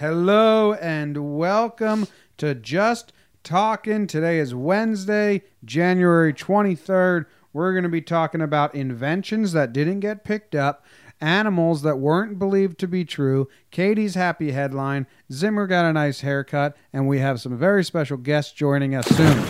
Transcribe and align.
Hello 0.00 0.72
and 0.72 1.36
welcome 1.36 2.08
to 2.38 2.54
Just 2.54 3.12
Talking. 3.44 4.06
Today 4.06 4.38
is 4.38 4.54
Wednesday, 4.54 5.42
January 5.62 6.32
23rd. 6.32 7.26
We're 7.52 7.72
going 7.74 7.82
to 7.82 7.90
be 7.90 8.00
talking 8.00 8.40
about 8.40 8.74
inventions 8.74 9.52
that 9.52 9.74
didn't 9.74 10.00
get 10.00 10.24
picked 10.24 10.54
up, 10.54 10.86
animals 11.20 11.82
that 11.82 11.98
weren't 11.98 12.38
believed 12.38 12.78
to 12.78 12.88
be 12.88 13.04
true, 13.04 13.50
Katie's 13.70 14.14
happy 14.14 14.52
headline, 14.52 15.06
Zimmer 15.30 15.66
got 15.66 15.84
a 15.84 15.92
nice 15.92 16.22
haircut, 16.22 16.78
and 16.94 17.06
we 17.06 17.18
have 17.18 17.38
some 17.42 17.58
very 17.58 17.84
special 17.84 18.16
guests 18.16 18.54
joining 18.54 18.94
us 18.94 19.06
soon. 19.08 19.44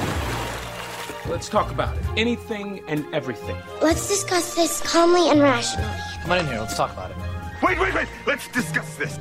Let's 1.30 1.48
talk 1.48 1.70
about 1.70 1.96
it. 1.96 2.02
Anything 2.16 2.82
and 2.88 3.06
everything. 3.14 3.56
Let's 3.80 4.08
discuss 4.08 4.56
this 4.56 4.80
calmly 4.80 5.30
and 5.30 5.40
rationally. 5.40 5.88
Come 6.22 6.32
on 6.32 6.38
in 6.38 6.46
here. 6.48 6.58
Let's 6.58 6.76
talk 6.76 6.92
about 6.92 7.12
it. 7.12 7.16
Wait, 7.62 7.78
wait, 7.78 7.94
wait. 7.94 8.08
Let's 8.26 8.48
discuss 8.48 8.96
this. 8.96 9.16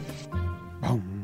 Boom. 0.81 1.18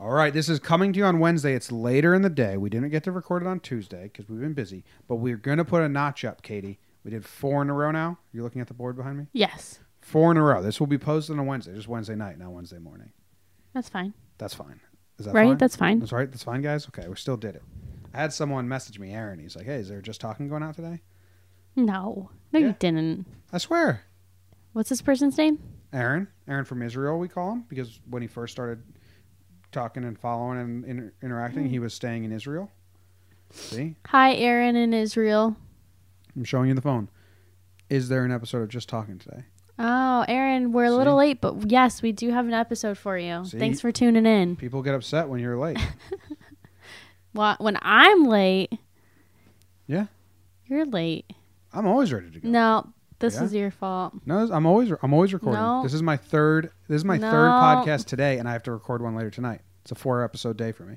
All 0.00 0.10
right, 0.12 0.32
this 0.32 0.48
is 0.48 0.58
coming 0.58 0.94
to 0.94 0.98
you 0.98 1.04
on 1.04 1.18
Wednesday. 1.18 1.52
It's 1.54 1.70
later 1.70 2.14
in 2.14 2.22
the 2.22 2.30
day. 2.30 2.56
We 2.56 2.70
didn't 2.70 2.88
get 2.88 3.04
to 3.04 3.12
record 3.12 3.42
it 3.42 3.46
on 3.46 3.60
Tuesday 3.60 4.04
because 4.04 4.30
we've 4.30 4.40
been 4.40 4.54
busy, 4.54 4.82
but 5.06 5.16
we're 5.16 5.36
going 5.36 5.58
to 5.58 5.64
put 5.64 5.82
a 5.82 5.88
notch 5.90 6.24
up, 6.24 6.40
Katie. 6.40 6.78
We 7.04 7.10
did 7.10 7.22
four 7.24 7.60
in 7.60 7.68
a 7.68 7.74
row 7.74 7.90
now. 7.90 8.18
You're 8.32 8.42
looking 8.42 8.62
at 8.62 8.68
the 8.68 8.74
board 8.74 8.96
behind 8.96 9.18
me? 9.18 9.26
Yes, 9.32 9.80
Four 10.00 10.30
in 10.30 10.38
a 10.38 10.42
row. 10.42 10.62
This 10.62 10.80
will 10.80 10.86
be 10.86 10.96
posted 10.96 11.38
on 11.38 11.44
Wednesday, 11.44 11.74
just 11.74 11.86
Wednesday 11.86 12.14
night, 12.14 12.38
not 12.38 12.50
Wednesday 12.52 12.78
morning. 12.78 13.12
that's 13.74 13.90
fine. 13.90 14.14
That's 14.38 14.54
fine. 14.54 14.80
Is 15.18 15.26
that 15.26 15.34
Right, 15.34 15.48
fine? 15.50 15.58
that's 15.58 15.76
fine. 15.76 15.98
That's 16.00 16.12
right. 16.12 16.30
That's 16.30 16.42
fine, 16.42 16.62
guys. 16.62 16.88
Okay, 16.88 17.06
we 17.06 17.14
still 17.16 17.36
did 17.36 17.54
it. 17.56 17.62
I 18.14 18.18
had 18.22 18.32
someone 18.32 18.66
message 18.66 18.98
me, 18.98 19.12
Aaron. 19.12 19.38
He's 19.38 19.54
like, 19.54 19.66
"Hey, 19.66 19.76
is 19.76 19.90
there 19.90 20.00
just 20.00 20.20
talking 20.22 20.48
going 20.48 20.62
out 20.62 20.74
today?" 20.74 21.02
No, 21.76 22.30
no, 22.52 22.58
Yeah. 22.58 22.68
you 22.68 22.74
didn't. 22.78 23.26
I 23.52 23.58
swear, 23.58 24.04
What's 24.72 24.88
this 24.88 25.02
person's 25.02 25.36
name? 25.36 25.58
Aaron. 25.92 26.28
Aaron 26.48 26.64
from 26.64 26.80
Israel, 26.82 27.18
we 27.18 27.28
call 27.28 27.52
him 27.52 27.64
because 27.68 28.00
when 28.08 28.22
he 28.22 28.28
first 28.28 28.52
started 28.52 28.82
talking 29.72 30.04
and 30.04 30.18
following 30.18 30.58
and 30.58 30.84
inter- 30.84 31.12
interacting, 31.22 31.64
Hmm. 31.64 31.68
he 31.70 31.78
was 31.78 31.94
staying 31.94 32.24
in 32.24 32.32
Israel. 32.32 32.70
See, 33.50 33.96
Hi, 34.08 34.34
Aaron 34.34 34.76
in 34.76 34.92
Israel. 34.94 35.56
I'm 36.36 36.44
showing 36.44 36.68
you 36.68 36.74
the 36.74 36.80
phone. 36.82 37.08
Is 37.88 38.08
there 38.08 38.24
an 38.24 38.30
episode 38.30 38.62
of 38.62 38.68
Just 38.68 38.88
Talking 38.88 39.18
today? 39.18 39.44
Oh, 39.78 40.24
Aaron, 40.28 40.72
we're 40.72 40.84
a 40.84 40.90
little 40.92 41.16
late, 41.16 41.40
but 41.40 41.70
yes, 41.70 42.02
we 42.02 42.12
do 42.12 42.30
have 42.30 42.46
an 42.46 42.52
episode 42.54 42.98
for 42.98 43.18
you. 43.18 43.44
See? 43.44 43.58
Thanks 43.58 43.80
for 43.80 43.90
tuning 43.90 44.26
in. 44.26 44.54
People 44.54 44.82
get 44.82 44.94
upset 44.94 45.28
when 45.28 45.40
you're 45.40 45.56
late. 45.56 45.78
Well, 47.32 47.54
when 47.60 47.78
I'm 47.82 48.24
late, 48.24 48.72
yeah, 49.86 50.06
you're 50.66 50.84
late. 50.84 51.32
I'm 51.72 51.86
always 51.86 52.12
ready 52.12 52.28
to 52.28 52.40
go. 52.40 52.48
No, 52.48 52.92
this 53.20 53.34
Yeah? 53.36 53.44
is 53.44 53.54
your 53.54 53.70
fault. 53.70 54.14
No, 54.26 54.48
I'm 54.52 54.66
always 54.66 54.90
I'm 55.02 55.12
always 55.14 55.32
recording. 55.32 55.60
No. 55.60 55.82
This 55.82 55.94
is 55.94 56.02
my 56.02 56.16
third. 56.16 56.70
This 56.88 56.96
is 56.96 57.04
my 57.04 57.18
third 57.18 57.48
podcast 57.50 58.06
today, 58.06 58.38
and 58.38 58.48
I 58.48 58.52
have 58.52 58.62
to 58.64 58.72
record 58.72 59.00
one 59.02 59.14
later 59.14 59.30
tonight. 59.30 59.60
It's 59.82 59.92
a 59.92 59.94
four 59.94 60.24
episode 60.24 60.56
day 60.56 60.72
for 60.72 60.82
me. 60.84 60.96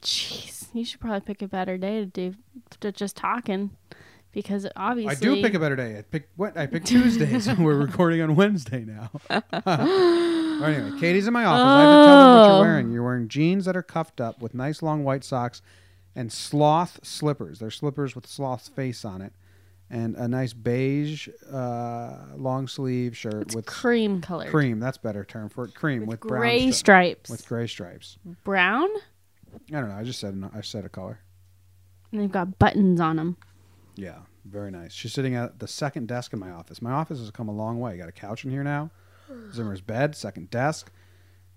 Jeez, 0.00 0.68
you 0.72 0.84
should 0.84 1.00
probably 1.00 1.20
pick 1.20 1.42
a 1.42 1.48
better 1.48 1.76
day 1.76 2.00
to 2.00 2.06
do 2.06 2.34
to 2.80 2.90
just 2.90 3.16
talking, 3.16 3.70
because 4.32 4.66
obviously 4.76 5.14
I 5.14 5.18
do 5.36 5.42
pick 5.42 5.52
a 5.54 5.58
better 5.58 5.76
day. 5.76 5.98
I 5.98 6.02
pick 6.02 6.28
what 6.36 6.56
I 6.56 6.66
pick 6.66 6.84
Tuesdays. 6.84 7.46
and 7.48 7.64
We're 7.64 7.76
recording 7.76 8.22
on 8.22 8.34
Wednesday 8.36 8.84
now. 8.84 9.10
Anyway, 10.54 10.98
Katie's 11.00 11.26
in 11.26 11.32
my 11.32 11.44
office. 11.44 11.62
I 11.62 11.80
have 11.80 11.88
to 12.02 12.06
tell 12.06 12.18
them 12.18 12.38
what 12.38 12.46
you're 12.46 12.56
Oh. 12.56 12.60
wearing. 12.60 12.92
You're 12.92 13.02
wearing 13.02 13.28
jeans 13.28 13.64
that 13.64 13.76
are 13.76 13.82
cuffed 13.82 14.20
up 14.20 14.40
with 14.40 14.54
nice 14.54 14.82
long 14.82 15.02
white 15.04 15.24
socks 15.24 15.60
and 16.14 16.32
sloth 16.32 17.00
slippers. 17.02 17.58
They're 17.58 17.72
slippers 17.72 18.14
with 18.14 18.26
sloth's 18.26 18.68
face 18.68 19.04
on 19.04 19.20
it, 19.20 19.32
and 19.90 20.16
a 20.16 20.26
nice 20.26 20.52
beige 20.52 21.28
uh, 21.52 22.16
long 22.36 22.66
sleeve 22.66 23.16
shirt 23.16 23.42
It's 23.42 23.54
with 23.54 23.66
cream 23.66 24.20
color. 24.20 24.48
cream. 24.50 24.80
That's 24.80 24.96
a 24.96 25.00
better 25.00 25.24
term 25.24 25.48
for 25.48 25.64
it. 25.66 25.74
Cream 25.74 26.00
with, 26.00 26.20
with, 26.20 26.20
brown 26.28 26.40
gray 26.40 26.66
stri- 26.68 26.74
stripes. 26.74 27.30
with 27.30 27.46
gray 27.46 27.66
stripes. 27.66 28.18
Brown, 28.44 28.88
I 29.72 29.80
don't 29.80 29.88
know. 29.88 29.96
I 29.96 30.02
just 30.02 30.20
said 30.20 30.50
I 30.54 30.60
said 30.62 30.84
a 30.84 30.88
color. 30.88 31.20
and 32.12 32.20
they've 32.20 32.32
got 32.32 32.58
buttons 32.58 33.00
on 33.00 33.16
them. 33.16 33.36
Yeah, 33.96 34.20
very 34.44 34.70
nice. 34.72 34.92
She's 34.92 35.12
sitting 35.12 35.34
at 35.36 35.60
the 35.60 35.68
second 35.68 36.08
desk 36.08 36.32
in 36.32 36.38
my 36.40 36.50
office. 36.50 36.82
My 36.82 36.90
office 36.92 37.20
has 37.20 37.30
come 37.30 37.48
a 37.48 37.54
long 37.54 37.78
way. 37.78 37.92
I 37.92 37.96
Got 37.96 38.08
a 38.08 38.12
couch 38.12 38.44
in 38.44 38.50
here 38.50 38.64
now. 38.64 38.90
Zimmer's 39.52 39.80
bed, 39.80 40.16
second 40.16 40.50
desk. 40.50 40.90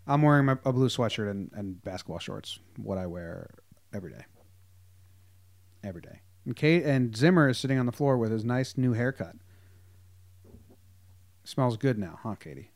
I'm 0.05 0.21
wearing 0.21 0.45
my, 0.45 0.57
a 0.63 0.71
blue 0.71 0.87
sweatshirt 0.87 1.29
and, 1.29 1.49
and 1.53 1.83
basketball 1.83 2.19
shorts. 2.19 2.59
What 2.77 2.97
I 2.97 3.07
wear 3.07 3.49
every 3.93 4.11
day. 4.11 4.23
Every 5.83 6.01
day. 6.01 6.21
And 6.47 6.55
Kate 6.55 6.83
and 6.85 7.15
Zimmer 7.15 7.49
is 7.49 7.57
sitting 7.57 7.77
on 7.77 7.85
the 7.85 7.91
floor 7.91 8.17
with 8.17 8.31
his 8.31 8.45
nice 8.45 8.77
new 8.77 8.93
haircut. 8.93 9.35
Smells 11.43 11.75
good 11.75 11.97
now, 11.97 12.19
huh, 12.23 12.35
Katie? 12.35 12.71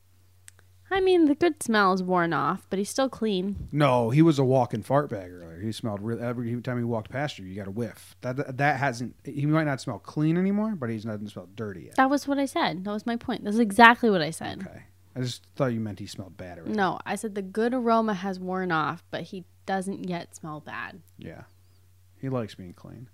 I 0.92 1.00
mean, 1.00 1.24
the 1.24 1.36
good 1.36 1.64
smell 1.64 1.94
is 1.94 2.04
worn 2.04 2.34
off, 2.34 2.68
but 2.70 2.80
he's 2.80 2.90
still 2.90 3.08
clean. 3.08 3.70
No, 3.72 4.10
he 4.10 4.22
was 4.22 4.38
a 4.38 4.44
walking 4.44 4.84
fart 4.84 5.10
bag 5.10 5.32
earlier. 5.32 5.62
He 5.62 5.72
smelled 5.72 6.02
real 6.02 6.22
every 6.22 6.62
time 6.62 6.80
he 6.80 6.84
walked 6.84 7.10
past 7.10 7.40
you. 7.40 7.46
You 7.46 7.56
got 7.56 7.70
a 7.70 7.72
whiff. 7.72 8.18
That 8.20 8.58
that 8.58 8.78
hasn't. 8.78 9.16
He 9.24 9.46
might 9.46 9.64
not 9.64 9.80
smell 9.80 10.00
clean 10.00 10.38
anymore, 10.38 10.76
but 10.76 10.90
he 10.90 10.98
doesn't 10.98 11.30
smell 11.30 11.48
dirty 11.56 11.84
yet. 11.84 11.96
That 11.96 12.10
was 12.10 12.28
what 12.28 12.40
I 12.40 12.46
said. 12.46 12.84
That 12.84 12.92
was 12.92 13.06
my 13.06 13.16
point. 13.16 13.46
That's 13.46 13.58
exactly 13.58 14.10
what 14.10 14.22
I 14.22 14.32
said. 14.32 14.68
Okay. 14.68 14.84
I 15.16 15.22
just 15.22 15.44
thought 15.56 15.68
you 15.68 15.80
meant 15.80 16.00
he 16.00 16.08
smelled 16.08 16.36
bad 16.36 16.58
already. 16.58 16.74
No, 16.74 17.00
I 17.06 17.16
said 17.16 17.36
the 17.36 17.42
good 17.42 17.74
aroma 17.74 18.16
has 18.16 18.38
worn 18.38 18.74
off, 18.74 19.06
but 19.12 19.22
he 19.22 19.46
doesn't 19.66 20.10
yet 20.10 20.36
smell 20.36 20.60
bad. 20.60 21.00
Yeah. 21.18 21.44
He 22.18 22.28
likes 22.28 22.56
being 22.56 22.74
clean. 22.74 23.08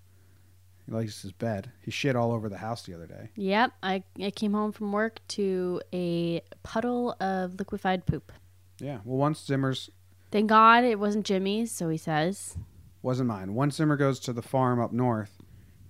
He 0.88 0.94
likes 0.94 1.22
his 1.22 1.34
bed. 1.34 1.72
He 1.84 1.92
shit 1.92 2.16
all 2.16 2.32
over 2.32 2.48
the 2.50 2.58
house 2.58 2.84
the 2.84 2.94
other 2.96 3.08
day. 3.08 3.30
Yep, 3.36 3.74
I, 3.84 4.04
I 4.24 4.32
came 4.32 4.54
home 4.54 4.72
from 4.72 4.92
work 4.94 5.20
to 5.30 5.82
a 5.94 6.42
puddle 6.64 7.16
of 7.20 7.60
liquefied 7.60 8.06
poop. 8.06 8.32
Yeah. 8.80 9.00
Well, 9.04 9.18
once 9.18 9.46
Zimmer's 9.46 9.90
Thank 10.32 10.50
God 10.50 10.84
it 10.84 11.00
wasn't 11.00 11.26
Jimmy's, 11.26 11.72
so 11.72 11.90
he 11.90 11.98
says. 11.98 12.58
wasn't 13.02 13.28
mine. 13.28 13.54
Once 13.54 13.76
Zimmer 13.76 13.96
goes 13.98 14.20
to 14.22 14.34
the 14.34 14.42
farm 14.42 14.80
up 14.82 14.92
north, 14.94 15.37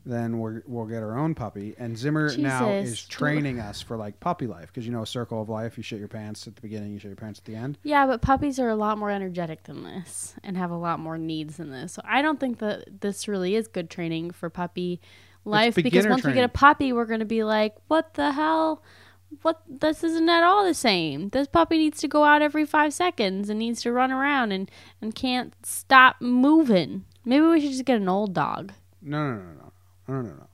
then 0.08 0.40
we're, 0.40 0.64
we'll 0.66 0.86
get 0.86 1.04
our 1.04 1.18
own 1.18 1.36
puppy. 1.36 1.76
And 1.78 1.98
Zimmer 1.98 2.36
now 2.38 2.72
is 2.72 3.06
training 3.06 3.60
us 3.60 3.82
for 3.82 3.98
like 3.98 4.20
puppy 4.20 4.48
life 4.48 4.68
because 4.68 4.86
you 4.86 4.92
know, 4.92 5.02
a 5.02 5.08
circle 5.08 5.42
of 5.42 5.50
life. 5.50 5.78
You 5.78 5.84
shit 5.84 6.00
your 6.00 6.08
pants 6.08 6.48
at 6.48 6.56
the 6.56 6.62
beginning, 6.62 6.94
you 6.94 7.00
shit 7.00 7.10
your 7.10 7.16
pants 7.16 7.40
at 7.40 7.46
the 7.46 7.56
end. 7.56 7.78
Yeah, 7.84 8.08
but 8.08 8.22
puppies 8.22 8.60
are 8.60 8.70
a 8.70 8.76
lot 8.76 8.98
more 8.98 9.10
energetic 9.12 9.64
than 9.64 9.84
this 9.84 10.36
and 10.44 10.58
have 10.58 10.72
a 10.72 10.78
lot 10.78 11.00
more 11.00 11.18
needs 11.18 11.58
than 11.58 11.72
this. 11.72 11.94
So 11.94 12.02
I 12.06 12.22
don't 12.22 12.40
think 12.40 12.60
that 12.60 13.02
this 13.02 13.28
really 13.28 13.56
is 13.56 13.68
good 13.68 13.90
training 13.90 14.32
for 14.32 14.50
puppy 14.50 15.02
life 15.46 15.76
because 15.76 16.08
once 16.08 16.24
we 16.24 16.34
get 16.34 16.44
a 16.44 16.50
puppy, 16.50 16.94
we're 16.94 17.06
going 17.06 17.20
to 17.20 17.26
be 17.26 17.44
like, 17.44 17.76
what 17.88 18.14
the 18.14 18.32
hell? 18.32 18.84
What 19.42 19.62
this 19.68 20.06
isn't 20.06 20.30
at 20.30 20.44
all 20.44 20.64
the 20.64 20.74
same. 20.74 21.30
This 21.30 21.48
puppy 21.48 21.78
needs 21.78 22.00
to 22.00 22.08
go 22.08 22.24
out 22.24 22.42
every 22.42 22.66
five 22.66 22.94
seconds 22.94 23.50
and 23.50 23.60
needs 23.60 23.82
to 23.82 23.92
run 23.92 24.12
around 24.12 24.54
and, 24.54 24.72
and 25.02 25.14
can't 25.14 25.54
stop 25.64 26.22
moving. 26.22 27.04
Maybe 27.26 27.46
we 27.46 27.60
should 27.60 27.72
just 27.72 27.84
get 27.84 27.98
an 27.98 28.08
old 28.08 28.34
dog. 28.34 28.72
No, 29.02 29.32
no, 29.32 29.38
no, 29.38 29.52
no, 29.54 29.67
no, 30.08 30.22
no, 30.22 30.30
no. 30.30 30.48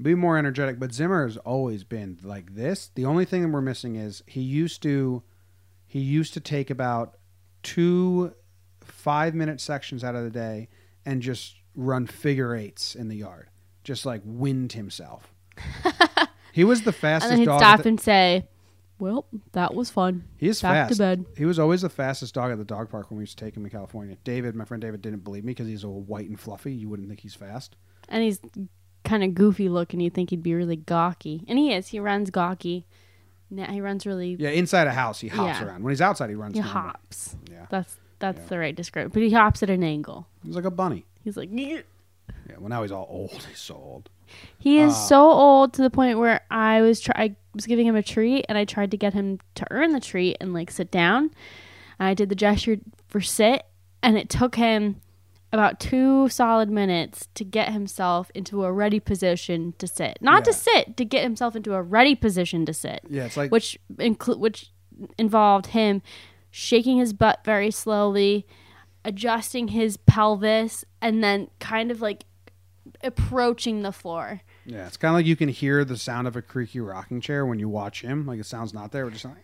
Be 0.00 0.14
more 0.14 0.36
energetic. 0.36 0.78
But 0.78 0.92
Zimmer 0.92 1.26
has 1.26 1.36
always 1.38 1.82
been 1.84 2.18
like 2.22 2.54
this. 2.54 2.90
The 2.94 3.06
only 3.06 3.24
thing 3.24 3.42
that 3.42 3.48
we're 3.48 3.60
missing 3.62 3.96
is 3.96 4.22
he 4.26 4.42
used 4.42 4.82
to, 4.82 5.22
he 5.86 6.00
used 6.00 6.34
to 6.34 6.40
take 6.40 6.68
about 6.70 7.16
two 7.62 8.34
five 8.82 9.34
minute 9.34 9.60
sections 9.60 10.04
out 10.04 10.14
of 10.14 10.22
the 10.24 10.30
day 10.30 10.68
and 11.04 11.22
just 11.22 11.56
run 11.74 12.06
figure 12.06 12.54
eights 12.54 12.94
in 12.94 13.08
the 13.08 13.16
yard, 13.16 13.48
just 13.84 14.04
like 14.06 14.20
wind 14.24 14.72
himself. 14.72 15.32
he 16.52 16.64
was 16.64 16.82
the 16.82 16.88
And 16.88 16.94
fastest 16.96 17.30
then 17.30 17.38
he'd 17.40 17.44
dog. 17.46 17.60
stop 17.60 17.82
the- 17.82 17.88
and 17.88 18.00
say, 18.00 18.46
well, 18.98 19.26
that 19.52 19.74
was 19.74 19.90
fun. 19.90 20.24
he 20.38 20.48
is 20.48 20.60
back 20.62 20.88
to 20.88 20.94
fast. 20.94 20.98
bed. 20.98 21.24
He 21.36 21.44
was 21.44 21.58
always 21.58 21.82
the 21.82 21.88
fastest 21.90 22.34
dog 22.34 22.50
at 22.52 22.58
the 22.58 22.64
dog 22.64 22.90
park 22.90 23.10
when 23.10 23.18
we 23.18 23.22
used 23.22 23.38
to 23.38 23.44
take 23.44 23.56
him 23.56 23.64
in 23.64 23.70
California. 23.70 24.16
David, 24.24 24.54
my 24.54 24.64
friend 24.64 24.80
David, 24.80 25.02
didn't 25.02 25.24
believe 25.24 25.44
me 25.44 25.50
because 25.52 25.66
he's 25.68 25.84
all 25.84 26.00
white 26.02 26.28
and 26.28 26.38
fluffy. 26.40 26.72
You 26.72 26.88
wouldn't 26.88 27.08
think 27.08 27.20
he's 27.20 27.34
fast. 27.34 27.76
and 28.08 28.22
he's 28.22 28.40
kind 29.06 29.24
of 29.24 29.34
goofy 29.34 29.68
looking. 29.70 30.00
You 30.00 30.10
think 30.10 30.28
he'd 30.30 30.42
be 30.42 30.54
really 30.54 30.76
gawky, 30.76 31.44
and 31.48 31.58
he 31.58 31.72
is. 31.72 31.88
He 31.88 31.98
runs 32.00 32.28
gawky. 32.30 32.84
Now 33.50 33.70
he 33.72 33.80
runs 33.80 34.04
really. 34.04 34.36
Yeah, 34.38 34.50
inside 34.50 34.86
a 34.86 34.92
house 34.92 35.20
he 35.20 35.28
hops 35.28 35.60
Yeah. 35.60 35.66
around. 35.66 35.82
When 35.84 35.92
he's 35.92 36.02
outside, 36.02 36.28
he 36.28 36.34
runs. 36.36 36.54
He 36.54 36.60
normal. 36.60 36.82
hops. 36.82 37.36
Yeah. 37.50 37.66
That's 37.70 37.96
that's 38.18 38.38
Yeah. 38.40 38.46
the 38.48 38.58
right 38.58 38.74
description. 38.76 39.10
But 39.14 39.22
he 39.22 39.30
hops 39.30 39.62
at 39.62 39.70
an 39.70 39.82
angle. 39.84 40.26
He's 40.44 40.56
like 40.56 40.64
a 40.64 40.70
bunny. 40.70 41.06
He's 41.24 41.36
like. 41.36 41.48
Yeah, 41.52 41.80
well 42.58 42.68
now 42.68 42.82
he's 42.82 42.92
all 42.92 43.06
old. 43.10 43.30
He's 43.48 43.58
so 43.58 43.74
old. 43.74 44.10
he 44.58 44.78
is 44.80 44.92
Ah. 44.92 45.06
so 45.06 45.30
old 45.30 45.72
to 45.74 45.82
the 45.82 45.90
point 45.90 46.18
where 46.18 46.40
I 46.50 46.80
was 46.80 47.00
try 47.00 47.14
I 47.16 47.36
was 47.54 47.66
giving 47.66 47.86
him 47.86 47.94
a 47.94 48.02
treat 48.02 48.44
and 48.48 48.58
I 48.58 48.64
tried 48.64 48.90
to 48.90 48.96
get 48.96 49.14
him 49.14 49.38
to 49.54 49.66
earn 49.70 49.92
the 49.92 50.00
treat 50.00 50.36
and 50.40 50.52
like 50.52 50.70
sit 50.70 50.90
down. 50.90 51.30
And 51.98 52.08
I 52.08 52.14
did 52.14 52.28
the 52.28 52.34
gesture 52.34 52.78
for 53.08 53.20
sit 53.20 53.64
and 54.02 54.16
it 54.18 54.28
took 54.28 54.56
him 54.56 55.00
about 55.52 55.78
two 55.80 56.28
solid 56.28 56.68
minutes 56.68 57.28
to 57.34 57.44
get 57.44 57.72
himself 57.72 58.30
into 58.34 58.64
a 58.64 58.72
ready 58.72 59.00
position 59.00 59.74
to 59.78 59.86
sit. 59.86 60.18
Not 60.20 60.44
to 60.44 60.52
sit, 60.52 60.96
to 60.96 61.04
get 61.04 61.22
himself 61.22 61.54
into 61.56 61.74
a 61.74 61.82
ready 61.82 62.14
position 62.14 62.66
to 62.66 62.74
sit. 62.74 63.00
Yeah, 63.08 63.24
it's 63.26 63.36
like 63.36 63.50
which 63.50 63.78
which 63.96 64.70
involved 65.18 65.68
him 65.68 66.02
shaking 66.50 66.96
his 66.98 67.12
butt 67.12 67.44
very 67.44 67.70
slowly, 67.70 68.46
adjusting 69.04 69.68
his 69.68 69.96
pelvis, 69.98 70.84
and 71.00 71.22
then 71.22 71.48
kind 71.58 71.90
of 71.90 72.00
like 72.00 72.24
approaching 73.02 73.82
the 73.82 73.92
floor. 73.92 74.40
yeah, 74.64 74.86
it's 74.86 74.96
kind 74.96 75.10
of 75.10 75.16
like 75.16 75.26
you 75.26 75.36
can 75.36 75.48
hear 75.48 75.84
the 75.84 75.96
sound 75.96 76.26
of 76.26 76.34
a 76.34 76.42
creaky 76.42 76.80
rocking 76.80 77.20
chair 77.20 77.44
when 77.44 77.58
you 77.58 77.68
watch 77.68 78.00
him. 78.02 78.26
Like 78.26 78.40
it 78.40 78.46
sounds 78.46 78.72
not 78.74 78.90
there, 78.92 79.04
but 79.04 79.12
just 79.12 79.24
like 79.24 79.36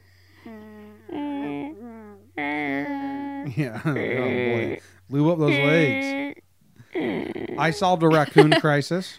Yeah. 3.56 3.80
oh 3.84 3.92
boy. 3.94 4.80
Blew 5.12 5.30
up 5.30 5.38
those 5.38 5.50
legs. 5.50 6.40
I 7.58 7.70
solved 7.72 8.02
a 8.02 8.08
raccoon 8.08 8.50
crisis. 8.60 9.18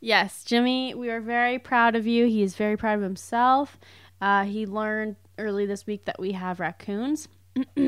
Yes, 0.00 0.42
Jimmy, 0.42 0.92
we 0.92 1.08
are 1.08 1.20
very 1.20 1.60
proud 1.60 1.94
of 1.94 2.04
you. 2.04 2.26
He 2.26 2.42
is 2.42 2.56
very 2.56 2.76
proud 2.76 2.96
of 2.96 3.02
himself. 3.02 3.78
Uh, 4.20 4.42
he 4.42 4.66
learned 4.66 5.14
early 5.38 5.66
this 5.66 5.86
week 5.86 6.04
that 6.06 6.18
we 6.18 6.32
have 6.32 6.58
raccoons, 6.58 7.28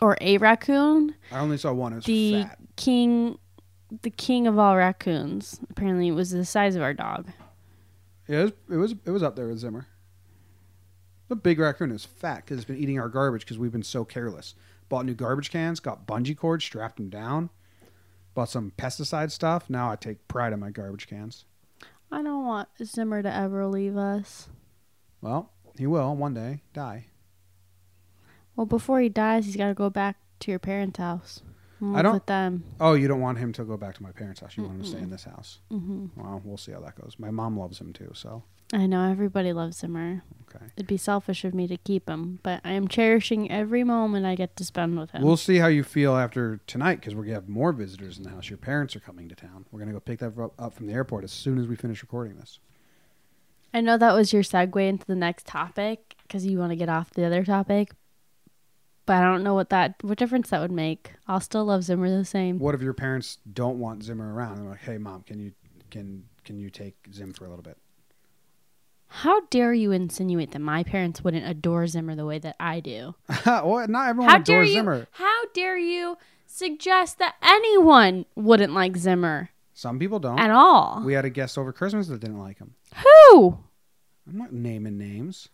or 0.00 0.16
a 0.20 0.38
raccoon, 0.38 1.16
I 1.32 1.40
only 1.40 1.58
saw 1.58 1.72
one. 1.72 1.94
It 1.94 2.04
the 2.04 2.44
fat. 2.44 2.58
king, 2.76 3.36
the 4.02 4.10
king 4.10 4.46
of 4.46 4.60
all 4.60 4.76
raccoons. 4.76 5.58
Apparently, 5.70 6.06
it 6.06 6.12
was 6.12 6.30
the 6.30 6.44
size 6.44 6.76
of 6.76 6.82
our 6.82 6.94
dog. 6.94 7.26
It 8.28 8.36
was, 8.36 8.52
it 8.70 8.76
was 8.76 8.94
it 9.06 9.10
was 9.10 9.24
up 9.24 9.34
there 9.34 9.48
with 9.48 9.58
Zimmer. 9.58 9.88
The 11.26 11.34
big 11.34 11.58
raccoon 11.58 11.90
is 11.90 12.04
fat 12.04 12.44
because 12.44 12.58
it's 12.58 12.64
been 12.64 12.76
eating 12.78 13.00
our 13.00 13.08
garbage 13.08 13.40
because 13.40 13.58
we've 13.58 13.72
been 13.72 13.82
so 13.82 14.04
careless. 14.04 14.54
Bought 14.90 15.06
new 15.06 15.14
garbage 15.14 15.50
cans, 15.50 15.80
got 15.80 16.06
bungee 16.06 16.36
cords, 16.36 16.64
strapped 16.64 16.96
them 16.98 17.08
down. 17.08 17.48
Bought 18.34 18.50
some 18.50 18.72
pesticide 18.76 19.30
stuff. 19.30 19.70
Now 19.70 19.90
I 19.90 19.96
take 19.96 20.28
pride 20.28 20.52
in 20.52 20.60
my 20.60 20.70
garbage 20.70 21.06
cans. 21.08 21.46
I 22.12 22.22
don't 22.22 22.44
want 22.44 22.68
Zimmer 22.84 23.22
to 23.22 23.32
ever 23.34 23.66
leave 23.66 23.96
us. 23.96 24.48
Well, 25.22 25.52
he 25.78 25.86
will 25.86 26.14
one 26.16 26.34
day 26.34 26.60
die. 26.74 27.06
Well, 28.56 28.66
before 28.66 29.00
he 29.00 29.08
dies, 29.08 29.46
he's 29.46 29.56
got 29.56 29.68
to 29.68 29.74
go 29.74 29.90
back 29.90 30.16
to 30.40 30.50
your 30.50 30.58
parents' 30.58 30.98
house. 30.98 31.42
and 31.78 31.90
I 31.90 31.94
live 31.98 32.02
don't- 32.02 32.14
with 32.14 32.26
them. 32.26 32.64
Oh, 32.80 32.94
you 32.94 33.06
don't 33.08 33.20
want 33.20 33.38
him 33.38 33.52
to 33.54 33.64
go 33.64 33.76
back 33.76 33.94
to 33.94 34.02
my 34.02 34.10
parents' 34.12 34.40
house. 34.40 34.56
You 34.56 34.64
want 34.64 34.76
him 34.76 34.82
to 34.82 34.88
stay 34.88 34.98
in 34.98 35.10
this 35.10 35.24
house. 35.24 35.60
Mm-hmm. 35.70 36.20
Well, 36.20 36.42
we'll 36.44 36.56
see 36.56 36.72
how 36.72 36.80
that 36.80 37.00
goes. 37.00 37.14
My 37.18 37.30
mom 37.30 37.56
loves 37.58 37.80
him 37.80 37.92
too, 37.92 38.10
so 38.12 38.42
I 38.72 38.86
know 38.86 39.10
everybody 39.10 39.52
loves 39.52 39.78
Zimmer. 39.78 40.22
okay. 40.48 40.64
It'd 40.76 40.86
be 40.86 40.96
selfish 40.96 41.44
of 41.44 41.54
me 41.54 41.66
to 41.66 41.76
keep 41.76 42.08
him, 42.08 42.38
but 42.42 42.60
I 42.64 42.72
am 42.72 42.86
cherishing 42.86 43.50
every 43.50 43.82
moment 43.84 44.26
I 44.26 44.34
get 44.36 44.54
to 44.56 44.64
spend 44.64 44.98
with 44.98 45.10
him. 45.10 45.22
We'll 45.22 45.36
see 45.36 45.56
how 45.58 45.66
you 45.66 45.82
feel 45.82 46.16
after 46.16 46.60
tonight 46.66 46.96
because 46.96 47.14
we're 47.14 47.24
gonna 47.24 47.34
have 47.34 47.48
more 47.48 47.72
visitors 47.72 48.16
in 48.18 48.24
the 48.24 48.30
house. 48.30 48.48
Your 48.48 48.58
parents 48.58 48.94
are 48.94 49.00
coming 49.00 49.28
to 49.28 49.34
town. 49.34 49.66
We're 49.72 49.80
gonna 49.80 49.92
go 49.92 50.00
pick 50.00 50.20
that 50.20 50.38
up- 50.38 50.54
up 50.58 50.74
from 50.74 50.86
the 50.86 50.92
airport 50.92 51.24
as 51.24 51.32
soon 51.32 51.58
as 51.58 51.66
we 51.66 51.74
finish 51.76 52.02
recording 52.02 52.36
this. 52.36 52.60
I 53.74 53.80
know 53.80 53.96
that 53.98 54.14
was 54.14 54.32
your 54.32 54.42
segue 54.42 54.88
into 54.88 55.06
the 55.06 55.14
next 55.16 55.46
topic 55.46 56.16
because 56.22 56.46
you 56.46 56.58
want 56.58 56.70
to 56.70 56.76
get 56.76 56.88
off 56.88 57.10
the 57.10 57.24
other 57.24 57.44
topic, 57.44 57.92
but 59.06 59.16
I 59.16 59.22
don't 59.22 59.42
know 59.44 59.54
what 59.54 59.70
that 59.70 59.94
what 60.02 60.18
difference 60.18 60.50
that 60.50 60.60
would 60.60 60.72
make. 60.72 61.12
I'll 61.28 61.40
still 61.40 61.64
love 61.64 61.84
Zimmer 61.84 62.08
the 62.08 62.24
same. 62.24 62.58
What 62.58 62.74
if 62.74 62.82
your 62.82 62.94
parents 62.94 63.38
don't 63.52 63.78
want 63.78 64.02
Zimmer 64.04 64.32
around? 64.34 64.56
They're 64.58 64.64
like, 64.70 64.80
"Hey, 64.80 64.98
mom, 64.98 65.22
can 65.22 65.38
you 65.40 65.52
can 65.90 66.24
can 66.44 66.58
you 66.58 66.70
take 66.70 66.96
Zim 67.12 67.32
for 67.32 67.46
a 67.46 67.48
little 67.48 67.62
bit?" 67.62 67.76
How 69.12 69.40
dare 69.50 69.74
you 69.74 69.90
insinuate 69.90 70.52
that 70.52 70.60
my 70.60 70.84
parents 70.84 71.22
wouldn't 71.24 71.44
adore 71.46 71.86
Zimmer 71.88 72.14
the 72.14 72.24
way 72.24 72.38
that 72.38 72.54
I 72.60 72.78
do? 72.78 73.16
well, 73.46 73.86
not 73.88 74.08
everyone 74.08 74.30
How 74.30 74.38
dare 74.38 74.58
adores 74.60 74.68
you? 74.68 74.74
Zimmer. 74.76 75.06
How 75.10 75.46
dare 75.52 75.76
you 75.76 76.16
suggest 76.46 77.18
that 77.18 77.34
anyone 77.42 78.24
wouldn't 78.36 78.72
like 78.72 78.96
Zimmer 78.96 79.50
Some 79.74 79.98
people 79.98 80.20
don't. 80.20 80.38
at 80.38 80.50
all? 80.50 81.02
We 81.04 81.12
had 81.14 81.24
a 81.24 81.30
guest 81.30 81.58
over 81.58 81.72
Christmas 81.72 82.06
that 82.06 82.20
didn't 82.20 82.38
like 82.38 82.58
him. 82.58 82.74
Who? 83.04 83.58
I'm 84.28 84.38
not 84.38 84.52
naming 84.52 84.96
names. 84.96 85.48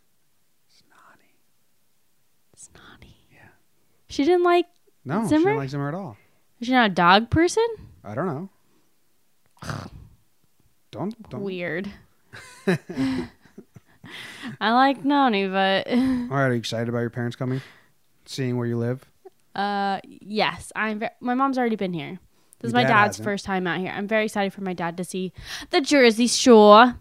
Snotty. 0.69 1.33
Snotty. 2.57 3.17
Yeah. 3.33 3.49
She 4.09 4.25
didn't 4.25 4.45
like. 4.45 4.67
No, 5.03 5.23
she 5.23 5.29
Zimmer? 5.29 5.45
didn't 5.45 5.59
like 5.59 5.71
Zimmer 5.71 5.89
at 5.89 5.95
all. 5.95 6.19
Is 6.61 6.67
she 6.67 6.73
not 6.75 6.91
a 6.91 6.95
dog 6.95 7.31
person? 7.31 7.67
I 8.05 8.15
don't 8.15 8.27
know. 8.27 8.49
don't 10.91 11.31
don't. 11.31 11.43
Weird. 11.43 11.91
I 14.61 14.73
like 14.73 15.05
Noni, 15.05 15.47
but 15.49 15.89
All 15.89 15.97
right, 15.97 16.31
are 16.31 16.53
you 16.53 16.59
excited 16.59 16.89
about 16.89 17.01
your 17.01 17.11
parents 17.11 17.37
coming, 17.37 17.61
seeing 18.25 18.57
where 18.57 18.67
you 18.67 18.77
live? 18.79 19.05
uh, 19.55 20.01
yes, 20.05 20.71
I'm. 20.77 20.99
Ve- 21.01 21.09
my 21.21 21.35
mom's 21.35 21.57
already 21.59 21.77
been 21.77 21.93
here. 21.95 22.19
This 22.61 22.69
is 22.69 22.73
Your 22.73 22.83
my 22.83 22.89
dad 22.89 22.89
dad's 22.95 23.17
hasn't. 23.19 23.25
first 23.25 23.45
time 23.45 23.67
out 23.67 23.81
here. 23.81 23.93
I'm 23.95 24.07
very 24.09 24.25
excited 24.27 24.53
for 24.53 24.63
my 24.63 24.73
dad 24.73 24.97
to 24.99 25.05
see 25.05 25.33
the 25.71 25.81
Jersey 25.81 26.27
Shore 26.27 26.97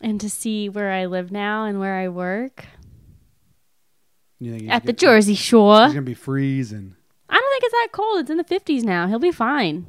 and 0.00 0.20
to 0.20 0.28
see 0.30 0.68
where 0.68 0.90
I 0.92 1.06
live 1.06 1.30
now 1.32 1.64
and 1.64 1.78
where 1.80 1.94
I 1.94 2.08
work 2.08 2.66
You 4.38 4.50
think 4.52 4.62
he's 4.64 4.70
at 4.70 4.84
the 4.84 4.92
gonna- 4.92 5.14
Jersey 5.14 5.34
Shore. 5.34 5.84
He's 5.84 5.94
gonna 5.94 6.02
be 6.02 6.14
freezing. 6.14 6.94
I 7.28 7.34
don't 7.40 7.50
think 7.50 7.64
it's 7.64 7.72
that 7.72 7.88
cold. 7.92 8.20
It's 8.20 8.30
in 8.30 8.36
the 8.36 8.44
50s 8.44 8.82
now. 8.84 9.06
He'll 9.08 9.18
be 9.18 9.32
fine. 9.32 9.86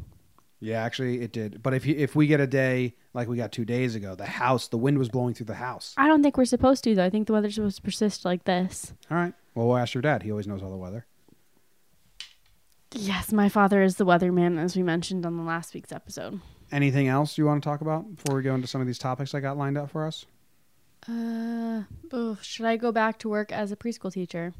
Yeah, 0.66 0.82
actually, 0.82 1.22
it 1.22 1.32
did. 1.32 1.62
But 1.62 1.76
if 1.76 1.86
you, 1.86 1.94
if 1.96 2.16
we 2.16 2.26
get 2.26 2.40
a 2.40 2.48
day 2.48 2.96
like 3.14 3.28
we 3.28 3.38
got 3.38 3.52
two 3.52 3.66
days 3.66 3.94
ago, 3.94 4.16
the 4.16 4.26
house, 4.26 4.68
the 4.68 4.80
wind 4.80 4.98
was 4.98 5.10
blowing 5.10 5.36
through 5.36 5.46
the 5.46 5.54
house. 5.54 5.94
I 5.96 6.08
don't 6.08 6.24
think 6.24 6.38
we're 6.38 6.46
supposed 6.46 6.84
to 6.86 6.96
though. 6.96 7.06
I 7.06 7.12
think 7.12 7.28
the 7.28 7.34
weather's 7.34 7.54
supposed 7.54 7.76
to 7.76 7.82
persist 7.84 8.26
like 8.26 8.46
this. 8.46 8.92
All 9.12 9.18
right. 9.18 9.34
Well, 9.54 9.68
we'll 9.68 9.78
ask 9.78 9.94
your 9.94 10.02
dad. 10.02 10.24
He 10.24 10.32
always 10.32 10.48
knows 10.48 10.64
all 10.64 10.72
the 10.72 10.78
weather. 10.78 11.06
Yes, 12.94 13.32
my 13.32 13.48
father 13.48 13.84
is 13.84 13.98
the 13.98 14.08
weatherman, 14.08 14.58
as 14.58 14.76
we 14.76 14.82
mentioned 14.82 15.24
on 15.24 15.38
the 15.38 15.44
last 15.44 15.76
week's 15.76 15.92
episode. 15.92 16.42
Anything 16.72 17.10
else 17.10 17.38
you 17.38 17.46
want 17.46 17.62
to 17.62 17.70
talk 17.70 17.82
about 17.82 18.16
before 18.16 18.36
we 18.36 18.42
go 18.42 18.56
into 18.56 18.66
some 18.66 18.82
of 18.82 18.88
these 18.88 18.98
topics 18.98 19.36
I 19.36 19.42
got 19.42 19.58
lined 19.60 19.78
up 19.78 19.92
for 19.92 20.08
us? 20.08 20.26
Uh, 21.08 21.84
oh, 22.12 22.40
should 22.42 22.66
I 22.66 22.78
go 22.78 22.92
back 22.92 23.20
to 23.20 23.30
work 23.30 23.52
as 23.52 23.72
a 23.72 23.76
preschool 23.76 24.12
teacher? 24.12 24.54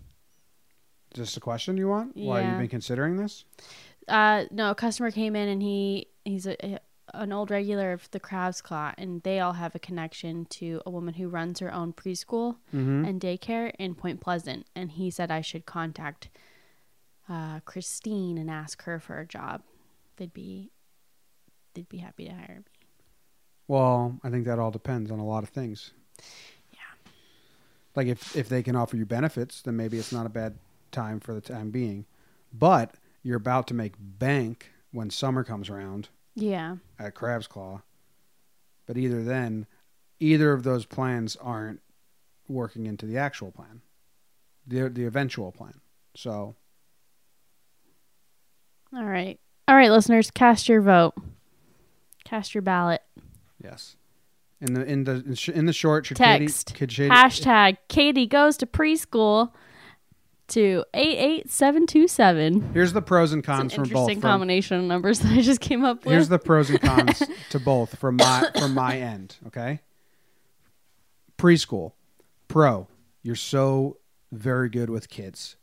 Just 1.16 1.36
a 1.38 1.40
question 1.40 1.78
you 1.78 1.88
want? 1.88 2.16
Yeah. 2.16 2.28
Why 2.28 2.42
you've 2.42 2.60
been 2.60 2.68
considering 2.68 3.16
this? 3.16 3.46
Uh, 4.08 4.46
no, 4.52 4.72
a 4.72 4.76
customer 4.76 5.12
came 5.12 5.36
in 5.36 5.48
and 5.48 5.62
he 5.62 6.08
he's 6.24 6.46
a, 6.48 6.80
an 7.14 7.32
old 7.32 7.50
regular 7.50 7.92
of 7.92 8.10
the 8.12 8.20
Crab's 8.20 8.62
Claw, 8.62 8.94
and 8.98 9.22
they 9.24 9.40
all 9.40 9.54
have 9.54 9.76
a 9.76 9.80
connection 9.80 10.46
to 10.46 10.82
a 10.86 10.90
woman 10.92 11.14
who 11.14 11.28
runs 11.28 11.60
her 11.60 11.74
own 11.74 11.94
preschool 11.94 12.58
and 13.06 13.22
daycare 13.22 13.72
in 13.80 13.96
Point 13.96 14.22
Pleasant, 14.22 14.66
and 14.76 14.92
he 14.92 15.10
said 15.10 15.32
I 15.32 15.42
should 15.42 15.66
contact 15.66 16.30
uh, 17.30 17.60
Christine 17.62 18.38
and 18.38 18.50
ask 18.50 18.84
her 18.84 19.00
for 19.00 19.20
a 19.20 19.26
job. 19.26 19.62
They'd 20.18 20.34
be 20.34 20.72
they'd 21.74 21.90
be 21.90 21.98
happy 21.98 22.26
to 22.26 22.34
hire 22.34 22.64
me. 22.66 22.72
Well, 23.68 24.20
I 24.24 24.30
think 24.30 24.46
that 24.46 24.60
all 24.60 24.72
depends 24.72 25.10
on 25.12 25.20
a 25.20 25.26
lot 25.26 25.44
of 25.44 25.50
things. 25.50 25.92
Yeah. 26.72 27.12
Like 27.96 28.08
if 28.08 28.36
if 28.36 28.50
they 28.50 28.62
can 28.62 28.76
offer 28.76 28.96
you 28.98 29.06
benefits, 29.06 29.62
then 29.62 29.76
maybe 29.76 29.98
it's 29.98 30.12
not 30.12 30.26
a 30.26 30.30
bad 30.30 30.56
time 30.92 31.20
for 31.20 31.34
the 31.34 31.42
time 31.42 31.72
being. 31.72 32.06
But 32.54 32.96
you're 33.26 33.38
about 33.38 33.66
to 33.68 33.74
make 33.74 33.94
bank 33.98 34.72
when 34.92 35.10
summer 35.10 35.44
comes 35.44 35.68
around 35.70 36.10
Yeah. 36.36 36.76
at 37.00 37.16
Crab's 37.16 37.48
Claw. 37.48 37.82
But 38.86 38.98
either 38.98 39.24
then, 39.24 39.66
either 40.20 40.54
of 40.54 40.62
those 40.64 40.86
plans 40.86 41.36
aren't 41.38 41.82
working 42.48 42.86
into 42.86 43.08
the 43.08 43.18
actual 43.18 43.52
plan, 43.52 43.82
the 44.68 44.88
the 44.90 45.06
eventual 45.06 45.52
plan. 45.52 45.82
So 46.16 46.56
All 48.96 49.06
right. 49.06 49.40
All 49.68 49.76
right, 49.76 49.90
listeners, 49.92 50.30
cast 50.32 50.70
your 50.70 50.82
vote. 50.82 51.16
Cast 52.24 52.54
your 52.54 52.62
ballot. 52.62 53.02
yes, 53.62 53.96
in 54.62 54.74
the 54.74 54.86
in 54.86 55.04
the 55.04 55.52
in, 55.54 55.66
the 55.66 55.74
short, 55.74 56.06
should 56.06 56.18
Text. 56.18 56.74
Katie, 56.76 57.10
Hashtag 57.10 57.78
Katie 57.88 58.26
goes 58.28 58.58
to 58.58 58.66
preschool 58.66 59.52
to 60.50 60.84
88727. 60.94 62.74
Here's 62.74 62.94
the 62.94 63.02
pros 63.02 63.34
and 63.34 63.44
cons 63.44 63.74
from 63.74 63.84
both. 63.84 63.92
interesting 63.92 64.22
from- 64.22 64.30
combination 64.30 64.80
of 64.80 64.86
numbers 64.86 65.20
that 65.22 65.32
I 65.32 65.42
just 65.42 65.62
came 65.62 65.84
up 65.84 66.06
with. 66.06 66.12
Here's 66.14 66.30
the 66.30 66.40
pros 66.40 66.70
and 66.70 66.82
cons 66.82 67.24
to 67.50 67.60
both 67.60 67.98
from 67.98 68.18
my 68.18 68.50
from 68.58 68.74
my 68.74 68.98
end. 68.98 69.38
Okay. 69.48 69.82
Preschool, 71.38 71.92
pro. 72.48 72.88
You're 73.22 73.36
so 73.36 73.98
very 74.32 74.70
good 74.70 74.90
with 74.90 75.10
kids, 75.10 75.56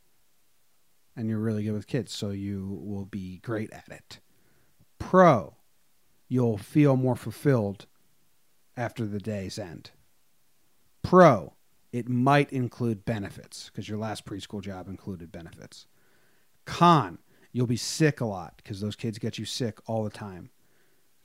and 1.16 1.28
you're 1.28 1.38
really 1.38 1.62
good 1.64 1.72
with 1.74 1.86
kids, 1.86 2.12
so 2.12 2.30
you 2.30 2.80
will 2.82 3.04
be 3.04 3.38
great 3.38 3.72
at 3.72 3.88
it. 3.88 4.18
Pro, 4.98 5.54
you'll 6.28 6.58
feel 6.58 6.96
more 6.96 7.16
fulfilled 7.16 7.86
after 8.76 9.06
the 9.06 9.18
day's 9.20 9.58
end. 9.58 9.90
Pro, 11.02 11.54
it 11.92 12.08
might 12.08 12.50
include 12.52 13.04
benefits 13.04 13.66
because 13.66 13.88
your 13.88 13.98
last 13.98 14.24
preschool 14.24 14.62
job 14.62 14.88
included 14.88 15.30
benefits. 15.30 15.86
Con, 16.64 17.18
you'll 17.52 17.66
be 17.66 17.76
sick 17.76 18.20
a 18.20 18.24
lot 18.24 18.54
because 18.56 18.80
those 18.80 18.96
kids 18.96 19.18
get 19.18 19.38
you 19.38 19.44
sick 19.44 19.78
all 19.86 20.02
the 20.02 20.10
time. 20.10 20.50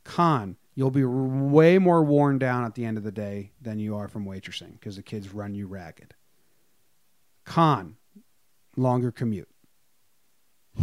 Con, 0.04 0.58
you'll 0.76 0.92
be 0.92 1.04
r- 1.04 1.10
way 1.10 1.78
more 1.80 2.04
worn 2.04 2.38
down 2.38 2.66
at 2.66 2.76
the 2.76 2.84
end 2.86 2.98
of 2.98 3.04
the 3.04 3.12
day 3.12 3.52
than 3.62 3.80
you 3.80 3.96
are 3.96 4.10
from 4.10 4.26
waitressing 4.26 4.74
because 4.74 4.98
the 4.98 5.04
kids 5.04 5.34
run 5.34 5.56
you 5.56 5.68
ragged. 5.68 6.14
Con, 7.46 7.96
longer 8.76 9.12
commute. 9.12 9.50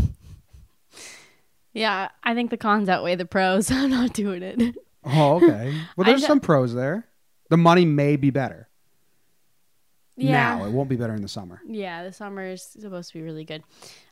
yeah, 1.74 2.08
I 2.22 2.34
think 2.34 2.50
the 2.50 2.56
cons 2.56 2.88
outweigh 2.88 3.16
the 3.16 3.26
pros. 3.26 3.70
I'm 3.72 3.90
not 3.90 4.14
doing 4.14 4.42
it. 4.42 4.76
Oh, 5.04 5.36
okay. 5.36 5.78
Well, 5.96 6.06
there's 6.06 6.22
ju- 6.22 6.26
some 6.26 6.40
pros 6.40 6.72
there. 6.72 7.06
The 7.50 7.58
money 7.58 7.84
may 7.84 8.16
be 8.16 8.30
better 8.30 8.68
Yeah. 10.16 10.32
now. 10.58 10.64
It 10.66 10.70
won't 10.72 10.88
be 10.88 10.96
better 10.96 11.14
in 11.14 11.22
the 11.22 11.28
summer. 11.28 11.60
Yeah, 11.66 12.04
the 12.04 12.12
summer 12.12 12.44
is 12.46 12.62
supposed 12.62 13.10
to 13.12 13.18
be 13.18 13.22
really 13.22 13.44
good. 13.44 13.62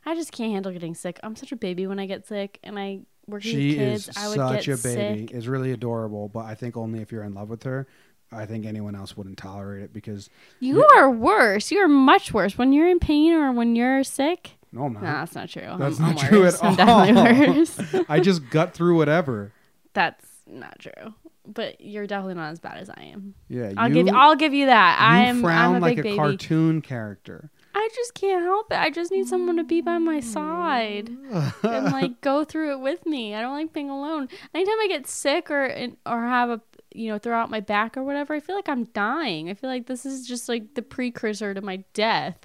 I 0.05 0.15
just 0.15 0.31
can't 0.31 0.51
handle 0.51 0.71
getting 0.71 0.95
sick. 0.95 1.19
I'm 1.23 1.35
such 1.35 1.51
a 1.51 1.55
baby 1.55 1.87
when 1.87 1.99
I 1.99 2.05
get 2.05 2.27
sick, 2.27 2.59
and 2.63 2.77
I 2.77 2.99
working 3.27 3.51
She 3.51 3.69
with 3.69 3.77
kids. 3.77 4.09
is 4.09 4.17
I 4.17 4.27
would 4.27 4.35
such 4.35 4.65
get 4.65 4.79
a 4.79 4.83
baby. 4.83 5.27
sick. 5.27 5.35
Is 5.35 5.47
really 5.47 5.71
adorable, 5.71 6.27
but 6.29 6.45
I 6.45 6.55
think 6.55 6.75
only 6.75 6.99
if 7.01 7.11
you're 7.11 7.23
in 7.23 7.33
love 7.33 7.49
with 7.49 7.63
her. 7.63 7.87
I 8.31 8.47
think 8.47 8.65
anyone 8.65 8.95
else 8.95 9.15
wouldn't 9.15 9.37
tolerate 9.37 9.83
it 9.83 9.93
because 9.93 10.27
You 10.59 10.83
are 10.95 11.09
worse. 11.11 11.69
You 11.69 11.77
are 11.79 11.87
much 11.87 12.33
worse 12.33 12.57
when 12.57 12.73
you're 12.73 12.89
in 12.89 12.97
pain 12.99 13.31
or 13.33 13.51
when 13.51 13.75
you're 13.75 14.03
sick. 14.03 14.53
No, 14.71 14.85
I'm 14.85 14.93
not. 14.93 15.03
No, 15.03 15.11
that's 15.11 15.35
not 15.35 15.49
true. 15.49 15.75
That's 15.77 15.99
I'm, 15.99 16.15
not 16.15 16.23
I'm 16.23 16.29
true 16.29 16.39
worse. 16.41 16.55
at 16.55 16.63
I'm 16.63 16.75
definitely 16.75 17.57
worse. 17.59 18.05
I 18.09 18.19
just 18.19 18.49
gut 18.49 18.73
through 18.73 18.97
whatever. 18.97 19.51
that's 19.93 20.25
not 20.47 20.79
true. 20.79 21.13
But 21.45 21.81
you're 21.81 22.07
definitely 22.07 22.35
not 22.35 22.51
as 22.51 22.59
bad 22.59 22.77
as 22.77 22.89
I 22.89 23.03
am. 23.13 23.35
Yeah, 23.49 23.73
I'll 23.75 23.89
you, 23.89 24.03
give 24.05 24.15
I'll 24.15 24.35
give 24.35 24.53
you 24.53 24.67
that. 24.67 24.97
you 24.99 25.05
I 25.05 25.25
am 25.25 25.41
frown 25.41 25.75
I'm 25.75 25.83
a 25.83 25.85
like 25.85 25.97
a 25.97 26.03
baby. 26.03 26.15
cartoon 26.15 26.81
character. 26.81 27.49
I 27.75 27.89
just 27.95 28.13
can't 28.13 28.43
help 28.43 28.71
it. 28.71 28.77
I 28.77 28.89
just 28.89 29.11
need 29.11 29.27
someone 29.27 29.57
to 29.57 29.63
be 29.63 29.81
by 29.81 29.97
my 29.97 30.19
side 30.19 31.09
and 31.09 31.53
like 31.91 32.21
go 32.21 32.45
through 32.45 32.73
it 32.73 32.79
with 32.79 33.05
me. 33.05 33.35
I 33.35 33.41
don't 33.41 33.53
like 33.53 33.73
being 33.73 33.89
alone. 33.89 34.29
Anytime 34.53 34.79
I 34.79 34.87
get 34.87 35.07
sick 35.07 35.49
or 35.51 35.65
or 36.05 36.21
have 36.21 36.49
a 36.49 36.61
you 36.93 37.09
know 37.09 37.17
throw 37.17 37.37
out 37.37 37.49
my 37.49 37.59
back 37.59 37.97
or 37.97 38.03
whatever, 38.03 38.33
I 38.35 38.39
feel 38.39 38.55
like 38.55 38.69
I'm 38.69 38.85
dying. 38.85 39.49
I 39.49 39.53
feel 39.55 39.69
like 39.69 39.87
this 39.87 40.05
is 40.05 40.27
just 40.27 40.47
like 40.47 40.75
the 40.75 40.81
precursor 40.81 41.53
to 41.53 41.61
my 41.61 41.83
death. 41.93 42.37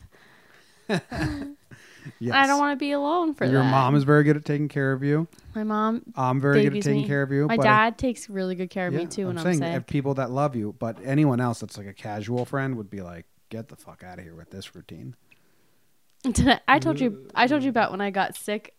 Yes. 2.19 2.35
I 2.35 2.47
don't 2.47 2.59
want 2.59 2.79
to 2.79 2.83
be 2.83 2.93
alone 2.93 3.35
for 3.35 3.45
Your 3.45 3.63
that. 3.63 3.71
mom 3.71 3.95
is 3.95 4.05
very 4.05 4.25
good 4.25 4.37
at 4.37 4.45
taking 4.45 4.69
care 4.69 4.93
of 4.93 5.03
you. 5.03 5.29
my 5.55 5.65
mom 5.65 6.03
I'm 6.17 6.41
very 6.41 6.61
good 6.61 6.67
at 6.67 6.71
babies 6.71 6.85
taking 6.85 7.03
me. 7.03 7.09
care 7.09 7.23
of 7.23 7.31
you. 7.33 7.47
My 7.47 7.57
but 7.57 7.63
dad 7.63 7.99
takes 7.99 8.29
really 8.29 8.55
good 8.55 8.71
care 8.71 8.87
of 8.87 8.95
yeah, 8.95 9.01
me 9.01 9.07
too 9.07 9.27
when 9.27 9.39
I'm 9.39 9.47
I'm, 9.47 9.53
saying 9.55 9.73
sick. 9.73 9.83
if 9.83 9.87
people 9.87 10.15
that 10.15 10.31
love 10.31 10.57
you, 10.57 10.75
but 10.79 10.99
anyone 11.05 11.41
else 11.41 11.61
that's 11.61 11.77
like 11.79 11.87
a 11.87 11.93
casual 11.93 12.45
friend 12.45 12.77
would 12.77 12.91
be 12.91 13.01
like, 13.03 13.27
get 13.51 13.69
the 13.69 13.77
fuck 13.77 14.03
out 14.05 14.19
of 14.19 14.25
here 14.25 14.35
with 14.35 14.51
this 14.51 14.75
routine. 14.75 15.15
I 16.69 16.79
told 16.79 17.01
you 17.01 17.29
I 17.35 17.47
told 17.47 17.63
you 17.63 17.71
about 17.71 17.91
when 17.91 18.01
I 18.01 18.11
got 18.11 18.37
sick. 18.37 18.75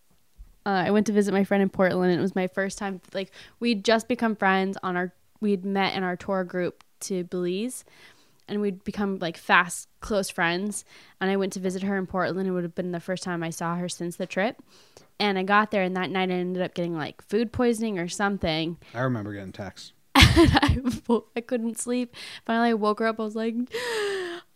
Uh, 0.66 0.84
I 0.86 0.90
went 0.90 1.06
to 1.06 1.12
visit 1.12 1.32
my 1.32 1.44
friend 1.44 1.62
in 1.62 1.70
Portland. 1.70 2.10
And 2.12 2.18
it 2.18 2.22
was 2.22 2.34
my 2.34 2.46
first 2.46 2.76
time. 2.78 3.00
Like 3.14 3.32
we'd 3.60 3.84
just 3.84 4.08
become 4.08 4.36
friends 4.36 4.76
on 4.82 4.96
our. 4.96 5.12
We'd 5.40 5.64
met 5.64 5.94
in 5.94 6.02
our 6.02 6.16
tour 6.16 6.44
group 6.44 6.84
to 7.00 7.24
Belize, 7.24 7.84
and 8.50 8.60
we'd 8.60 8.84
become 8.84 9.18
like 9.18 9.36
fast 9.36 9.88
close 10.00 10.28
friends. 10.28 10.84
And 11.20 11.30
I 11.30 11.36
went 11.36 11.52
to 11.54 11.60
visit 11.60 11.82
her 11.82 11.96
in 11.96 12.06
Portland. 12.06 12.48
It 12.48 12.50
would 12.50 12.64
have 12.64 12.74
been 12.74 12.92
the 12.92 13.00
first 13.00 13.22
time 13.22 13.42
I 13.42 13.50
saw 13.50 13.76
her 13.76 13.88
since 13.88 14.16
the 14.16 14.26
trip. 14.26 14.62
And 15.18 15.38
I 15.38 15.42
got 15.42 15.70
there, 15.70 15.82
and 15.82 15.96
that 15.96 16.10
night 16.10 16.30
I 16.30 16.34
ended 16.34 16.62
up 16.62 16.74
getting 16.74 16.96
like 16.96 17.22
food 17.22 17.52
poisoning 17.52 17.98
or 17.98 18.08
something. 18.08 18.78
I 18.94 19.00
remember 19.00 19.34
getting 19.34 19.52
texts. 19.52 19.92
and 20.14 20.50
I, 20.54 20.78
I 21.36 21.40
couldn't 21.40 21.78
sleep. 21.78 22.16
Finally, 22.44 22.70
I 22.70 22.74
woke 22.74 23.00
her 23.00 23.06
up. 23.06 23.20
I 23.20 23.24
was 23.24 23.36
like, 23.36 23.54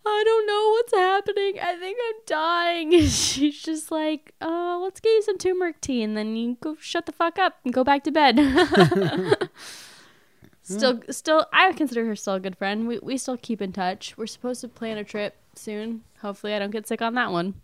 I 0.06 0.22
don't 0.24 0.46
know 0.46 0.70
what's 0.70 0.94
happening. 0.94 1.58
I 1.62 1.76
think 1.78 1.98
I'm 2.08 2.20
dying. 2.26 2.94
And 2.94 3.08
she's 3.10 3.62
just 3.62 3.90
like, 3.90 4.34
oh, 4.40 4.80
let's 4.82 5.00
get 5.00 5.10
you 5.10 5.22
some 5.22 5.38
turmeric 5.38 5.80
tea, 5.80 6.02
and 6.02 6.16
then 6.16 6.36
you 6.36 6.56
go 6.60 6.76
shut 6.80 7.06
the 7.06 7.12
fuck 7.12 7.38
up 7.38 7.58
and 7.64 7.72
go 7.72 7.84
back 7.84 8.04
to 8.04 8.10
bed. 8.10 8.38
still, 10.64 11.00
still, 11.10 11.46
I 11.52 11.72
consider 11.72 12.04
her 12.06 12.16
still 12.16 12.34
a 12.34 12.40
good 12.40 12.56
friend. 12.58 12.88
We 12.88 12.98
we 12.98 13.16
still 13.16 13.36
keep 13.36 13.62
in 13.62 13.72
touch. 13.72 14.16
We're 14.18 14.26
supposed 14.26 14.60
to 14.62 14.68
plan 14.68 14.98
a 14.98 15.04
trip 15.04 15.36
soon. 15.54 16.02
Hopefully, 16.20 16.54
I 16.54 16.58
don't 16.58 16.70
get 16.72 16.88
sick 16.88 17.00
on 17.02 17.14
that 17.14 17.30
one. 17.30 17.54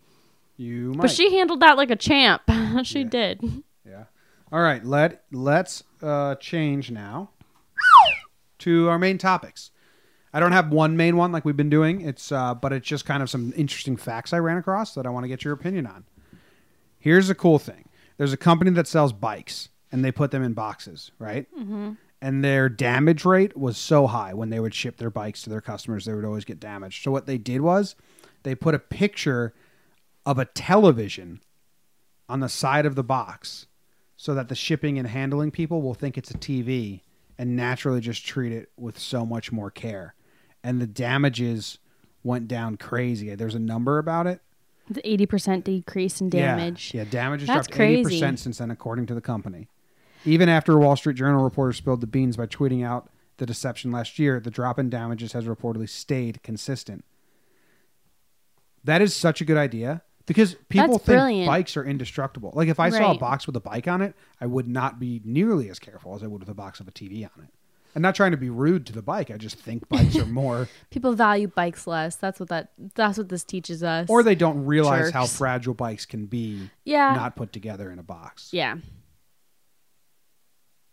You 0.57 0.93
might. 0.93 1.01
But 1.03 1.11
she 1.11 1.35
handled 1.35 1.59
that 1.61 1.75
like 1.77 1.91
a 1.91 1.95
champ. 1.95 2.43
she 2.83 2.99
Yeah. 3.01 3.09
did. 3.09 3.63
Yeah. 3.85 4.03
All 4.51 4.61
right. 4.61 4.85
Let 4.85 5.23
Let's 5.31 5.83
uh, 6.01 6.35
change 6.35 6.91
now 6.91 7.31
to 8.59 8.87
our 8.89 8.99
main 8.99 9.17
topics. 9.17 9.71
I 10.33 10.39
don't 10.39 10.51
have 10.53 10.71
one 10.71 10.95
main 10.95 11.17
one 11.17 11.31
like 11.31 11.43
we've 11.43 11.57
been 11.57 11.69
doing. 11.69 12.01
It's 12.01 12.31
uh, 12.31 12.53
but 12.55 12.71
it's 12.71 12.87
just 12.87 13.05
kind 13.05 13.21
of 13.21 13.29
some 13.29 13.51
interesting 13.55 13.97
facts 13.97 14.31
I 14.33 14.39
ran 14.39 14.57
across 14.57 14.93
that 14.95 15.05
I 15.05 15.09
want 15.09 15.23
to 15.25 15.27
get 15.27 15.43
your 15.43 15.53
opinion 15.53 15.85
on. 15.87 16.05
Here's 16.99 17.27
the 17.27 17.35
cool 17.35 17.59
thing: 17.59 17.89
there's 18.17 18.31
a 18.31 18.37
company 18.37 18.71
that 18.71 18.87
sells 18.87 19.11
bikes, 19.11 19.69
and 19.91 20.05
they 20.05 20.11
put 20.11 20.31
them 20.31 20.43
in 20.43 20.53
boxes, 20.53 21.11
right? 21.19 21.47
Mm-hmm. 21.57 21.91
And 22.21 22.43
their 22.43 22.69
damage 22.69 23.25
rate 23.25 23.57
was 23.57 23.77
so 23.77 24.05
high 24.07 24.33
when 24.33 24.51
they 24.51 24.59
would 24.59 24.75
ship 24.75 24.97
their 24.97 25.09
bikes 25.09 25.41
to 25.43 25.49
their 25.49 25.61
customers, 25.61 26.05
they 26.05 26.13
would 26.13 26.25
always 26.25 26.45
get 26.45 26.59
damaged. 26.59 27.03
So 27.03 27.11
what 27.11 27.25
they 27.25 27.39
did 27.39 27.61
was 27.61 27.95
they 28.43 28.53
put 28.53 28.75
a 28.75 28.79
picture 28.79 29.53
of 30.25 30.37
a 30.37 30.45
television 30.45 31.41
on 32.29 32.39
the 32.39 32.49
side 32.49 32.85
of 32.85 32.95
the 32.95 33.03
box 33.03 33.65
so 34.15 34.35
that 34.35 34.49
the 34.49 34.55
shipping 34.55 34.99
and 34.99 35.07
handling 35.07 35.49
people 35.49 35.81
will 35.81 35.95
think 35.95 36.15
it's 36.15 36.29
a 36.29 36.37
TV 36.37 37.01
and 37.39 37.55
naturally 37.55 37.99
just 37.99 38.23
treat 38.23 38.51
it 38.51 38.69
with 38.77 38.99
so 38.99 39.25
much 39.25 39.51
more 39.51 39.71
care. 39.71 40.13
And 40.63 40.79
the 40.79 40.85
damages 40.85 41.79
went 42.23 42.47
down 42.47 42.77
crazy. 42.77 43.33
There's 43.33 43.55
a 43.55 43.59
number 43.59 43.97
about 43.97 44.27
it. 44.27 44.41
The 44.87 45.07
eighty 45.09 45.25
percent 45.25 45.65
decrease 45.65 46.21
in 46.21 46.29
damage. 46.29 46.91
Yeah, 46.93 47.01
yeah 47.01 47.09
damage 47.09 47.41
has 47.41 47.47
That's 47.47 47.67
dropped 47.67 47.81
eighty 47.81 48.03
crazy. 48.03 48.17
percent 48.17 48.39
since 48.39 48.57
then, 48.59 48.69
according 48.69 49.07
to 49.07 49.15
the 49.15 49.21
company. 49.21 49.67
Even 50.25 50.49
after 50.49 50.73
a 50.73 50.77
Wall 50.77 50.95
Street 50.95 51.15
Journal 51.15 51.43
reporter 51.43 51.73
spilled 51.73 52.01
the 52.01 52.07
beans 52.07 52.37
by 52.37 52.45
tweeting 52.47 52.85
out 52.85 53.09
the 53.37 53.45
deception 53.45 53.91
last 53.91 54.19
year, 54.19 54.39
the 54.39 54.51
drop 54.51 54.77
in 54.77 54.89
damages 54.89 55.33
has 55.33 55.45
reportedly 55.45 55.89
stayed 55.89 56.43
consistent. 56.43 57.03
That 58.83 59.01
is 59.01 59.15
such 59.15 59.41
a 59.41 59.45
good 59.45 59.57
idea 59.57 60.01
because 60.25 60.55
people 60.69 60.93
That's 60.93 61.05
think 61.05 61.17
brilliant. 61.17 61.47
bikes 61.47 61.77
are 61.77 61.83
indestructible. 61.83 62.51
Like 62.55 62.67
if 62.69 62.79
I 62.79 62.89
saw 62.89 62.97
a 62.97 63.07
Right. 63.11 63.19
box 63.19 63.45
with 63.47 63.55
a 63.55 63.59
bike 63.59 63.87
on 63.87 64.01
it, 64.01 64.15
I 64.39 64.45
would 64.47 64.67
not 64.67 64.99
be 64.99 65.21
nearly 65.23 65.69
as 65.69 65.79
careful 65.79 66.15
as 66.15 66.23
I 66.23 66.27
would 66.27 66.41
with 66.41 66.49
a 66.49 66.53
box 66.55 66.79
of 66.79 66.87
a 66.87 66.91
TV 66.91 67.23
on 67.25 67.43
it. 67.43 67.49
I'm 67.93 68.01
not 68.01 68.15
trying 68.15 68.31
to 68.31 68.37
be 68.37 68.49
rude 68.49 68.85
to 68.87 68.93
the 68.93 69.01
bike. 69.01 69.29
I 69.29 69.37
just 69.37 69.57
think 69.59 69.89
bikes 69.89 70.15
are 70.15 70.25
more, 70.25 70.69
People 70.91 71.13
value 71.13 71.47
bikes 71.47 71.85
less. 71.85 72.15
That's 72.15 72.39
what 72.39 72.47
that. 72.49 72.71
That's 72.95 73.17
what 73.17 73.27
this 73.27 73.43
teaches 73.43 73.83
us. 73.83 74.09
or 74.09 74.23
they 74.23 74.33
don't 74.35 74.65
realize 74.65 75.11
how 75.11 75.23
Jerks. 75.23 75.37
fragile 75.37 75.73
bikes 75.73 76.05
can 76.05 76.25
be, 76.25 76.69
yeah, 76.85 77.13
not 77.13 77.35
put 77.35 77.51
together 77.51 77.91
in 77.91 77.99
a 77.99 78.03
box. 78.03 78.49
yeah. 78.53 78.77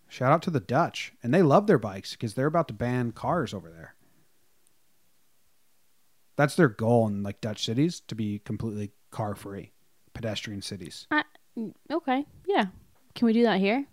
Shout 0.09 0.33
out 0.33 0.43
to 0.43 0.51
the 0.51 0.61
Dutch, 0.61 1.13
and 1.23 1.33
they 1.35 1.43
love 1.43 1.67
their 1.67 1.79
bikes 1.79 2.13
because 2.13 2.35
they're 2.35 2.47
about 2.47 2.69
to 2.69 2.75
ban 2.75 3.13
cars 3.13 3.53
over 3.53 3.71
there. 3.71 3.95
That's 6.37 6.55
their 6.55 6.69
goal 6.69 7.07
in 7.09 7.23
like 7.23 7.41
Dutch 7.41 7.65
cities 7.65 8.01
to 8.09 8.15
be 8.15 8.39
completely 8.41 8.93
car 9.11 9.35
free, 9.35 9.73
pedestrian 10.15 10.63
cities. 10.63 11.07
Uh, 11.11 11.23
okay, 11.91 12.25
yeah. 12.47 12.67
Can 13.15 13.27
we 13.27 13.33
do 13.33 13.43
that 13.43 13.59
here 13.59 13.87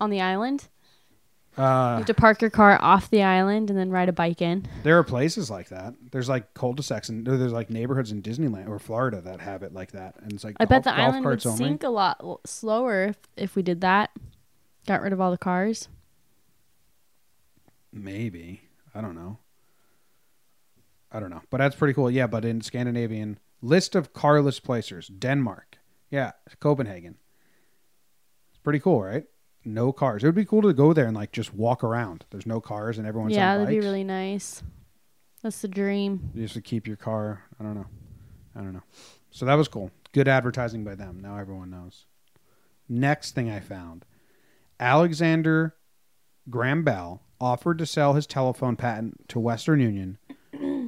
on 0.00 0.10
the 0.10 0.20
island? 0.20 0.68
you 1.58 1.62
Uh, 1.64 1.96
have 1.98 2.06
to 2.06 2.14
park 2.14 2.40
your 2.40 2.48
car 2.50 2.78
off 2.80 3.10
the 3.10 3.22
island 3.22 3.68
and 3.70 3.78
then 3.78 3.90
ride 3.90 4.08
a 4.08 4.12
bike 4.12 4.40
in. 4.40 4.66
there 4.82 4.96
are 4.98 5.04
places 5.04 5.50
like 5.50 5.68
that. 5.68 5.94
There's 6.10 6.28
like 6.28 6.54
cul-de-sacs 6.54 7.08
and 7.10 7.26
there's 7.26 7.52
like 7.52 7.68
neighborhoods 7.68 8.12
in 8.12 8.22
Disneyland 8.22 8.68
or 8.68 8.78
Florida 8.78 9.20
that 9.20 9.40
have 9.40 9.62
it 9.62 9.74
like 9.74 9.92
that, 9.92 10.14
and 10.22 10.32
it's 10.32 10.42
like 10.44 10.56
I 10.58 10.64
bet 10.64 10.84
the 10.84 10.90
golf 10.90 11.00
island 11.00 11.26
would 11.26 11.46
only. 11.46 11.58
sink 11.58 11.82
a 11.82 11.88
lot 11.90 12.40
slower 12.46 13.04
if, 13.06 13.16
if 13.36 13.56
we 13.56 13.62
did 13.62 13.82
that. 13.82 14.10
Got 14.90 15.02
rid 15.02 15.12
of 15.12 15.20
all 15.20 15.30
the 15.30 15.38
cars. 15.38 15.88
Maybe 17.92 18.62
I 18.92 19.00
don't 19.00 19.14
know. 19.14 19.38
I 21.12 21.20
don't 21.20 21.30
know, 21.30 21.42
but 21.48 21.58
that's 21.58 21.76
pretty 21.76 21.94
cool. 21.94 22.10
Yeah, 22.10 22.26
but 22.26 22.44
in 22.44 22.60
Scandinavian 22.60 23.38
list 23.62 23.94
of 23.94 24.12
carless 24.12 24.58
placers, 24.58 25.06
Denmark. 25.06 25.78
Yeah, 26.10 26.32
Copenhagen. 26.58 27.18
It's 28.50 28.58
pretty 28.58 28.80
cool, 28.80 29.00
right? 29.00 29.26
No 29.64 29.92
cars. 29.92 30.24
It 30.24 30.26
would 30.26 30.34
be 30.34 30.44
cool 30.44 30.62
to 30.62 30.72
go 30.72 30.92
there 30.92 31.06
and 31.06 31.14
like 31.14 31.30
just 31.30 31.54
walk 31.54 31.84
around. 31.84 32.24
There's 32.30 32.44
no 32.44 32.60
cars 32.60 32.98
and 32.98 33.06
everyone's 33.06 33.36
yeah, 33.36 33.58
that'd 33.58 33.68
be 33.68 33.78
really 33.78 34.02
nice. 34.02 34.60
That's 35.40 35.62
the 35.62 35.68
dream. 35.68 36.30
You 36.34 36.42
just 36.42 36.54
to 36.54 36.62
keep 36.62 36.88
your 36.88 36.96
car. 36.96 37.44
I 37.60 37.62
don't 37.62 37.76
know. 37.76 37.86
I 38.56 38.58
don't 38.58 38.72
know. 38.72 38.82
So 39.30 39.46
that 39.46 39.54
was 39.54 39.68
cool. 39.68 39.92
Good 40.10 40.26
advertising 40.26 40.82
by 40.82 40.96
them. 40.96 41.20
Now 41.20 41.36
everyone 41.38 41.70
knows. 41.70 42.06
Next 42.88 43.36
thing 43.36 43.48
I 43.48 43.60
found 43.60 44.04
Alexander 44.80 45.76
Graham 46.48 46.82
Bell 46.82 47.22
offered 47.40 47.78
to 47.78 47.86
sell 47.86 48.14
his 48.14 48.26
telephone 48.26 48.74
patent 48.76 49.28
to 49.28 49.38
Western 49.38 49.78
Union 49.80 50.18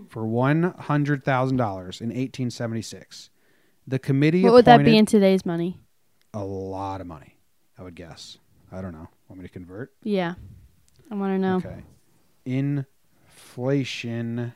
for 0.08 0.25
$100,000 0.25 0.72
in 0.72 2.08
1876. 2.08 3.30
The 3.87 3.99
committee 3.99 4.42
What 4.42 4.54
would 4.54 4.64
that 4.64 4.78
be 4.78 4.82
appointed- 4.84 4.99
in 4.99 5.06
today's 5.06 5.46
money? 5.46 5.78
a 6.34 6.42
lot 6.44 7.00
of 7.02 7.06
money, 7.06 7.37
I 7.78 7.82
would 7.82 7.94
guess. 7.94 8.38
I 8.70 8.80
don't 8.80 8.92
know. 8.92 9.08
Want 9.28 9.42
me 9.42 9.46
to 9.46 9.52
convert? 9.52 9.92
Yeah, 10.02 10.34
I 11.11 11.14
want 11.14 11.34
to 11.34 11.38
know. 11.38 11.56
Okay. 11.58 11.82
Inflation 12.46 14.54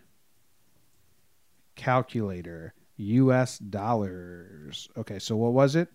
calculator. 1.74 2.72
US 2.96 3.58
dollars. 3.58 4.88
Okay, 4.96 5.18
so 5.18 5.36
what 5.36 5.52
was 5.52 5.76
it? 5.76 5.90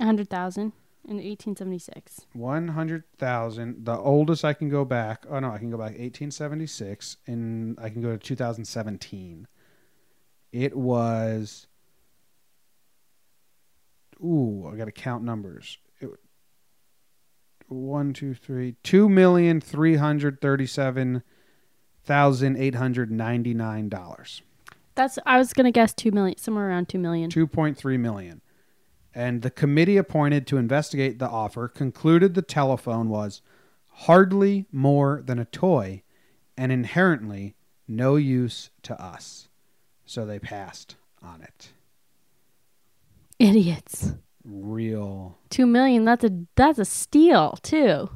A 0.00 0.04
hundred 0.06 0.30
thousand 0.30 0.72
in 1.04 1.16
1876. 1.16 2.26
100,000. 2.32 3.84
The 3.84 3.96
oldest 3.96 4.44
I 4.44 4.52
can 4.52 4.68
go 4.68 4.84
back. 4.84 5.24
Oh 5.28 5.40
no, 5.40 5.50
I 5.50 5.58
can 5.58 5.70
go 5.70 5.76
back 5.76 5.98
1876 5.98 7.16
and 7.26 7.78
I 7.80 7.88
can 7.88 8.02
go 8.02 8.12
to 8.12 8.18
2017. 8.18 9.46
It 10.52 10.76
was 10.76 11.66
Ooh, 14.24 14.70
I 14.72 14.76
got 14.76 14.84
to 14.84 14.92
count 14.92 15.24
numbers. 15.24 15.78
It, 16.00 16.10
one, 17.66 18.12
two, 18.12 18.34
three, 18.34 18.76
two 18.82 19.08
million 19.08 19.60
three 19.60 19.96
hundred 19.96 20.40
thirty-seven 20.40 21.22
thousand 22.04 22.56
eight 22.56 22.76
hundred 22.76 23.10
ninety-nine 23.10 23.88
dollars. 23.88 24.42
That's 24.94 25.18
I 25.26 25.38
was 25.38 25.52
gonna 25.52 25.72
guess 25.72 25.92
two 25.92 26.12
million, 26.12 26.38
somewhere 26.38 26.68
around 26.68 26.88
two 26.88 26.98
million. 26.98 27.30
2.3 27.30 27.98
million. 27.98 28.41
And 29.14 29.42
the 29.42 29.50
committee 29.50 29.96
appointed 29.96 30.46
to 30.46 30.56
investigate 30.56 31.18
the 31.18 31.28
offer 31.28 31.68
concluded 31.68 32.34
the 32.34 32.42
telephone 32.42 33.08
was 33.08 33.42
hardly 33.88 34.66
more 34.72 35.22
than 35.24 35.38
a 35.38 35.44
toy 35.44 36.02
and 36.56 36.72
inherently 36.72 37.54
no 37.86 38.16
use 38.16 38.70
to 38.82 39.00
us. 39.00 39.48
So 40.06 40.24
they 40.24 40.38
passed 40.38 40.96
on 41.22 41.42
it. 41.42 41.72
Idiots. 43.38 44.14
Real. 44.44 45.38
Two 45.50 45.66
million. 45.66 46.04
That's 46.04 46.24
a 46.24 46.30
that's 46.54 46.78
a 46.78 46.84
steal 46.84 47.58
too. 47.62 48.10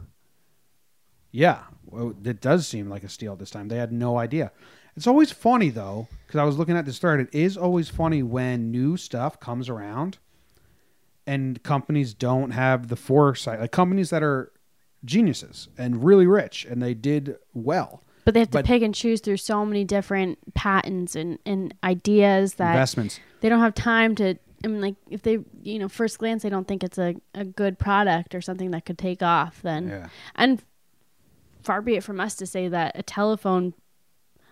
Yeah, 1.30 1.64
well, 1.84 2.14
it 2.24 2.40
does 2.40 2.66
seem 2.66 2.88
like 2.88 3.04
a 3.04 3.08
steal 3.08 3.36
this 3.36 3.50
time. 3.50 3.68
They 3.68 3.76
had 3.76 3.92
no 3.92 4.18
idea. 4.18 4.52
It's 4.96 5.06
always 5.06 5.30
funny 5.30 5.70
though, 5.70 6.08
because 6.26 6.40
I 6.40 6.44
was 6.44 6.58
looking 6.58 6.76
at 6.76 6.86
this 6.86 6.98
thread. 6.98 7.20
It 7.20 7.28
is 7.32 7.56
always 7.56 7.88
funny 7.88 8.22
when 8.22 8.70
new 8.70 8.96
stuff 8.96 9.38
comes 9.38 9.68
around, 9.68 10.18
and 11.26 11.62
companies 11.62 12.14
don't 12.14 12.50
have 12.52 12.88
the 12.88 12.96
foresight. 12.96 13.60
Like 13.60 13.72
companies 13.72 14.10
that 14.10 14.22
are 14.22 14.52
geniuses 15.04 15.68
and 15.78 16.04
really 16.04 16.26
rich, 16.26 16.64
and 16.64 16.82
they 16.82 16.94
did 16.94 17.36
well. 17.54 18.02
But 18.24 18.34
they 18.34 18.40
have 18.40 18.50
to 18.50 18.58
But- 18.58 18.64
pick 18.64 18.82
and 18.82 18.94
choose 18.94 19.20
through 19.20 19.36
so 19.36 19.64
many 19.64 19.84
different 19.84 20.54
patents 20.54 21.14
and, 21.14 21.38
and 21.46 21.72
ideas 21.84 22.54
that 22.54 22.72
Investments. 22.72 23.20
they 23.40 23.48
don't 23.48 23.60
have 23.60 23.74
time 23.74 24.14
to. 24.16 24.36
I 24.64 24.68
mean, 24.68 24.80
like 24.80 24.96
if 25.10 25.22
they, 25.22 25.38
you 25.62 25.78
know, 25.78 25.88
first 25.88 26.18
glance 26.18 26.42
they 26.42 26.48
don't 26.48 26.66
think 26.66 26.82
it's 26.82 26.98
a, 26.98 27.14
a 27.34 27.44
good 27.44 27.78
product 27.78 28.34
or 28.34 28.40
something 28.40 28.70
that 28.72 28.84
could 28.84 28.98
take 28.98 29.22
off, 29.22 29.62
then 29.62 29.88
Yeah. 29.88 30.08
and 30.34 30.62
far 31.62 31.82
be 31.82 31.94
it 31.96 32.02
from 32.04 32.18
us 32.20 32.34
to 32.36 32.46
say 32.46 32.66
that 32.68 32.92
a 32.98 33.02
telephone. 33.02 33.74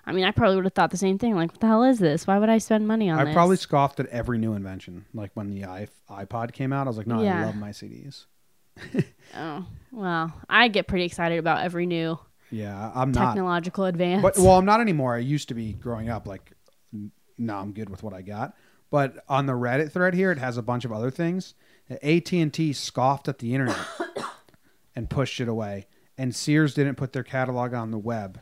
I 0.06 0.12
mean, 0.12 0.24
I 0.24 0.30
probably 0.30 0.56
would 0.56 0.64
have 0.64 0.74
thought 0.74 0.90
the 0.90 0.96
same 0.96 1.18
thing. 1.18 1.34
Like, 1.34 1.50
what 1.52 1.60
the 1.60 1.66
hell 1.66 1.82
is 1.84 1.98
this? 1.98 2.26
Why 2.26 2.38
would 2.38 2.48
I 2.48 2.58
spend 2.58 2.86
money 2.86 3.08
on 3.08 3.16
this? 3.16 3.22
I 3.22 3.24
this? 3.26 3.34
probably 3.34 3.56
scoffed 3.56 4.00
at 4.00 4.06
every 4.08 4.38
new 4.38 4.52
invention. 4.54 5.06
Like 5.14 5.30
when 5.34 5.50
the 5.50 5.64
i 5.64 5.88
iPod 6.10 6.52
came 6.52 6.72
out, 6.72 6.86
I 6.86 6.90
was 6.90 6.96
like, 6.98 7.06
no, 7.06 7.20
I 7.22 7.44
love 7.44 7.56
my 7.56 7.70
CDs. 7.70 8.26
Oh 9.36 9.66
well, 9.90 10.32
I 10.48 10.68
get 10.68 10.86
pretty 10.86 11.04
excited 11.04 11.38
about 11.38 11.64
every 11.64 11.86
new 11.86 12.18
Yeah, 12.50 12.92
I'm 12.94 13.10
not. 13.10 13.26
technological 13.34 13.84
advance. 13.84 14.22
But 14.22 14.36
well, 14.38 14.58
I'm 14.58 14.64
not 14.64 14.80
anymore. 14.80 15.14
I 15.14 15.18
used 15.18 15.48
to 15.48 15.54
be 15.54 15.72
growing 15.72 16.08
up. 16.08 16.26
Like, 16.26 16.52
n- 16.92 17.10
no, 17.38 17.56
I'm 17.56 17.72
good 17.72 17.88
with 17.88 18.02
what 18.02 18.12
I 18.14 18.22
got. 18.22 18.54
But 18.90 19.24
on 19.28 19.46
the 19.46 19.54
Reddit 19.54 19.90
thread 19.90 20.14
here, 20.14 20.30
it 20.30 20.38
has 20.38 20.56
a 20.56 20.62
bunch 20.62 20.84
of 20.84 20.92
other 20.92 21.10
things. 21.10 21.54
AT 21.90 22.32
and 22.32 22.52
T 22.52 22.72
scoffed 22.72 23.26
at 23.28 23.38
the 23.40 23.54
internet 23.54 23.78
and 24.96 25.10
pushed 25.10 25.40
it 25.40 25.48
away, 25.48 25.86
and 26.16 26.34
Sears 26.34 26.74
didn't 26.74 26.94
put 26.96 27.12
their 27.12 27.24
catalog 27.24 27.74
on 27.74 27.90
the 27.90 27.98
web. 27.98 28.40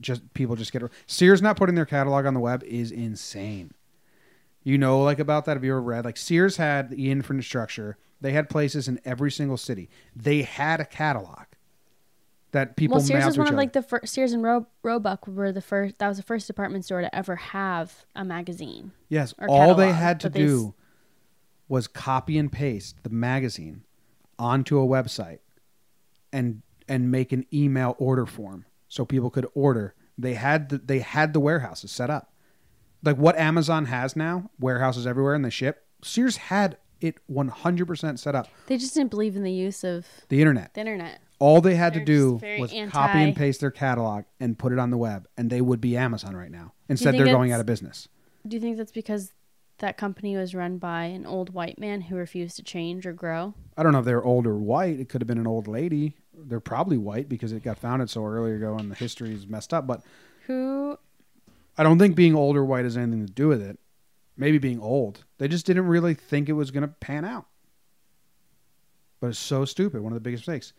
Just 0.00 0.32
people 0.34 0.56
just 0.56 0.72
get 0.72 0.82
Sears 1.06 1.42
not 1.42 1.56
putting 1.56 1.74
their 1.74 1.86
catalog 1.86 2.26
on 2.26 2.34
the 2.34 2.40
web 2.40 2.62
is 2.64 2.90
insane. 2.90 3.72
You 4.62 4.78
know, 4.78 5.02
like 5.02 5.18
about 5.18 5.44
that. 5.46 5.56
Have 5.56 5.64
you 5.64 5.72
ever 5.72 5.82
read? 5.82 6.04
Like 6.04 6.16
Sears 6.16 6.56
had 6.56 6.90
the 6.90 7.10
infrastructure. 7.10 7.96
They 8.20 8.32
had 8.32 8.50
places 8.50 8.88
in 8.88 9.00
every 9.04 9.30
single 9.30 9.56
city. 9.56 9.88
They 10.14 10.42
had 10.42 10.80
a 10.80 10.84
catalog 10.84 11.44
that 12.52 12.76
people 12.76 12.96
well, 12.96 13.04
Sears 13.04 13.24
was 13.26 13.38
one 13.38 13.48
of 13.48 13.54
like 13.54 13.72
the 13.72 13.82
first. 13.82 14.12
Sears 14.12 14.32
and 14.32 14.42
Ro- 14.42 14.66
Roebuck 14.82 15.26
were 15.26 15.52
the 15.52 15.60
first. 15.60 15.98
That 15.98 16.08
was 16.08 16.16
the 16.16 16.22
first 16.22 16.46
department 16.46 16.84
store 16.84 17.00
to 17.00 17.14
ever 17.14 17.36
have 17.36 18.06
a 18.14 18.24
magazine. 18.24 18.92
Yes, 19.08 19.34
all 19.48 19.74
they 19.74 19.92
had 19.92 20.20
to 20.20 20.26
but 20.26 20.34
they 20.34 20.44
s- 20.44 20.48
do 20.48 20.74
was 21.68 21.86
copy 21.86 22.38
and 22.38 22.50
paste 22.50 23.02
the 23.02 23.10
magazine 23.10 23.82
onto 24.38 24.78
a 24.80 24.86
website 24.86 25.40
and 26.32 26.62
and 26.88 27.10
make 27.10 27.32
an 27.32 27.44
email 27.52 27.94
order 27.98 28.24
form 28.26 28.64
so 28.88 29.04
people 29.04 29.30
could 29.30 29.46
order. 29.54 29.94
They 30.16 30.34
had 30.34 30.68
the, 30.70 30.78
they 30.78 30.98
had 31.00 31.32
the 31.32 31.40
warehouses 31.40 31.90
set 31.92 32.10
up. 32.10 32.32
Like 33.04 33.16
what 33.16 33.38
Amazon 33.38 33.86
has 33.86 34.16
now, 34.16 34.50
warehouses 34.58 35.06
everywhere 35.06 35.34
and 35.34 35.44
they 35.44 35.50
ship. 35.50 35.86
Sears 36.02 36.36
had 36.36 36.78
it 37.00 37.16
100% 37.30 38.18
set 38.18 38.34
up. 38.34 38.48
They 38.66 38.76
just 38.76 38.94
didn't 38.94 39.10
believe 39.10 39.36
in 39.36 39.44
the 39.44 39.52
use 39.52 39.84
of 39.84 40.06
The 40.28 40.40
internet. 40.40 40.74
the 40.74 40.80
internet. 40.80 41.20
All 41.38 41.60
they 41.60 41.76
had 41.76 41.92
to 41.92 42.00
They're 42.00 42.04
do 42.04 42.40
was 42.60 42.72
anti- 42.72 42.90
copy 42.90 43.18
and 43.22 43.36
paste 43.36 43.60
their 43.60 43.70
catalog 43.70 44.24
and 44.40 44.58
put 44.58 44.72
it 44.72 44.80
on 44.80 44.90
the 44.90 44.96
web 44.96 45.28
and 45.36 45.48
they 45.50 45.60
would 45.60 45.80
be 45.80 45.96
Amazon 45.96 46.34
right 46.36 46.50
now. 46.50 46.72
Instead 46.88 47.14
they're 47.16 47.26
going 47.26 47.52
out 47.52 47.60
of 47.60 47.66
business. 47.66 48.08
Do 48.46 48.56
you 48.56 48.60
think 48.60 48.76
that's 48.76 48.90
because 48.90 49.32
that 49.78 49.96
company 49.96 50.36
was 50.36 50.52
run 50.56 50.78
by 50.78 51.04
an 51.04 51.24
old 51.24 51.54
white 51.54 51.78
man 51.78 52.00
who 52.00 52.16
refused 52.16 52.56
to 52.56 52.64
change 52.64 53.06
or 53.06 53.12
grow? 53.12 53.54
I 53.76 53.84
don't 53.84 53.92
know 53.92 54.00
if 54.00 54.04
they're 54.04 54.24
old 54.24 54.44
or 54.48 54.56
white. 54.56 54.98
It 54.98 55.08
could 55.08 55.20
have 55.20 55.28
been 55.28 55.38
an 55.38 55.46
old 55.46 55.68
lady. 55.68 56.16
They're 56.46 56.60
probably 56.60 56.96
white 56.96 57.28
because 57.28 57.52
it 57.52 57.62
got 57.62 57.78
founded 57.78 58.10
so 58.10 58.24
early 58.24 58.52
ago 58.52 58.76
and 58.76 58.90
the 58.90 58.94
history 58.94 59.34
is 59.34 59.46
messed 59.46 59.74
up. 59.74 59.86
But 59.86 60.02
Who? 60.46 60.98
I 61.76 61.82
don't 61.82 61.98
think 61.98 62.16
being 62.16 62.34
old 62.34 62.56
or 62.56 62.64
white 62.64 62.84
has 62.84 62.96
anything 62.96 63.26
to 63.26 63.32
do 63.32 63.48
with 63.48 63.62
it. 63.62 63.78
Maybe 64.36 64.58
being 64.58 64.80
old. 64.80 65.24
They 65.38 65.48
just 65.48 65.66
didn't 65.66 65.86
really 65.86 66.14
think 66.14 66.48
it 66.48 66.52
was 66.52 66.70
going 66.70 66.82
to 66.82 66.88
pan 66.88 67.24
out. 67.24 67.46
But 69.20 69.28
it's 69.28 69.38
so 69.38 69.64
stupid. 69.64 70.00
One 70.00 70.12
of 70.12 70.14
the 70.14 70.20
biggest 70.20 70.46
mistakes. 70.46 70.72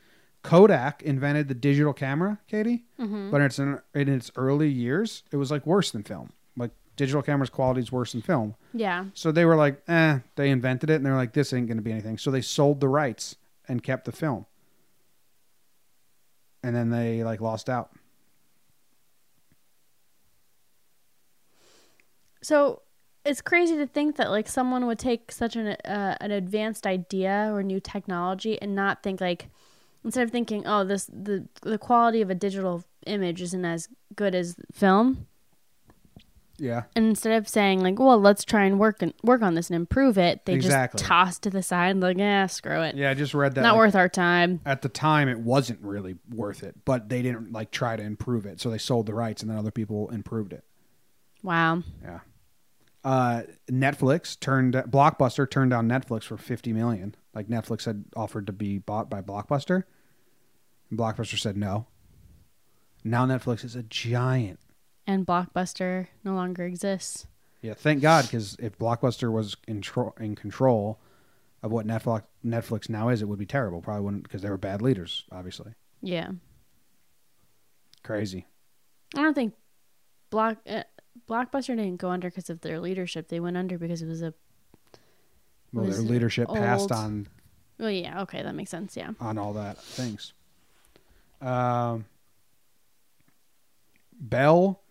Kodak 0.43 1.02
invented 1.04 1.50
the 1.50 1.54
digital 1.54 1.93
camera, 1.93 2.39
Katie. 2.48 2.86
Mm-hmm. 3.00 3.32
But 3.32 3.41
it's 3.41 3.60
in, 3.60 3.80
in 3.93 4.08
its 4.08 4.32
early 4.36 4.69
years, 4.69 5.24
it 5.32 5.38
was 5.38 5.52
like 5.52 5.65
worse 5.65 5.91
than 5.91 6.04
film. 6.04 6.32
Like 6.56 6.72
digital 6.95 7.22
cameras' 7.22 7.50
quality 7.50 7.82
is 7.82 7.91
worse 7.91 8.13
than 8.13 8.22
film. 8.22 8.56
Yeah. 8.74 9.06
So 9.13 9.32
they 9.32 9.45
were 9.45 9.58
like, 9.58 9.82
eh, 9.89 10.19
they 10.36 10.50
invented 10.50 10.89
it 10.89 10.95
and 10.95 11.06
they're 11.06 11.15
like, 11.15 11.34
this 11.34 11.52
ain't 11.52 11.67
going 11.67 11.78
to 11.78 11.84
be 11.84 11.91
anything. 11.91 12.17
So 12.17 12.32
they 12.32 12.41
sold 12.41 12.80
the 12.80 12.88
rights 12.88 13.36
and 13.67 13.84
kept 13.84 14.06
the 14.06 14.12
film. 14.12 14.45
And 16.63 16.76
then 16.76 16.89
they 16.89 17.24
like 17.24 17.41
lost 17.41 17.69
out. 17.69 17.91
So 22.41 22.82
it's 23.26 23.41
crazy 23.41 23.76
to 23.78 23.88
think 23.88 24.15
that 24.15 24.30
like 24.30 24.48
someone 24.48 24.86
would 24.88 25.00
take 25.00 25.32
such 25.32 25.56
an 25.56 25.67
uh, 25.86 26.17
an 26.19 26.32
advanced 26.32 26.88
idea 26.88 27.50
or 27.52 27.63
new 27.63 27.80
technology 27.80 28.62
and 28.62 28.76
not 28.76 29.04
think 29.04 29.22
like 29.22 29.50
instead 30.04 30.24
of 30.24 30.32
thinking 30.32 30.65
oh 30.65 30.84
this 30.84 31.06
the 31.06 31.48
the 31.62 31.78
quality 31.78 32.22
of 32.22 32.30
a 32.30 32.36
digital 32.36 32.84
image 33.06 33.41
isn't 33.41 33.65
as 33.65 33.89
good 34.15 34.34
as 34.34 34.56
film 34.72 35.28
Yeah. 36.60 36.84
and 36.95 37.06
instead 37.06 37.34
of 37.34 37.48
saying 37.48 37.82
like 37.82 37.98
well 38.00 38.19
let's 38.19 38.43
try 38.43 38.65
and 38.65 38.80
work 38.80 39.02
and 39.02 39.13
work 39.24 39.41
on 39.41 39.54
this 39.56 39.69
and 39.69 39.76
improve 39.76 40.17
it 40.17 40.45
they 40.45 40.54
Exactly. 40.54 40.98
just 41.00 41.08
toss 41.10 41.39
to 41.39 41.50
the 41.50 41.63
side 41.63 41.98
like 41.98 42.17
yeah 42.17 42.45
screw 42.48 42.82
it 42.82 42.95
Yeah, 42.95 43.12
I 43.12 43.13
just 43.13 43.34
read 43.34 43.56
that. 43.56 43.62
not 43.62 43.74
like, 43.76 43.80
worth 43.80 43.95
our 43.95 44.10
time 44.10 44.60
At 44.65 44.82
the 44.82 44.89
time, 44.89 45.28
it 45.30 45.39
wasn't 45.39 45.82
really 45.82 46.15
worth 46.30 46.63
it, 46.63 46.76
but 46.86 47.10
they 47.10 47.22
didn't 47.22 47.52
like 47.52 47.72
try 47.72 47.95
to 47.95 48.04
improve 48.04 48.45
it. 48.45 48.60
So 48.60 48.69
they 48.69 48.78
sold 48.78 49.06
the 49.06 49.13
rights 49.13 49.41
and 49.41 49.50
then 49.50 49.58
other 49.58 49.72
people 49.72 50.10
improved 50.12 50.54
it. 50.54 50.63
wow 51.43 51.84
Yeah. 52.04 52.19
Uh, 53.02 53.43
Netflix 53.72 54.38
turned 54.38 54.74
Blockbuster 54.74 55.50
turned 55.50 55.72
down 55.72 55.88
Netflix 55.88 56.24
for 56.24 56.36
fifty 56.36 56.74
million. 56.74 57.15
Like 57.34 57.48
Netflix 57.48 57.86
had 57.86 58.04
offered 58.13 58.45
to 58.48 58.52
be 58.54 58.78
bought 58.78 59.10
by 59.10 59.22
Blockbuster, 59.22 59.84
and 60.89 61.00
Blockbuster 61.00 61.39
said 61.39 61.56
no. 61.56 61.88
Now 63.06 63.26
Netflix 63.26 63.63
is 63.63 63.74
a 63.78 63.84
giant. 63.84 64.60
And 65.10 65.26
blockbuster 65.26 66.06
no 66.24 66.36
longer 66.36 66.65
exists 66.65 67.26
Yeah, 67.62 67.74
thank 67.74 68.02
God, 68.02 68.26
because 68.26 68.56
if 68.60 68.78
Blockbuster 68.78 69.32
was 69.32 69.58
in, 69.67 69.82
tro- 69.82 70.13
in 70.19 70.36
control 70.36 71.00
of 71.63 71.72
what 71.72 71.86
Netflix 71.86 72.24
Netflix 72.45 72.88
now 72.89 73.10
is, 73.10 73.22
it 73.22 73.26
would 73.28 73.39
be 73.39 73.45
terrible. 73.45 73.82
Probably 73.82 74.04
wouldn't, 74.06 74.24
because 74.24 74.41
they 74.43 74.50
were 74.50 74.58
bad 74.58 74.82
leaders. 74.82 75.26
Obviously, 75.32 75.74
yeah 76.02 76.30
crazy. 78.04 78.45
i 79.17 79.22
don't 79.22 79.34
think 79.34 79.54
block 80.30 80.58
uh, 80.69 80.84
blockbuster 81.28 81.76
didn't 81.76 81.98
go 81.98 82.10
under 82.10 82.30
because 82.30 82.50
of 82.50 82.62
their 82.62 82.80
leadership 82.80 83.28
they 83.28 83.41
went 83.41 83.58
under 83.58 83.78
because 83.78 84.02
it 84.02 84.08
was 84.08 84.22
a 84.22 84.34
Well, 85.74 85.84
their 85.86 85.98
Was 86.00 86.10
leadership 86.10 86.48
passed 86.48 86.91
on 86.93 87.28
Well, 87.78 87.91
yeah, 87.91 88.22
okay, 88.22 88.41
that 88.41 88.56
makes 88.56 88.72
sense. 88.72 88.95
Yeah. 88.95 89.12
on 89.19 89.38
all 89.38 89.54
that 89.54 89.78
things. 89.82 90.32
Um, 91.41 92.06
Bell 94.19 94.82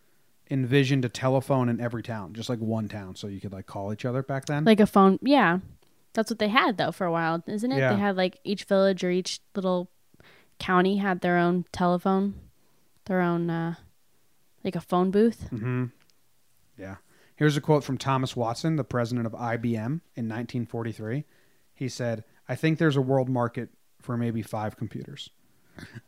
envisioned 0.50 1.04
a 1.04 1.08
telephone 1.08 1.68
in 1.68 1.80
every 1.80 2.02
town, 2.02 2.32
just 2.34 2.48
like 2.48 2.58
one 2.58 2.88
town, 2.88 3.16
so 3.16 3.26
you 3.26 3.40
could 3.40 3.52
like 3.52 3.66
call 3.66 3.92
each 3.92 4.04
other 4.04 4.22
back 4.22 4.46
then. 4.46 4.64
Like 4.64 4.80
a 4.80 4.87
phone. 4.87 5.18
Yeah. 5.22 5.58
That's 6.14 6.30
what 6.30 6.38
they 6.38 6.48
had, 6.48 6.78
though, 6.78 6.90
for 6.90 7.06
a 7.06 7.12
while, 7.12 7.42
isn't 7.46 7.70
it? 7.70 7.78
Yeah. 7.78 7.94
They 7.94 8.00
had 8.00 8.16
like 8.16 8.38
each 8.42 8.64
village 8.64 9.04
or 9.04 9.11
each 9.11 9.40
little 9.54 9.90
county 10.58 10.96
had 10.96 11.20
their 11.20 11.37
own 11.37 11.64
telephone, 11.70 12.34
their 13.04 13.20
own, 13.20 13.48
uh, 13.50 13.74
like 14.64 14.74
a 14.74 14.80
phone 14.80 15.11
booth. 15.11 15.48
Mm-hmm. 15.52 15.87
Yeah. 16.76 16.96
Here's 17.37 17.56
a 17.56 17.61
quote 17.61 17.84
from 17.84 17.98
Thomas 17.98 18.34
Watson, 18.34 18.76
the 18.76 18.84
president 18.84 19.26
of 19.26 19.32
IBM 19.32 20.00
in 20.16 20.28
1943. 20.28 21.24
He 21.74 21.88
said, 21.88 22.24
I 22.48 22.56
think 22.56 22.78
there's 22.78 22.96
a 22.96 23.00
world 23.00 23.28
market 23.28 23.68
for 24.00 24.16
maybe 24.16 24.42
five 24.42 24.76
computers. 24.76 25.30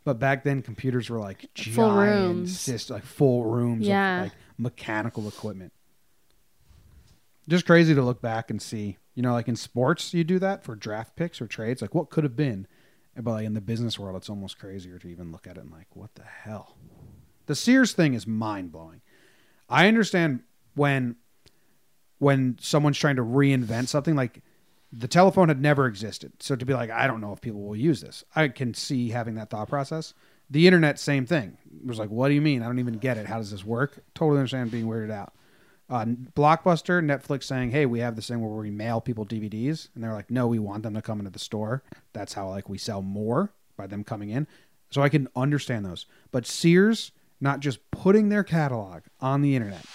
But 0.03 0.19
back 0.19 0.43
then, 0.43 0.61
computers 0.61 1.09
were 1.09 1.19
like 1.19 1.53
giant, 1.53 1.75
Full 1.75 1.91
rooms. 1.95 2.57
sys- 2.57 2.89
like 2.89 3.03
full 3.03 3.45
rooms 3.45 3.87
Yeah. 3.87 4.17
of 4.17 4.23
like 4.25 4.31
mechanical 4.57 5.27
equipment. 5.27 5.73
Just 7.49 7.65
crazy 7.65 7.93
to 7.95 8.01
look 8.01 8.21
back 8.21 8.49
and 8.49 8.61
see. 8.61 8.97
You 9.15 9.23
know, 9.23 9.33
like 9.33 9.47
in 9.47 9.55
sports, 9.55 10.13
you 10.13 10.23
do 10.23 10.39
that 10.39 10.63
for 10.63 10.75
draft 10.75 11.15
picks 11.15 11.41
or 11.41 11.47
trades. 11.47 11.81
Like, 11.81 11.93
what 11.93 12.09
could 12.09 12.23
have 12.23 12.35
been? 12.35 12.67
But 13.15 13.31
like 13.31 13.45
in 13.45 13.53
the 13.53 13.61
business 13.61 13.99
world, 13.99 14.15
it's 14.15 14.29
almost 14.29 14.57
crazier 14.57 14.97
to 14.99 15.07
even 15.09 15.31
look 15.31 15.47
at 15.47 15.57
it 15.57 15.61
and 15.61 15.71
like, 15.71 15.93
what 15.95 16.15
the 16.15 16.23
hell? 16.23 16.77
The 17.47 17.55
Sears 17.55 17.91
thing 17.93 18.13
is 18.13 18.25
mind 18.25 18.71
blowing. 18.71 19.01
I 19.67 19.87
understand 19.87 20.41
when 20.75 21.15
when 22.19 22.57
someone's 22.61 22.97
trying 22.99 23.15
to 23.15 23.23
reinvent 23.23 23.87
something 23.87 24.15
like 24.15 24.43
the 24.91 25.07
telephone 25.07 25.47
had 25.47 25.61
never 25.61 25.85
existed. 25.87 26.33
So 26.39 26.55
to 26.55 26.65
be 26.65 26.73
like, 26.73 26.89
I 26.89 27.07
don't 27.07 27.21
know 27.21 27.31
if 27.31 27.41
people 27.41 27.61
will 27.61 27.75
use 27.75 28.01
this. 28.01 28.23
I 28.35 28.49
can 28.49 28.73
see 28.73 29.09
having 29.09 29.35
that 29.35 29.49
thought 29.49 29.69
process. 29.69 30.13
The 30.49 30.67
internet, 30.67 30.99
same 30.99 31.25
thing. 31.25 31.57
It 31.81 31.87
was 31.87 31.97
like, 31.97 32.09
what 32.09 32.27
do 32.27 32.33
you 32.33 32.41
mean? 32.41 32.61
I 32.61 32.65
don't 32.65 32.79
even 32.79 32.97
get 32.97 33.17
it. 33.17 33.25
How 33.25 33.37
does 33.37 33.51
this 33.51 33.63
work? 33.63 34.03
Totally 34.15 34.39
understand 34.39 34.69
being 34.71 34.85
weirded 34.87 35.11
out. 35.11 35.33
uh, 35.89 36.05
Blockbuster, 36.05 37.03
Netflix 37.03 37.43
saying, 37.43 37.71
"Hey, 37.71 37.85
we 37.85 37.99
have 37.99 38.15
this 38.15 38.27
thing 38.29 38.39
where 38.39 38.49
we 38.49 38.71
mail 38.71 39.01
people 39.01 39.25
DVDs," 39.25 39.89
and 39.93 40.01
they're 40.01 40.13
like, 40.13 40.31
"No, 40.31 40.47
we 40.47 40.57
want 40.57 40.83
them 40.83 40.93
to 40.93 41.01
come 41.01 41.19
into 41.19 41.31
the 41.31 41.39
store. 41.39 41.83
That's 42.13 42.33
how 42.33 42.47
like 42.49 42.69
we 42.69 42.77
sell 42.77 43.01
more 43.01 43.51
by 43.75 43.87
them 43.87 44.05
coming 44.05 44.29
in." 44.29 44.47
So 44.89 45.01
I 45.01 45.09
can 45.09 45.27
understand 45.35 45.85
those, 45.85 46.05
but 46.31 46.45
Sears 46.45 47.11
not 47.41 47.59
just 47.59 47.79
putting 47.91 48.29
their 48.29 48.43
catalog 48.43 49.03
on 49.19 49.41
the 49.41 49.53
internet 49.55 49.85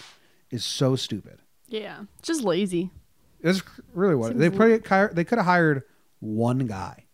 is 0.51 0.65
so 0.67 0.97
stupid. 0.97 1.41
Yeah, 1.67 2.03
just 2.21 2.43
lazy. 2.43 2.91
It's 3.47 3.63
really 3.95 4.17
what 4.17 4.37
they 4.37 4.51
probably 4.51 4.79
they 5.13 5.25
could 5.25 5.39
have 5.39 5.47
hired 5.47 5.85
one 6.19 6.67
guy 6.67 7.05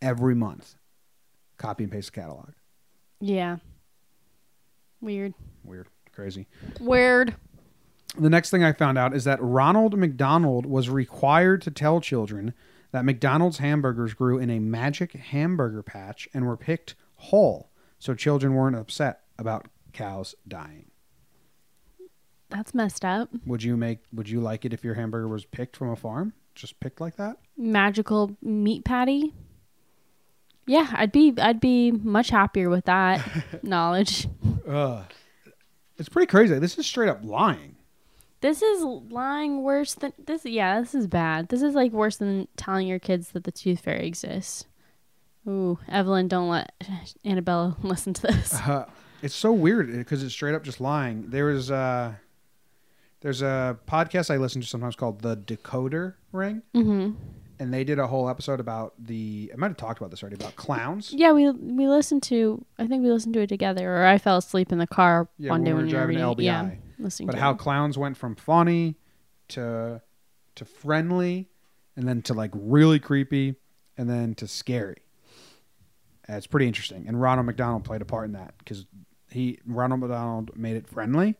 every 0.00 0.34
month, 0.34 0.76
copy 1.58 1.84
and 1.84 1.92
paste 1.92 2.14
the 2.14 2.20
catalog. 2.20 2.50
Yeah. 3.20 3.58
Weird. 5.02 5.34
Weird, 5.62 5.88
crazy. 6.12 6.46
Weird. 6.80 7.34
The 8.16 8.30
next 8.30 8.50
thing 8.50 8.64
I 8.64 8.72
found 8.72 8.96
out 8.96 9.14
is 9.14 9.24
that 9.24 9.42
Ronald 9.42 9.98
McDonald 9.98 10.64
was 10.64 10.88
required 10.88 11.60
to 11.62 11.70
tell 11.70 12.00
children 12.00 12.54
that 12.92 13.04
McDonald's 13.04 13.58
hamburgers 13.58 14.14
grew 14.14 14.38
in 14.38 14.48
a 14.48 14.58
magic 14.58 15.12
hamburger 15.12 15.82
patch 15.82 16.28
and 16.32 16.46
were 16.46 16.56
picked 16.56 16.94
whole, 17.16 17.70
so 17.98 18.14
children 18.14 18.54
weren't 18.54 18.76
upset 18.76 19.20
about 19.38 19.66
cows 19.92 20.34
dying. 20.48 20.86
That's 22.54 22.72
messed 22.72 23.04
up. 23.04 23.30
Would 23.46 23.64
you 23.64 23.76
make? 23.76 23.98
Would 24.12 24.28
you 24.28 24.40
like 24.40 24.64
it 24.64 24.72
if 24.72 24.84
your 24.84 24.94
hamburger 24.94 25.26
was 25.26 25.44
picked 25.44 25.76
from 25.76 25.90
a 25.90 25.96
farm, 25.96 26.34
just 26.54 26.78
picked 26.78 27.00
like 27.00 27.16
that? 27.16 27.38
Magical 27.56 28.36
meat 28.40 28.84
patty. 28.84 29.34
Yeah, 30.64 30.88
I'd 30.92 31.10
be 31.10 31.34
I'd 31.36 31.58
be 31.58 31.90
much 31.90 32.30
happier 32.30 32.70
with 32.70 32.84
that 32.84 33.26
knowledge. 33.64 34.28
It's 35.98 36.08
pretty 36.08 36.26
crazy. 36.26 36.58
This 36.60 36.78
is 36.78 36.86
straight 36.86 37.08
up 37.08 37.24
lying. 37.24 37.74
This 38.40 38.62
is 38.62 38.84
lying 38.84 39.62
worse 39.64 39.94
than 39.94 40.12
this. 40.24 40.44
Yeah, 40.44 40.80
this 40.80 40.94
is 40.94 41.08
bad. 41.08 41.48
This 41.48 41.60
is 41.62 41.74
like 41.74 41.90
worse 41.90 42.18
than 42.18 42.46
telling 42.56 42.86
your 42.86 43.00
kids 43.00 43.30
that 43.30 43.42
the 43.42 43.52
tooth 43.52 43.80
fairy 43.80 44.06
exists. 44.06 44.66
Ooh, 45.48 45.78
Evelyn, 45.88 46.28
don't 46.28 46.48
let 46.48 46.72
Annabella 47.24 47.76
listen 47.82 48.14
to 48.14 48.22
this. 48.22 48.54
Uh, 48.54 48.86
it's 49.22 49.34
so 49.34 49.52
weird 49.52 49.90
because 49.92 50.22
it's 50.22 50.32
straight 50.32 50.54
up 50.54 50.62
just 50.62 50.80
lying. 50.80 51.30
There 51.30 51.50
is 51.50 51.70
uh, 51.70 52.14
there's 53.24 53.40
a 53.40 53.78
podcast 53.88 54.30
I 54.30 54.36
listen 54.36 54.60
to 54.60 54.68
sometimes 54.68 54.96
called 54.96 55.22
The 55.22 55.34
Decoder 55.34 56.12
Ring, 56.30 56.60
mm-hmm. 56.74 57.12
and 57.58 57.72
they 57.72 57.82
did 57.82 57.98
a 57.98 58.06
whole 58.06 58.28
episode 58.28 58.60
about 58.60 58.92
the. 58.98 59.50
I 59.50 59.56
might 59.56 59.68
have 59.68 59.78
talked 59.78 59.98
about 59.98 60.10
this 60.10 60.22
already 60.22 60.36
about 60.36 60.56
clowns. 60.56 61.10
Yeah, 61.10 61.32
we 61.32 61.50
we 61.50 61.88
listened 61.88 62.22
to. 62.24 62.62
I 62.78 62.86
think 62.86 63.02
we 63.02 63.10
listened 63.10 63.32
to 63.32 63.40
it 63.40 63.46
together, 63.46 63.96
or 63.96 64.04
I 64.04 64.18
fell 64.18 64.36
asleep 64.36 64.72
in 64.72 64.78
the 64.78 64.86
car 64.86 65.30
Yeah, 65.38 65.50
one 65.52 65.64
day 65.64 65.72
we 65.72 65.76
when 65.78 65.88
you 65.88 65.94
were 65.94 65.98
driving 66.00 66.16
reading. 66.16 66.38
it. 66.38 66.42
Yeah, 66.42 66.70
listening 66.98 67.28
but 67.28 67.36
how 67.36 67.52
it. 67.52 67.58
clowns 67.58 67.96
went 67.96 68.18
from 68.18 68.36
funny 68.36 68.96
to 69.48 70.02
to 70.56 70.64
friendly, 70.66 71.48
and 71.96 72.06
then 72.06 72.20
to 72.22 72.34
like 72.34 72.50
really 72.52 72.98
creepy, 72.98 73.54
and 73.96 74.08
then 74.08 74.34
to 74.34 74.46
scary. 74.46 74.98
Uh, 76.28 76.34
it's 76.34 76.46
pretty 76.46 76.66
interesting, 76.66 77.08
and 77.08 77.18
Ronald 77.18 77.46
McDonald 77.46 77.84
played 77.84 78.02
a 78.02 78.04
part 78.04 78.26
in 78.26 78.32
that 78.32 78.52
because 78.58 78.84
he 79.30 79.60
Ronald 79.64 80.02
McDonald 80.02 80.54
made 80.58 80.76
it 80.76 80.86
friendly 80.86 81.36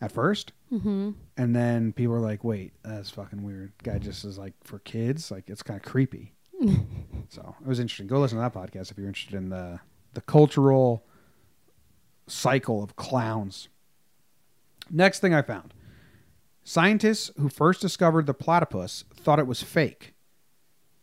at 0.00 0.12
1st 0.12 0.50
mm-hmm. 0.72 1.10
And 1.38 1.54
then 1.54 1.92
people 1.92 2.12
were 2.12 2.20
like, 2.20 2.44
"Wait, 2.44 2.72
that's 2.82 3.08
fucking 3.08 3.42
weird." 3.42 3.72
Guy 3.82 3.98
just 3.98 4.24
is 4.24 4.36
like 4.36 4.54
for 4.64 4.80
kids, 4.80 5.30
like 5.30 5.48
it's 5.48 5.62
kind 5.62 5.80
of 5.80 5.86
creepy. 5.90 6.34
so 7.28 7.54
it 7.60 7.66
was 7.66 7.78
interesting. 7.80 8.08
Go 8.08 8.20
listen 8.20 8.36
to 8.36 8.42
that 8.42 8.52
podcast 8.52 8.90
if 8.90 8.98
you're 8.98 9.06
interested 9.06 9.36
in 9.36 9.48
the 9.48 9.80
the 10.12 10.20
cultural 10.20 11.06
cycle 12.26 12.82
of 12.82 12.96
clowns. 12.96 13.68
Next 14.90 15.20
thing 15.20 15.32
I 15.32 15.42
found. 15.42 15.72
Scientists 16.64 17.30
who 17.38 17.48
first 17.48 17.80
discovered 17.80 18.26
the 18.26 18.34
platypus 18.34 19.04
thought 19.14 19.38
it 19.38 19.46
was 19.46 19.62
fake. 19.62 20.14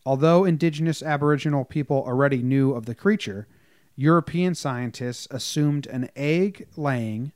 Although 0.05 0.45
indigenous 0.45 1.01
Aboriginal 1.01 1.65
people 1.65 2.03
already 2.05 2.43
knew 2.43 2.73
of 2.73 2.85
the 2.85 2.93
creature, 2.93 3.47
European 3.95 4.53
scientists 4.53 5.27
assumed 5.31 5.87
an 5.87 6.09
egg 6.15 6.67
laying, 6.75 7.31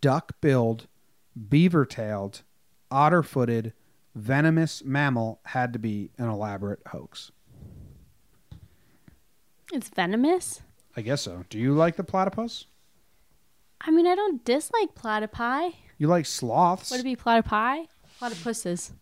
duck 0.00 0.40
billed, 0.40 0.86
beaver 1.48 1.84
tailed, 1.84 2.42
otter 2.90 3.22
footed, 3.22 3.72
venomous 4.14 4.82
mammal 4.84 5.40
had 5.44 5.72
to 5.72 5.78
be 5.78 6.10
an 6.18 6.28
elaborate 6.28 6.80
hoax. 6.88 7.30
It's 9.72 9.88
venomous. 9.88 10.62
I 10.96 11.02
guess 11.02 11.22
so. 11.22 11.44
Do 11.50 11.58
you 11.58 11.74
like 11.74 11.96
the 11.96 12.04
platypus? 12.04 12.66
I 13.80 13.90
mean, 13.90 14.06
I 14.06 14.14
don't 14.14 14.44
dislike 14.44 14.94
platypi. 14.94 15.74
You 15.98 16.08
like 16.08 16.26
sloths? 16.26 16.90
Would 16.90 17.00
it 17.00 17.04
be 17.04 17.16
platypi? 17.16 17.86
Platypuses. 18.20 18.92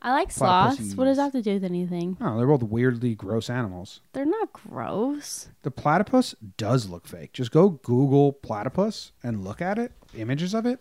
I 0.00 0.12
like 0.12 0.30
sloths. 0.30 0.94
What 0.94 1.06
does 1.06 1.16
that 1.16 1.24
have 1.24 1.32
to 1.32 1.42
do 1.42 1.54
with 1.54 1.64
anything? 1.64 2.18
Oh, 2.20 2.36
they're 2.36 2.46
both 2.46 2.62
weirdly 2.62 3.14
gross 3.14 3.48
animals. 3.48 4.00
They're 4.12 4.26
not 4.26 4.52
gross. 4.52 5.48
The 5.62 5.70
platypus 5.70 6.34
does 6.58 6.90
look 6.90 7.08
fake. 7.08 7.32
Just 7.32 7.50
go 7.50 7.70
Google 7.70 8.34
platypus 8.34 9.12
and 9.22 9.42
look 9.42 9.62
at 9.62 9.78
it, 9.78 9.92
images 10.14 10.54
of 10.54 10.66
it. 10.66 10.78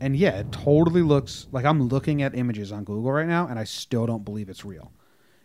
And 0.00 0.16
yeah, 0.16 0.38
it 0.38 0.52
totally 0.52 1.02
looks 1.02 1.46
like 1.52 1.64
I'm 1.64 1.88
looking 1.88 2.22
at 2.22 2.36
images 2.36 2.72
on 2.72 2.84
Google 2.84 3.12
right 3.12 3.26
now 3.26 3.46
and 3.46 3.58
I 3.58 3.64
still 3.64 4.06
don't 4.06 4.24
believe 4.24 4.48
it's 4.48 4.64
real. 4.64 4.92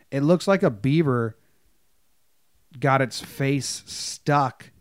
It 0.09 0.21
looks 0.21 0.47
like 0.47 0.63
a 0.63 0.69
beaver 0.69 1.37
got 2.79 3.01
its 3.01 3.19
face 3.21 3.83
stuck 3.85 4.71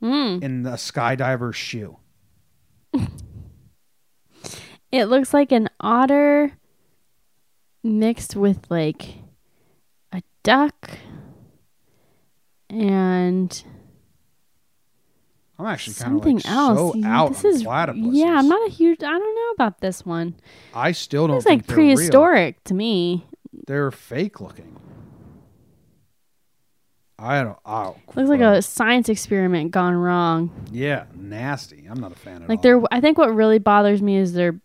hmm. 0.00 0.38
in 0.42 0.62
the 0.62 0.72
skydiver's 0.72 1.56
shoe. 1.56 1.98
It 4.90 5.04
looks 5.06 5.34
like 5.34 5.52
an 5.52 5.68
otter 5.80 6.52
mixed 7.82 8.34
with 8.34 8.70
like 8.70 9.16
a 10.12 10.22
duck 10.42 10.90
and 12.70 13.62
I'm 15.58 15.66
actually 15.66 15.94
kind 15.94 16.12
of 16.16 16.22
something 16.22 16.36
like 16.36 16.46
else. 16.46 16.94
so 16.94 17.04
out 17.04 17.28
this 17.30 17.44
is 17.44 17.62
platypuses. 17.64 18.10
yeah. 18.12 18.36
I'm 18.38 18.48
not 18.48 18.66
a 18.68 18.70
huge. 18.70 19.02
I 19.02 19.10
don't 19.18 19.34
know 19.34 19.50
about 19.54 19.80
this 19.80 20.06
one. 20.06 20.34
I 20.72 20.92
still 20.92 21.26
don't 21.26 21.38
It's 21.38 21.46
like 21.46 21.66
prehistoric 21.66 22.62
to 22.64 22.74
me. 22.74 23.26
They're 23.66 23.90
fake 23.90 24.40
looking. 24.40 24.76
I 27.18 27.42
don't. 27.42 27.58
Oh, 27.66 27.96
Looks 28.14 28.28
like 28.28 28.40
a 28.40 28.62
science 28.62 29.08
experiment 29.08 29.72
gone 29.72 29.94
wrong. 29.94 30.50
yeah, 30.70 31.06
nasty. 31.16 31.86
I'm 31.90 31.98
not 31.98 32.12
a 32.12 32.14
fan 32.14 32.42
at 32.44 32.48
Like 32.48 32.58
all. 32.58 32.62
their, 32.62 32.82
I 32.92 33.00
think 33.00 33.18
what 33.18 33.34
really 33.34 33.58
bothers 33.58 34.00
me 34.00 34.16
is 34.16 34.34
their 34.34 34.60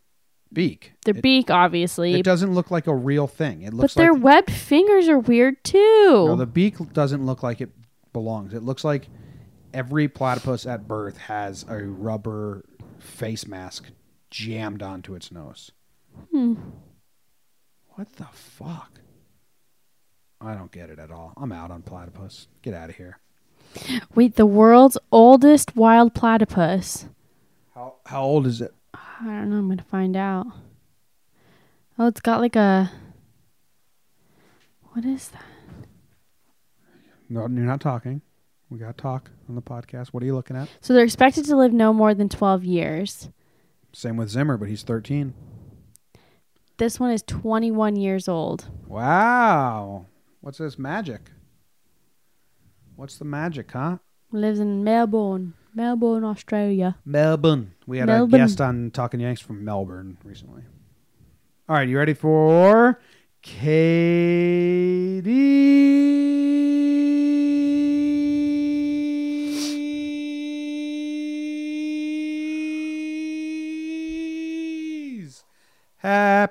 beak. 0.51 0.93
their 1.05 1.15
It- 1.15 1.23
beak, 1.23 1.49
obviously, 1.49 2.13
It 2.13 2.23
doesn't 2.23 2.53
look 2.53 2.69
like 2.69 2.85
a 2.85 2.93
real 2.95 3.25
thing. 3.25 3.63
It 3.63 3.73
looks. 3.73 3.75
but 3.75 3.77
looks 3.81 3.93
their 3.95 4.13
like 4.13 4.21
webbed 4.23 4.51
fingers 4.51 5.09
are 5.09 5.17
weird 5.17 5.63
too. 5.63 6.25
no, 6.27 6.35
the 6.35 6.45
beak 6.45 6.75
doesn't 6.93 7.25
look 7.25 7.41
like 7.41 7.59
it 7.59 7.71
belongs. 8.13 8.53
It 8.53 8.61
looks 8.61 8.83
like 8.83 9.07
every 9.73 10.07
platypus 10.07 10.65
at 10.65 10.87
birth 10.87 11.17
has 11.17 11.65
a 11.67 11.83
rubber 11.83 12.63
face 12.99 13.47
mask 13.47 13.91
jammed 14.29 14.81
onto 14.81 15.15
its 15.15 15.31
nose. 15.31 15.71
Hmm. 16.31 16.55
What 17.95 18.13
the 18.13 18.27
fuck? 18.31 18.99
I 20.41 20.55
don't 20.55 20.71
get 20.71 20.89
it 20.89 20.99
at 20.99 21.11
all. 21.11 21.33
I'm 21.37 21.51
out 21.51 21.71
on 21.71 21.81
platypus. 21.81 22.47
Get 22.61 22.73
out 22.73 22.89
of 22.89 22.95
here. 22.95 23.19
Wait, 24.13 24.35
the 24.35 24.45
world's 24.45 24.97
oldest 25.11 25.75
wild 25.75 26.13
platypus. 26.13 27.05
How 27.73 27.95
how 28.05 28.23
old 28.23 28.45
is 28.45 28.61
it? 28.61 28.73
I 28.93 29.25
don't 29.25 29.49
know. 29.49 29.57
I'm 29.57 29.69
gonna 29.69 29.83
find 29.83 30.15
out. 30.15 30.47
Oh, 31.97 32.07
it's 32.07 32.21
got 32.21 32.41
like 32.41 32.55
a. 32.55 32.91
What 34.91 35.05
is 35.05 35.29
that? 35.29 35.43
No, 37.29 37.41
you're 37.41 37.49
not 37.49 37.81
talking. 37.81 38.21
We 38.73 38.79
got 38.79 38.97
to 38.97 39.01
talk 39.01 39.29
on 39.47 39.53
the 39.53 39.61
podcast. 39.61 40.07
What 40.07 40.23
are 40.23 40.25
you 40.25 40.33
looking 40.33 40.57
at? 40.57 40.67
So 40.81 40.95
they're 40.95 41.03
expected 41.03 41.45
to 41.45 41.55
live 41.55 41.71
no 41.71 41.93
more 41.93 42.15
than 42.15 42.27
12 42.27 42.65
years. 42.65 43.29
Same 43.91 44.17
with 44.17 44.29
Zimmer, 44.29 44.57
but 44.57 44.67
he's 44.67 44.81
13. 44.81 45.35
This 46.77 46.99
one 46.99 47.11
is 47.11 47.21
21 47.21 47.95
years 47.97 48.27
old. 48.27 48.65
Wow. 48.87 50.07
What's 50.41 50.57
this 50.57 50.79
magic? 50.79 51.29
What's 52.95 53.17
the 53.17 53.25
magic, 53.25 53.71
huh? 53.71 53.99
Lives 54.31 54.59
in 54.59 54.83
Melbourne, 54.83 55.53
Melbourne, 55.75 56.23
Australia. 56.23 56.97
Melbourne. 57.05 57.75
We 57.85 57.99
had 57.99 58.07
Melbourne. 58.07 58.41
a 58.41 58.43
guest 58.43 58.59
on 58.59 58.89
Talking 58.89 59.19
Yanks 59.19 59.41
from 59.41 59.63
Melbourne 59.63 60.17
recently. 60.23 60.63
All 61.69 61.75
right, 61.75 61.87
you 61.87 61.95
ready 61.95 62.15
for 62.15 62.99
Katie's 63.43 64.63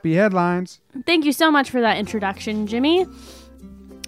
happy 0.03 0.15
headlines? 0.15 0.81
Thank 1.07 1.25
you 1.25 1.33
so 1.33 1.49
much 1.53 1.71
for 1.71 1.81
that 1.81 1.97
introduction, 1.97 2.67
Jimmy. 2.67 3.07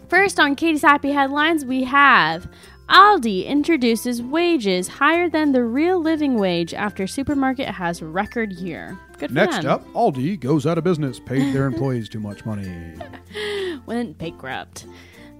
First 0.09 0.41
on 0.41 0.57
Katie's 0.57 0.83
Happy 0.83 1.13
Headlines, 1.13 1.65
we 1.65 1.85
have 1.85 2.49
Aldi 2.89 3.47
introduces 3.47 4.21
wages 4.21 4.89
higher 4.89 5.29
than 5.29 5.53
the 5.53 5.63
real 5.63 6.01
living 6.01 6.37
wage 6.37 6.75
after 6.75 7.07
supermarket 7.07 7.69
has 7.69 8.03
record 8.03 8.53
year. 8.55 8.99
Good 9.19 9.29
for 9.31 9.35
Next 9.35 9.63
them. 9.63 9.67
up, 9.67 9.87
Aldi 9.93 10.41
goes 10.41 10.67
out 10.67 10.79
of 10.79 10.85
business. 10.85 11.21
Paid 11.21 11.55
their 11.55 11.67
employees 11.73 12.09
too 12.09 12.19
much 12.21 12.45
money. 12.45 12.95
went 13.87 14.19
bankrupt. 14.19 14.87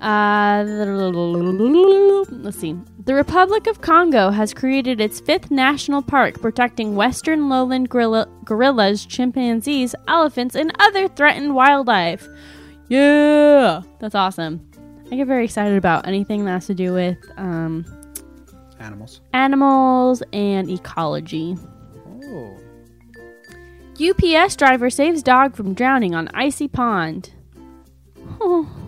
Uh, 0.01 0.65
let's 0.67 2.59
see. 2.59 2.77
The 3.05 3.15
Republic 3.15 3.67
of 3.67 3.81
Congo 3.81 4.31
has 4.31 4.53
created 4.55 5.01
its 5.01 5.21
fifth 5.21 5.51
national 5.51 6.03
park 6.03 6.41
protecting 6.41 6.95
western 6.97 7.49
lowland 7.49 7.89
gorilla- 7.91 8.29
gorillas, 8.45 9.05
chimpanzees, 9.07 9.95
elephants, 10.09 10.55
and 10.55 10.73
other 10.79 11.09
threatened 11.09 11.55
wildlife. 11.55 12.27
Yeah, 12.89 13.83
that's 13.99 14.15
awesome. 14.15 14.69
I 15.11 15.17
get 15.17 15.27
very 15.27 15.45
excited 15.45 15.77
about 15.77 16.07
anything 16.07 16.45
that 16.45 16.53
has 16.53 16.67
to 16.67 16.75
do 16.75 16.93
with 16.93 17.19
um, 17.37 17.85
Animals. 18.81 19.21
animals 19.33 20.23
and 20.33 20.71
ecology. 20.71 21.57
Oh. 22.25 22.57
UPS 24.01 24.57
driver 24.57 24.91
saves 24.91 25.23
dog 25.23 25.55
from 25.55 25.73
drowning 25.75 26.15
on 26.15 26.29
icy 26.35 26.69
pond. 26.69 27.31
Oh. 28.41 28.69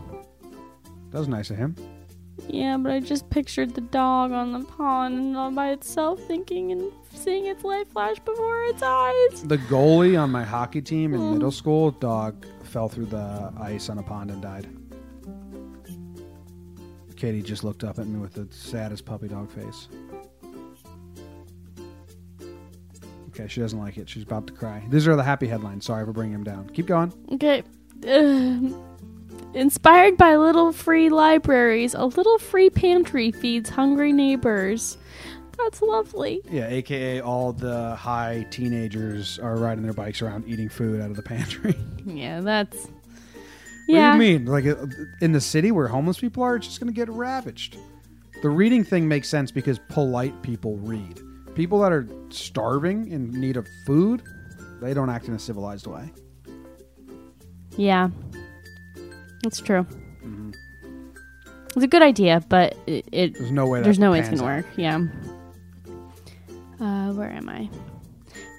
That 1.17 1.21
was 1.21 1.29
nice 1.29 1.49
of 1.49 1.57
him. 1.57 1.75
Yeah, 2.47 2.77
but 2.77 2.93
I 2.93 3.01
just 3.01 3.31
pictured 3.31 3.75
the 3.75 3.81
dog 3.81 4.33
on 4.33 4.53
the 4.53 4.67
pond 4.67 5.15
and 5.19 5.35
all 5.35 5.51
by 5.51 5.71
itself, 5.71 6.21
thinking 6.25 6.73
and 6.73 6.93
seeing 7.15 7.47
its 7.47 7.65
life 7.65 7.89
flash 7.89 8.19
before 8.19 8.65
its 8.65 8.83
eyes. 8.83 9.43
The 9.45 9.57
goalie 9.57 10.21
on 10.21 10.31
my 10.31 10.45
hockey 10.45 10.83
team 10.83 11.15
in 11.15 11.21
mm. 11.21 11.33
middle 11.33 11.51
school, 11.51 11.91
dog 11.91 12.45
fell 12.65 12.91
through 12.91 13.07
the 13.07 13.51
ice 13.59 13.89
on 13.89 13.97
a 13.97 14.03
pond 14.03 14.31
and 14.31 14.43
died. 14.43 14.69
Katie 17.17 17.41
just 17.41 17.65
looked 17.65 17.83
up 17.83 17.99
at 17.99 18.07
me 18.07 18.21
with 18.21 18.35
the 18.35 18.47
saddest 18.51 19.07
puppy 19.07 19.29
dog 19.29 19.51
face. 19.51 19.89
Okay, 23.31 23.49
she 23.49 23.63
doesn't 23.63 23.79
like 23.79 23.97
it. 23.97 24.07
She's 24.07 24.25
about 24.25 24.47
to 24.49 24.53
cry. 24.53 24.85
These 24.91 25.09
are 25.09 25.17
the 25.17 25.25
happy 25.25 25.47
headlines. 25.47 25.87
Sorry 25.87 26.05
for 26.05 26.13
bringing 26.13 26.35
him 26.35 26.45
down. 26.45 26.69
Keep 26.75 26.89
going. 26.89 27.11
Okay. 27.33 27.63
Ugh. 28.07 28.83
Inspired 29.55 30.17
by 30.17 30.37
little 30.37 30.73
free 30.73 31.09
libraries, 31.09 31.95
a 31.95 32.05
little 32.05 32.39
free 32.39 32.69
pantry 32.71 33.31
feeds 33.33 33.71
hungry 33.71 34.13
neighbors. 34.13 34.99
That's 35.57 35.81
lovely. 35.81 36.43
Yeah, 36.51 36.69
aka 36.69 37.21
all 37.21 37.53
the 37.55 37.95
high 37.97 38.47
teenagers 38.51 39.39
are 39.39 39.57
riding 39.57 39.83
their 39.83 39.95
bikes 39.95 40.21
around 40.21 40.47
eating 40.47 40.69
food 40.69 41.01
out 41.01 41.11
of 41.11 41.17
the 41.17 41.23
pantry. 41.23 41.75
Yeah, 42.05 42.41
that's. 42.41 42.77
What 42.85 42.93
Yeah. 43.89 44.17
do 44.17 44.23
you 44.25 44.39
mean? 44.39 44.47
Like 44.47 44.65
uh, 44.67 44.87
in 45.21 45.33
the 45.33 45.41
city 45.41 45.73
where 45.73 45.89
homeless 45.89 46.21
people 46.21 46.43
are, 46.45 46.55
it's 46.57 46.67
just 46.69 46.79
going 46.79 46.93
to 46.93 46.95
get 46.95 47.09
ravaged. 47.09 47.79
The 48.43 48.49
reading 48.49 48.85
thing 48.85 49.09
makes 49.09 49.29
sense 49.29 49.51
because 49.51 49.81
polite 49.89 50.41
people 50.43 50.77
read. 50.77 51.21
People 51.57 51.81
that 51.81 51.91
are 51.93 52.07
starving 52.29 53.11
in 53.11 53.31
need 53.33 53.57
of 53.57 53.67
food, 53.87 54.23
they 54.81 54.93
don't 54.95 55.09
act 55.11 55.27
in 55.27 55.35
a 55.35 55.39
civilized 55.39 55.87
way. 55.89 56.13
Yeah. 57.77 58.11
That's 59.47 59.61
true. 59.61 59.85
Mm-hmm. 60.25 60.51
It's 61.67 61.85
a 61.85 61.87
good 61.87 62.03
idea, 62.03 62.43
but 62.49 62.77
it, 62.89 63.07
it 63.13 63.35
There's 63.35 63.53
no 63.53 63.65
way. 63.69 63.81
There's 63.81 64.01
no 64.01 64.11
way 64.11 64.19
it's 64.19 64.29
gonna 64.29 64.43
out. 64.43 64.57
work. 64.57 64.67
Yeah. 64.77 65.07
Uh, 66.81 67.13
where 67.13 67.31
am 67.31 67.49
I? 67.49 67.71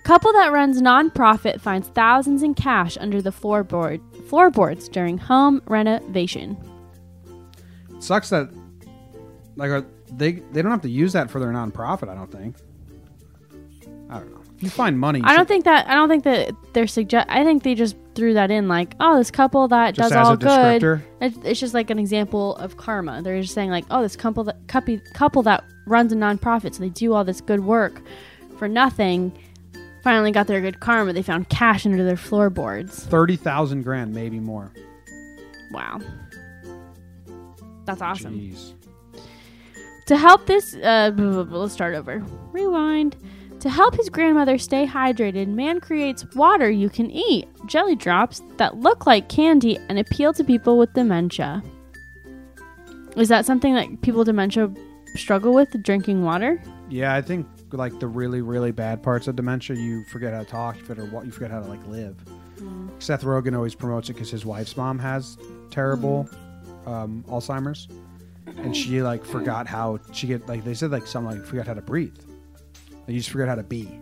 Couple 0.06 0.32
that 0.32 0.54
runs 0.54 0.82
nonprofit 0.82 1.60
finds 1.60 1.90
thousands 1.90 2.42
in 2.42 2.54
cash 2.54 2.98
under 3.02 3.22
the 3.22 3.32
floorboard 3.32 4.00
floorboards 4.30 4.88
during 4.88 5.18
home 5.18 5.62
renovation. 5.66 6.56
It 7.94 8.02
sucks 8.02 8.30
that 8.30 8.50
like 9.58 9.72
are, 9.72 9.86
they 10.10 10.32
they 10.54 10.62
don't 10.62 10.72
have 10.72 10.84
to 10.84 10.90
use 10.90 11.12
that 11.12 11.30
for 11.30 11.42
their 11.42 11.52
nonprofit. 11.52 12.08
I 12.08 12.16
don't 12.16 12.32
think. 12.32 12.56
I 14.10 14.20
don't 14.20 14.32
know. 14.32 14.47
You 14.60 14.70
find 14.72 15.00
money, 15.00 15.22
I 15.24 15.36
don't 15.36 15.48
think 15.48 15.66
that 15.66 15.88
I 15.88 15.94
don't 15.94 16.10
think 16.10 16.24
that 16.24 16.52
they're 16.74 16.88
suggest. 16.88 17.28
I 17.30 17.44
think 17.44 17.62
they 17.62 17.76
just 17.76 17.96
threw 18.16 18.34
that 18.34 18.50
in 18.50 18.68
like, 18.68 18.96
oh, 19.00 19.18
this 19.18 19.30
couple 19.30 19.68
that 19.68 19.94
Just 19.94 20.12
does 20.12 20.28
all 20.28 20.36
good. 20.36 20.82
descriptor? 20.82 21.04
It's 21.46 21.60
just 21.60 21.76
like 21.76 21.92
an 21.92 22.00
example 22.00 22.56
of 22.56 22.76
karma. 22.78 23.22
They're 23.22 23.40
just 23.42 23.54
saying 23.54 23.70
like, 23.70 23.86
oh, 23.92 24.02
this 24.02 24.16
couple 24.16 24.44
that 24.46 24.68
couple, 24.68 24.98
couple 25.14 25.44
that 25.44 25.64
runs 25.86 26.12
a 26.12 26.16
nonprofit, 26.16 26.74
so 26.74 26.80
they 26.80 26.90
do 26.90 27.14
all 27.14 27.24
this 27.24 27.40
good 27.40 27.64
work 27.66 28.02
for 28.58 28.68
nothing. 28.68 29.32
Finally 30.04 30.32
got 30.32 30.48
their 30.48 30.62
good 30.62 30.80
karma. 30.80 31.14
They 31.14 31.22
found 31.22 31.50
cash 31.50 31.86
under 31.86 32.04
their 32.04 32.18
floorboards. 32.18 33.04
thirty 33.06 33.36
thousand 33.36 33.84
grand, 33.84 34.14
maybe 34.14 34.40
more. 34.40 34.72
Wow. 35.72 36.00
That's 37.86 38.02
awesome. 38.02 38.34
Jeez. 38.34 38.74
To 40.08 40.18
help 40.18 40.46
this, 40.48 40.74
uh, 40.76 41.12
let's 41.16 41.74
start 41.74 41.94
over. 41.94 42.24
Rewind. 42.54 43.16
To 43.62 43.70
help 43.70 43.96
his 43.96 44.10
grandmother 44.10 44.60
stay 44.60 44.86
hydrated, 44.86 45.48
man 45.48 45.80
creates 45.80 46.24
water 46.36 46.70
you 46.70 46.90
can 46.90 47.10
eat, 47.10 47.48
jelly 47.66 47.96
drops 47.96 48.42
that 48.58 48.78
look 48.78 49.08
like 49.08 49.30
candy 49.30 49.80
and 49.90 49.98
appeal 49.98 50.32
to 50.34 50.44
people 50.44 50.78
with 50.78 50.94
dementia. 50.94 51.64
Is 53.16 53.30
that 53.30 53.48
something 53.48 53.74
that 53.74 54.02
people 54.04 54.20
with 54.20 54.28
dementia 54.28 54.72
struggle 55.16 55.54
with, 55.54 55.70
drinking 55.82 56.24
water? 56.24 56.62
Yeah, 56.88 57.16
I 57.16 57.22
think 57.22 57.48
like 57.72 58.00
the 58.00 58.08
really 58.08 58.42
really 58.42 58.72
bad 58.72 59.02
parts 59.02 59.28
of 59.28 59.36
dementia, 59.36 59.76
you 59.76 60.04
forget 60.06 60.34
how 60.34 60.44
to 60.44 60.46
talk, 60.46 60.78
you 60.78 60.84
forget 60.84 61.12
what 61.12 61.26
you 61.26 61.32
forget 61.32 61.50
how 61.50 61.60
to 61.60 61.68
like 61.68 61.86
live. 61.88 62.16
Seth 63.00 63.24
Rogen 63.24 63.56
always 63.56 63.74
promotes 63.74 64.10
it 64.10 64.14
because 64.14 64.30
his 64.30 64.46
wife's 64.46 64.78
mom 64.78 65.00
has 65.00 65.38
terrible 65.72 66.30
um, 66.86 67.26
Alzheimer's, 67.28 67.88
and 68.58 68.78
she 68.78 69.02
like 69.02 69.26
forgot 69.26 69.68
how 69.68 70.00
she 70.14 70.28
get 70.28 70.48
like 70.48 70.64
they 70.64 70.76
said 70.76 70.92
like 70.92 71.08
something 71.08 71.40
like 71.40 71.48
forgot 71.48 71.66
how 71.66 71.74
to 71.74 71.82
breathe. 71.82 72.16
You 73.08 73.18
just 73.18 73.30
forget 73.30 73.48
how 73.48 73.56
to 73.56 73.64
be. 73.64 74.00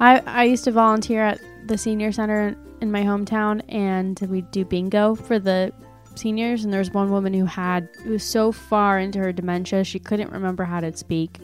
I, 0.00 0.20
I 0.20 0.44
used 0.44 0.64
to 0.64 0.72
volunteer 0.72 1.22
at 1.22 1.40
the 1.66 1.76
senior 1.76 2.12
center 2.12 2.56
in 2.80 2.90
my 2.90 3.02
hometown, 3.02 3.62
and 3.68 4.18
we 4.30 4.42
do 4.42 4.64
bingo 4.64 5.14
for 5.14 5.38
the 5.38 5.72
seniors. 6.14 6.64
And 6.64 6.72
there 6.72 6.80
was 6.80 6.90
one 6.90 7.10
woman 7.10 7.34
who 7.34 7.44
had 7.44 7.88
who 8.02 8.10
was 8.10 8.24
so 8.24 8.52
far 8.52 8.98
into 8.98 9.18
her 9.18 9.32
dementia 9.32 9.84
she 9.84 9.98
couldn't 9.98 10.32
remember 10.32 10.64
how 10.64 10.80
to 10.80 10.96
speak, 10.96 11.38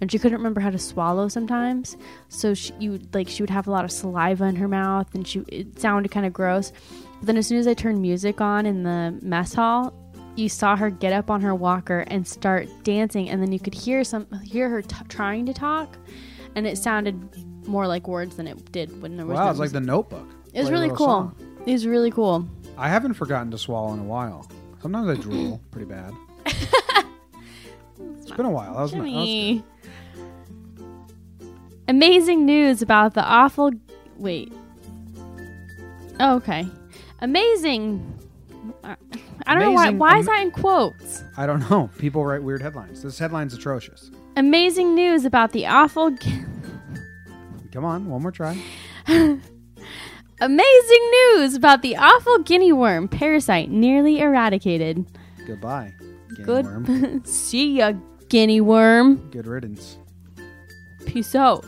and 0.00 0.10
she 0.10 0.18
couldn't 0.18 0.38
remember 0.38 0.60
how 0.60 0.70
to 0.70 0.78
swallow 0.78 1.28
sometimes. 1.28 1.96
So 2.28 2.54
she 2.54 2.72
you 2.78 3.00
like 3.12 3.28
she 3.28 3.42
would 3.42 3.50
have 3.50 3.66
a 3.66 3.70
lot 3.70 3.84
of 3.84 3.92
saliva 3.92 4.44
in 4.44 4.56
her 4.56 4.68
mouth, 4.68 5.14
and 5.14 5.26
she 5.26 5.40
it 5.48 5.78
sounded 5.78 6.10
kind 6.10 6.26
of 6.26 6.32
gross. 6.32 6.72
But 7.20 7.26
then 7.26 7.36
as 7.36 7.46
soon 7.46 7.58
as 7.58 7.66
I 7.66 7.74
turned 7.74 8.00
music 8.02 8.40
on 8.40 8.66
in 8.66 8.82
the 8.82 9.18
mess 9.22 9.54
hall. 9.54 9.94
You 10.36 10.48
saw 10.48 10.76
her 10.76 10.88
get 10.88 11.12
up 11.12 11.32
on 11.32 11.40
her 11.40 11.52
walker 11.52 12.04
and 12.06 12.24
start 12.24 12.68
dancing, 12.84 13.28
and 13.28 13.42
then 13.42 13.50
you 13.50 13.58
could 13.58 13.74
hear 13.74 14.04
some 14.04 14.24
hear 14.44 14.68
her 14.68 14.82
t- 14.82 14.94
trying 15.08 15.46
to 15.46 15.52
talk, 15.52 15.98
and 16.58 16.66
it 16.66 16.76
sounded 16.76 17.16
more 17.68 17.86
like 17.86 18.08
words 18.08 18.36
than 18.36 18.46
it 18.48 18.72
did 18.72 19.00
when 19.00 19.16
there 19.16 19.24
was. 19.24 19.36
Wow, 19.36 19.44
no 19.44 19.50
it's 19.50 19.60
like 19.60 19.70
the. 19.70 19.80
Notebook. 19.80 20.28
It 20.52 20.60
was 20.60 20.68
a 20.68 20.72
really 20.72 20.88
little 20.88 20.96
cool. 20.96 21.06
song. 21.06 21.36
It 21.66 21.72
was 21.72 21.86
really 21.86 22.10
cool. 22.10 22.48
I 22.76 22.88
haven't 22.88 23.14
forgotten 23.14 23.50
to 23.52 23.58
swallow 23.58 23.92
in 23.94 24.00
a 24.00 24.04
while. 24.04 24.46
Sometimes 24.82 25.08
I 25.08 25.14
drool 25.22 25.60
pretty 25.70 25.86
bad. 25.86 26.12
it's 26.46 28.30
been 28.32 28.46
a 28.46 28.50
while. 28.50 28.74
That 28.74 28.82
was, 28.82 28.92
that 28.92 28.98
was 28.98 29.06
good. 29.06 29.12
Jimmy. 29.12 29.64
Amazing 31.86 32.44
news 32.44 32.82
about 32.82 33.14
the 33.14 33.22
awful. 33.24 33.70
Wait. 34.16 34.52
Oh, 36.20 36.36
okay. 36.36 36.66
Amazing. 37.20 38.14
I 38.82 38.96
I 39.46 39.54
don't 39.54 39.62
know 39.62 39.70
why. 39.72 39.84
Amazing- 39.88 39.98
Why 39.98 40.18
is 40.18 40.28
am- 40.28 40.34
that 40.34 40.42
in 40.42 40.50
quotes? 40.50 41.22
I 41.36 41.46
don't 41.46 41.68
know. 41.70 41.88
People 41.98 42.24
write 42.24 42.42
weird 42.42 42.60
headlines. 42.62 43.02
This 43.02 43.18
headline's 43.18 43.54
atrocious. 43.54 44.10
Amazing 44.38 44.94
news 44.94 45.24
about 45.24 45.50
the 45.50 45.66
awful. 45.66 46.16
Come 47.72 47.84
on, 47.84 48.06
one 48.06 48.22
more 48.22 48.30
try. 48.30 48.56
Amazing 50.40 51.10
news 51.10 51.56
about 51.56 51.82
the 51.82 51.96
awful 51.96 52.38
guinea 52.38 52.72
worm 52.72 53.08
parasite 53.08 53.68
nearly 53.68 54.20
eradicated. 54.20 55.04
Goodbye. 55.44 55.92
Game 56.36 56.46
Good. 56.46 56.64
worm. 56.66 57.22
See 57.26 57.78
ya, 57.78 57.94
guinea 58.28 58.60
worm. 58.60 59.16
Good 59.30 59.48
riddance. 59.48 59.98
Peace 61.04 61.34
out. 61.34 61.66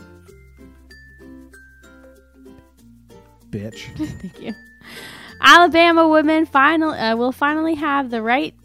Bitch. 3.49 3.93
Thank 4.21 4.41
you. 4.41 4.55
Alabama 5.41 6.07
women 6.07 6.45
final 6.45 6.91
uh, 6.91 7.17
will 7.17 7.33
finally 7.33 7.75
have 7.75 8.11
the 8.11 8.21
right. 8.21 8.55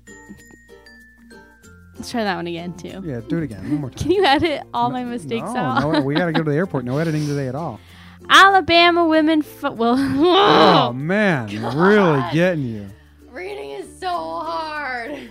Let's 1.96 2.10
try 2.10 2.24
that 2.24 2.36
one 2.36 2.46
again 2.46 2.74
too. 2.74 3.02
Yeah, 3.04 3.20
do 3.26 3.38
it 3.38 3.44
again. 3.44 3.62
One 3.70 3.80
more 3.80 3.90
time. 3.90 3.98
Can 4.02 4.10
you 4.10 4.24
edit 4.24 4.62
all 4.74 4.90
my 4.90 5.04
mistakes 5.04 5.50
no, 5.52 5.56
out? 5.56 5.92
No, 5.92 6.00
we 6.00 6.14
gotta 6.14 6.32
go 6.32 6.42
to 6.42 6.50
the 6.50 6.56
airport. 6.62 6.84
No 6.84 6.98
editing 6.98 7.26
today 7.26 7.48
at 7.48 7.54
all. 7.54 7.80
Alabama 8.28 9.06
women 9.06 9.40
f- 9.40 9.72
will. 9.74 9.96
Oh 9.98 10.92
man, 10.92 11.48
really 11.76 12.22
getting 12.32 12.64
you. 12.64 12.88
Reading 13.30 13.70
is 13.70 13.98
so 13.98 14.08
hard. 14.08 15.30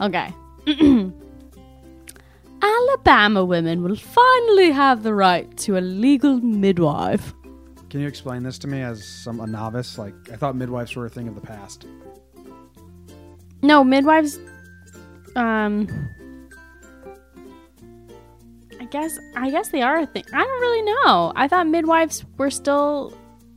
Okay. 0.00 0.32
Alabama 2.62 3.44
women 3.44 3.82
will 3.82 3.96
finally 3.96 4.70
have 4.70 5.02
the 5.02 5.14
right 5.14 5.56
to 5.58 5.78
a 5.78 5.80
legal 5.80 6.40
midwife. 6.40 7.32
Can 7.90 8.00
you 8.00 8.06
explain 8.06 8.42
this 8.42 8.58
to 8.58 8.68
me 8.68 8.82
as 8.82 9.06
some 9.06 9.40
a 9.40 9.46
novice? 9.46 9.98
Like 9.98 10.14
I 10.32 10.36
thought 10.36 10.56
midwives 10.56 10.94
were 10.96 11.06
a 11.06 11.10
thing 11.10 11.28
of 11.28 11.34
the 11.34 11.40
past. 11.40 11.86
No, 13.62 13.84
midwives. 13.84 14.38
Um, 15.36 15.86
I 18.80 18.84
guess 18.84 19.18
I 19.36 19.50
guess 19.50 19.68
they 19.68 19.82
are 19.82 19.98
a 19.98 20.06
thing. 20.06 20.24
I 20.32 20.38
don't 20.42 20.60
really 20.60 20.82
know. 20.82 21.32
I 21.36 21.48
thought 21.48 21.66
midwives 21.66 22.24
were 22.38 22.50
still 22.50 23.16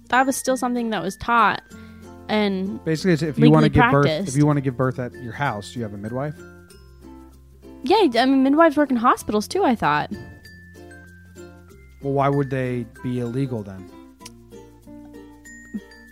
that 0.09 0.25
was 0.25 0.35
still 0.35 0.57
something 0.57 0.89
that 0.91 1.01
was 1.01 1.15
taught. 1.17 1.61
And 2.29 2.83
Basically, 2.85 3.13
it's 3.13 3.21
if 3.21 3.37
you 3.37 3.51
want 3.51 3.63
to 3.63 3.69
give 3.69 3.91
birth, 3.91 4.27
if 4.27 4.35
you 4.35 4.45
want 4.45 4.57
to 4.57 4.61
give 4.61 4.77
birth 4.77 4.99
at 4.99 5.13
your 5.13 5.33
house, 5.33 5.73
do 5.73 5.79
you 5.79 5.83
have 5.83 5.93
a 5.93 5.97
midwife. 5.97 6.35
yeah, 7.83 8.07
I 8.21 8.25
mean 8.25 8.43
midwives 8.43 8.77
work 8.77 8.91
in 8.91 8.97
hospitals 8.97 9.47
too, 9.47 9.63
I 9.63 9.75
thought. 9.75 10.11
Well, 12.01 12.13
why 12.13 12.29
would 12.29 12.49
they 12.49 12.85
be 13.01 13.19
illegal 13.19 13.63
then? 13.63 13.89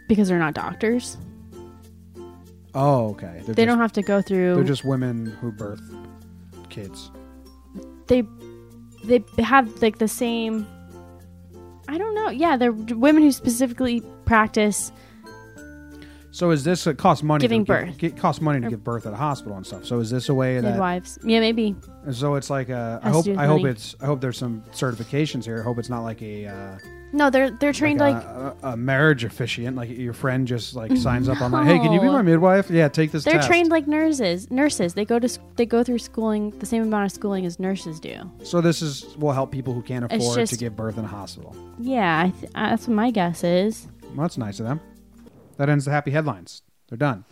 Because 0.07 0.29
they're 0.29 0.39
not 0.39 0.53
doctors. 0.53 1.17
Oh, 2.73 3.09
okay. 3.11 3.41
They're 3.45 3.55
They 3.55 3.65
just, 3.65 3.67
don't 3.67 3.79
have 3.79 3.93
to 3.93 4.01
go 4.01 4.21
through 4.21 4.55
They're 4.55 4.63
just 4.63 4.85
women 4.85 5.25
who 5.25 5.51
birth 5.51 5.81
kids. 6.69 7.11
they 8.07 8.23
they 9.05 9.23
have 9.39 9.81
like 9.81 9.97
the 9.97 10.07
same 10.07 10.65
I 11.87 11.97
don't 11.97 12.15
know. 12.15 12.29
Yeah, 12.29 12.55
they're 12.57 12.71
women 12.71 13.23
who 13.23 13.31
specifically 13.31 14.01
practice 14.25 14.91
So 16.31 16.51
is 16.51 16.63
this 16.63 16.87
it 16.87 16.97
costs 16.97 17.23
money? 17.23 17.41
Giving 17.41 17.65
to 17.65 17.73
give- 17.73 17.85
birth. 17.97 18.03
It 18.03 18.15
costs 18.17 18.41
money 18.41 18.61
to 18.61 18.67
Or- 18.67 18.69
give 18.69 18.83
birth 18.85 19.05
at 19.05 19.11
a 19.11 19.17
hospital 19.17 19.57
and 19.57 19.65
stuff. 19.65 19.83
So 19.85 19.99
is 19.99 20.09
this 20.09 20.29
a 20.29 20.33
way 20.33 20.55
that? 20.61 20.69
midwives. 20.71 21.19
Yeah, 21.25 21.41
maybe. 21.41 21.75
So 22.11 22.35
it's 22.35 22.49
like 22.49 22.69
a. 22.69 23.01
I 23.03 23.09
hope. 23.09 23.27
I 23.27 23.45
hope 23.47 23.65
it's. 23.65 23.95
I 23.99 24.05
hope 24.05 24.21
there's 24.21 24.37
some 24.37 24.63
certifications 24.71 25.43
here. 25.43 25.59
I 25.59 25.63
hope 25.63 25.77
it's 25.77 25.89
not 25.89 26.03
like 26.03 26.21
a. 26.21 26.47
Uh, 26.47 26.77
No, 27.13 27.29
they're 27.29 27.51
they're 27.51 27.73
trained 27.73 27.99
like, 27.99 28.15
a, 28.15 28.55
a, 28.63 28.69
a 28.69 28.77
marriage 28.77 29.23
officiant. 29.23 29.75
Like 29.75 29.89
your 29.89 30.13
friend 30.13 30.47
just 30.47 30.75
like 30.75 30.95
signs 30.95 31.27
up 31.27 31.41
on 31.41 31.51
like, 31.51 31.65
hey, 31.67 31.77
can 31.79 31.91
you 31.91 31.99
be 31.99 32.07
my 32.07 32.21
midwife? 32.21 32.69
Yeah, 32.69 32.87
take 32.87 33.11
this. 33.11 33.23
they're 33.25 33.33
test. 33.35 33.47
trained 33.47 33.69
like 33.69 33.87
nurses. 33.87 34.49
Nurses. 34.49 34.93
They 34.93 35.03
go 35.05 35.19
to 35.19 35.25
s- 35.25 35.39
they 35.57 35.65
go 35.65 35.83
through 35.83 35.99
schooling 35.99 36.51
the 36.59 36.65
same 36.65 36.83
amount 36.83 37.05
of 37.05 37.11
schooling 37.11 37.45
as 37.45 37.59
nurses 37.59 37.99
do. 37.99 38.29
So 38.43 38.61
this 38.61 38.81
is 38.81 39.15
will 39.17 39.33
help 39.33 39.51
people 39.51 39.73
who 39.73 39.81
can't 39.81 40.05
It's 40.11 40.23
afford 40.25 40.47
to 40.47 40.55
give 40.57 40.75
birth 40.75 40.97
in 40.97 41.03
a 41.03 41.07
hospital. 41.09 41.55
Yeah, 41.79 42.21
I 42.21 42.29
th- 42.29 42.51
uh, 42.55 42.69
that's 42.69 42.87
what 42.87 42.95
my 42.95 43.11
guess 43.11 43.43
is. 43.43 43.87
Well, 44.15 44.21
that's 44.21 44.37
nice 44.37 44.59
of 44.59 44.65
them. 44.65 44.79
That 45.57 45.69
ends 45.69 45.85
the 45.85 45.91
happy 45.91 46.11
headlines. 46.11 46.61
They're 46.87 46.97
done. 46.97 47.25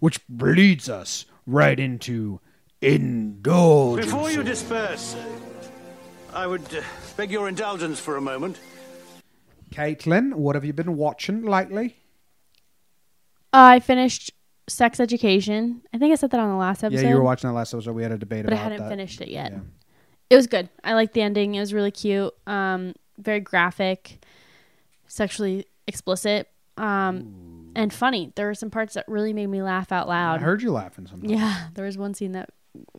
Which 0.00 0.20
leads 0.28 0.88
us 0.88 1.26
right 1.46 1.78
into 1.78 2.40
indulgence. 2.80 4.06
Before 4.06 4.30
you 4.30 4.42
disperse, 4.42 5.16
I 6.32 6.46
would 6.46 6.62
uh, 6.74 6.82
beg 7.16 7.30
your 7.30 7.48
indulgence 7.48 8.00
for 8.00 8.16
a 8.16 8.20
moment. 8.20 8.58
Caitlin, 9.72 10.34
what 10.34 10.54
have 10.54 10.64
you 10.64 10.72
been 10.72 10.96
watching 10.96 11.42
lately? 11.42 11.96
I 13.52 13.80
finished 13.80 14.32
Sex 14.68 15.00
Education. 15.00 15.82
I 15.92 15.98
think 15.98 16.12
I 16.12 16.14
said 16.16 16.30
that 16.30 16.40
on 16.40 16.48
the 16.48 16.56
last 16.56 16.82
episode. 16.82 17.02
Yeah, 17.02 17.10
you 17.10 17.16
were 17.16 17.22
watching 17.22 17.48
that 17.48 17.54
last 17.54 17.74
episode. 17.74 17.94
We 17.94 18.02
had 18.02 18.12
a 18.12 18.18
debate 18.18 18.44
but 18.44 18.52
I 18.52 18.56
hadn't 18.56 18.78
that. 18.78 18.88
finished 18.88 19.20
it 19.20 19.28
yet. 19.28 19.52
Yeah. 19.52 19.58
It 20.30 20.36
was 20.36 20.46
good. 20.46 20.68
I 20.82 20.94
liked 20.94 21.12
the 21.12 21.22
ending. 21.22 21.54
It 21.54 21.60
was 21.60 21.74
really 21.74 21.90
cute. 21.90 22.32
Um, 22.46 22.94
very 23.18 23.40
graphic, 23.40 24.24
sexually 25.06 25.66
explicit, 25.86 26.48
um, 26.78 27.72
and 27.74 27.92
funny. 27.92 28.32
There 28.34 28.46
were 28.46 28.54
some 28.54 28.70
parts 28.70 28.94
that 28.94 29.04
really 29.08 29.32
made 29.32 29.48
me 29.48 29.62
laugh 29.62 29.92
out 29.92 30.08
loud. 30.08 30.40
I 30.40 30.42
heard 30.42 30.62
you 30.62 30.72
laughing 30.72 31.06
sometimes. 31.06 31.30
Yeah, 31.30 31.68
there 31.74 31.84
was 31.84 31.98
one 31.98 32.14
scene 32.14 32.32
that 32.32 32.50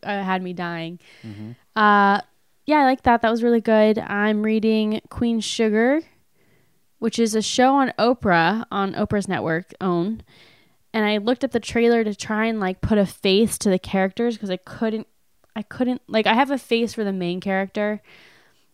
uh, 0.04 0.24
had 0.24 0.44
me 0.44 0.54
dying. 0.54 1.00
Mm-hmm. 1.24 1.52
Uh, 1.76 2.22
yeah, 2.66 2.78
I 2.78 2.84
like 2.86 3.04
that. 3.04 3.22
That 3.22 3.32
was 3.32 3.44
really 3.44 3.62
good. 3.62 3.98
I'm 4.00 4.44
reading 4.44 5.02
Queen 5.10 5.40
Sugar, 5.40 6.02
which 7.04 7.20
is 7.20 7.36
a 7.36 7.42
show 7.42 7.76
on 7.76 7.92
Oprah 8.00 8.64
on 8.72 8.94
Oprah's 8.94 9.28
network 9.28 9.74
OWN. 9.82 10.22
And 10.94 11.04
I 11.04 11.18
looked 11.18 11.44
up 11.44 11.52
the 11.52 11.60
trailer 11.60 12.02
to 12.02 12.16
try 12.16 12.46
and 12.46 12.62
like 12.62 12.80
put 12.80 12.98
a 12.98 13.06
face 13.06 13.58
to 13.58 13.70
the 13.70 13.78
characters 13.78 14.38
because 14.38 14.50
I 14.50 14.56
couldn't. 14.56 15.06
I 15.54 15.64
couldn't 15.64 16.02
like 16.08 16.28
I 16.28 16.34
have 16.34 16.50
a 16.50 16.58
face 16.58 16.94
for 16.94 17.04
the 17.04 17.12
main 17.12 17.42
character, 17.42 18.02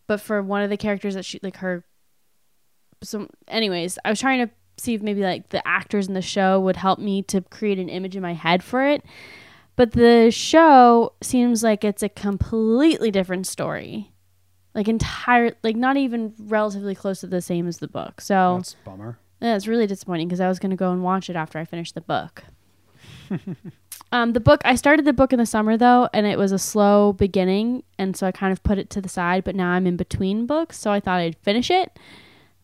but 0.05 0.21
for 0.21 0.43
one 0.43 0.61
of 0.61 0.69
the 0.69 0.77
characters 0.77 1.15
that 1.15 1.25
she 1.25 1.39
like 1.41 1.57
her. 1.57 1.83
So, 3.01 3.27
anyways, 3.47 3.97
I 4.05 4.11
was 4.11 4.19
trying 4.19 4.45
to 4.45 4.53
see 4.77 4.93
if 4.93 5.01
maybe 5.01 5.23
like 5.23 5.49
the 5.49 5.67
actors 5.67 6.07
in 6.07 6.13
the 6.13 6.21
show 6.21 6.59
would 6.59 6.77
help 6.77 6.99
me 6.99 7.23
to 7.23 7.41
create 7.41 7.79
an 7.79 7.89
image 7.89 8.15
in 8.15 8.21
my 8.21 8.35
head 8.35 8.61
for 8.61 8.85
it. 8.85 9.03
But 9.75 9.93
the 9.93 10.29
show 10.29 11.13
seems 11.23 11.63
like 11.63 11.83
it's 11.83 12.03
a 12.03 12.09
completely 12.09 13.09
different 13.09 13.47
story. 13.47 14.11
Like 14.75 14.87
entire 14.87 15.55
like 15.63 15.75
not 15.75 15.97
even 15.97 16.33
relatively 16.39 16.95
close 16.95 17.21
to 17.21 17.27
the 17.27 17.41
same 17.41 17.67
as 17.67 17.77
the 17.79 17.87
book. 17.87 18.21
So 18.21 18.57
That's 18.57 18.73
a 18.73 18.89
bummer. 18.89 19.17
yeah, 19.41 19.55
it's 19.55 19.67
really 19.67 19.87
disappointing 19.87 20.27
because 20.27 20.39
I 20.39 20.47
was 20.47 20.59
going 20.59 20.69
to 20.71 20.75
go 20.75 20.91
and 20.91 21.03
watch 21.03 21.29
it 21.29 21.35
after 21.35 21.57
I 21.59 21.65
finished 21.65 21.95
the 21.95 22.01
book. 22.01 22.43
um, 24.11 24.33
the 24.33 24.39
book 24.39 24.61
I 24.65 24.75
started 24.75 25.05
the 25.05 25.13
book 25.13 25.33
in 25.33 25.39
the 25.39 25.45
summer 25.45 25.77
though, 25.77 26.09
and 26.13 26.25
it 26.25 26.37
was 26.37 26.51
a 26.51 26.59
slow 26.59 27.13
beginning, 27.13 27.83
and 27.97 28.15
so 28.15 28.27
I 28.27 28.31
kind 28.31 28.51
of 28.51 28.61
put 28.63 28.77
it 28.77 28.89
to 28.91 29.01
the 29.01 29.09
side. 29.09 29.43
But 29.43 29.55
now 29.55 29.69
I'm 29.71 29.87
in 29.87 29.97
between 29.97 30.45
books, 30.45 30.77
so 30.79 30.91
I 30.91 30.99
thought 30.99 31.19
I'd 31.19 31.37
finish 31.37 31.69
it, 31.71 31.97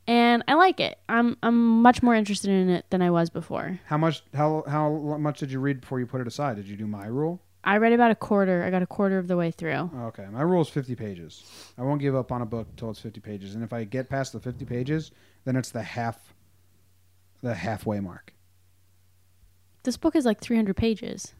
and 0.08 0.44
I 0.48 0.54
like 0.54 0.80
it. 0.80 1.00
I'm 1.10 1.38
I'm 1.44 1.82
much 1.82 2.04
more 2.04 2.16
interested 2.16 2.50
in 2.52 2.70
it 2.70 2.86
than 2.90 3.02
I 3.02 3.10
was 3.10 3.30
before. 3.30 3.80
How 3.86 3.98
much? 3.98 4.24
How 4.34 4.64
how 4.68 4.92
much 5.18 5.40
did 5.40 5.52
you 5.52 5.60
read 5.60 5.82
before 5.82 6.00
you 6.00 6.06
put 6.06 6.22
it 6.22 6.28
aside? 6.28 6.56
Did 6.58 6.68
you 6.68 6.78
do 6.78 6.88
my 6.88 7.08
rule? 7.08 7.42
I 7.66 7.78
read 7.78 7.94
about 7.94 8.12
a 8.12 8.16
quarter. 8.16 8.64
I 8.64 8.70
got 8.70 8.84
a 8.84 8.88
quarter 8.88 9.18
of 9.18 9.28
the 9.28 9.36
way 9.36 9.50
through. 9.50 9.90
Okay, 9.96 10.28
my 10.32 10.44
rule 10.44 10.62
is 10.62 10.70
fifty 10.70 10.96
pages. 10.96 11.44
I 11.80 11.82
won't 11.82 12.00
give 12.00 12.16
up 12.16 12.32
on 12.32 12.44
a 12.44 12.46
book 12.46 12.68
till 12.78 12.92
it's 12.92 13.00
fifty 13.00 13.20
pages, 13.20 13.56
and 13.56 13.64
if 13.64 13.74
I 13.74 13.84
get 13.84 14.08
past 14.08 14.34
the 14.34 14.40
fifty 14.40 14.66
pages, 14.66 15.12
then 15.46 15.56
it's 15.56 15.72
the 15.72 15.82
half, 15.82 16.36
the 17.42 17.56
halfway 17.56 18.00
mark. 18.00 18.34
This 19.82 19.98
book 19.98 20.16
is 20.16 20.26
like 20.26 20.40
300 20.40 20.76
pages. 20.76 21.34